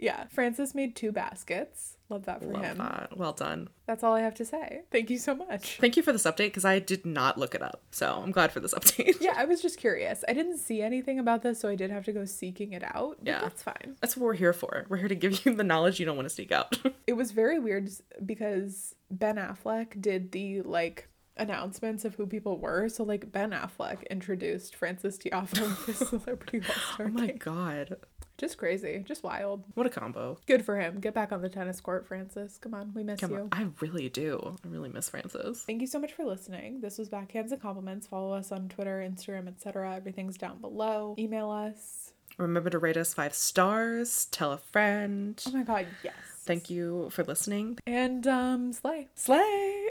yeah, 0.00 0.24
Francis 0.28 0.74
made 0.74 0.96
two 0.96 1.12
baskets. 1.12 1.91
Love 2.12 2.26
that 2.26 2.40
for 2.40 2.52
Love 2.52 2.62
him. 2.62 2.78
that. 2.78 3.16
Well 3.16 3.32
done. 3.32 3.68
That's 3.86 4.04
all 4.04 4.12
I 4.12 4.20
have 4.20 4.34
to 4.34 4.44
say. 4.44 4.82
Thank 4.90 5.08
you 5.08 5.18
so 5.18 5.34
much. 5.34 5.78
Thank 5.80 5.96
you 5.96 6.02
for 6.02 6.12
this 6.12 6.24
update 6.24 6.48
because 6.48 6.64
I 6.66 6.78
did 6.78 7.06
not 7.06 7.38
look 7.38 7.54
it 7.54 7.62
up. 7.62 7.82
So 7.90 8.20
I'm 8.22 8.30
glad 8.30 8.52
for 8.52 8.60
this 8.60 8.74
update. 8.78 9.16
Yeah, 9.20 9.34
I 9.36 9.46
was 9.46 9.62
just 9.62 9.78
curious. 9.78 10.24
I 10.28 10.34
didn't 10.34 10.58
see 10.58 10.82
anything 10.82 11.18
about 11.18 11.42
this, 11.42 11.58
so 11.58 11.68
I 11.68 11.74
did 11.74 11.90
have 11.90 12.04
to 12.04 12.12
go 12.12 12.24
seeking 12.26 12.72
it 12.72 12.82
out. 12.84 13.16
Yeah. 13.22 13.40
That's 13.40 13.62
fine. 13.62 13.96
That's 14.02 14.16
what 14.16 14.24
we're 14.26 14.34
here 14.34 14.52
for. 14.52 14.84
We're 14.88 14.98
here 14.98 15.08
to 15.08 15.14
give 15.14 15.44
you 15.46 15.54
the 15.54 15.64
knowledge 15.64 15.98
you 15.98 16.06
don't 16.06 16.16
want 16.16 16.28
to 16.28 16.34
seek 16.34 16.52
out. 16.52 16.78
It 17.04 17.14
was 17.14 17.32
very 17.32 17.58
weird 17.58 17.90
because 18.24 18.94
Ben 19.10 19.36
Affleck 19.36 20.00
did 20.00 20.30
the 20.32 20.62
like 20.62 21.08
announcements 21.36 22.04
of 22.04 22.14
who 22.14 22.26
people 22.26 22.58
were. 22.58 22.88
So 22.88 23.02
like 23.04 23.32
Ben 23.32 23.50
Affleck 23.50 24.08
introduced 24.08 24.76
Francis 24.76 25.18
Tiafoe 25.22 25.84
to 25.86 25.92
Celebrity 25.92 26.62
All 26.68 26.74
Star 26.94 27.06
oh 27.06 27.10
my 27.10 27.26
god. 27.32 27.96
Just 28.42 28.58
crazy, 28.58 29.00
just 29.06 29.22
wild. 29.22 29.62
What 29.74 29.86
a 29.86 29.88
combo. 29.88 30.36
Good 30.48 30.64
for 30.64 30.76
him. 30.76 30.98
Get 30.98 31.14
back 31.14 31.30
on 31.30 31.42
the 31.42 31.48
tennis 31.48 31.80
court, 31.80 32.08
Francis. 32.08 32.58
Come 32.60 32.74
on, 32.74 32.92
we 32.92 33.04
miss 33.04 33.20
Come 33.20 33.30
you. 33.30 33.38
on. 33.38 33.48
I 33.52 33.68
really 33.78 34.08
do. 34.08 34.56
I 34.64 34.68
really 34.68 34.88
miss 34.88 35.08
Francis. 35.08 35.62
Thank 35.62 35.80
you 35.80 35.86
so 35.86 36.00
much 36.00 36.12
for 36.12 36.24
listening. 36.24 36.80
This 36.80 36.98
was 36.98 37.08
Backhands 37.08 37.52
and 37.52 37.62
Compliments. 37.62 38.08
Follow 38.08 38.32
us 38.32 38.50
on 38.50 38.68
Twitter, 38.68 38.98
Instagram, 39.08 39.46
etc. 39.46 39.94
Everything's 39.94 40.36
down 40.36 40.58
below. 40.58 41.14
Email 41.20 41.52
us. 41.52 42.14
Remember 42.36 42.68
to 42.68 42.80
rate 42.80 42.96
us 42.96 43.14
five 43.14 43.32
stars. 43.32 44.24
Tell 44.32 44.50
a 44.50 44.58
friend. 44.58 45.40
Oh 45.46 45.52
my 45.52 45.62
god, 45.62 45.86
yes. 46.02 46.14
Thank 46.44 46.68
you 46.68 47.10
for 47.10 47.22
listening. 47.22 47.78
And 47.86 48.26
um 48.26 48.72
slay. 48.72 49.06
Slay! 49.14 49.86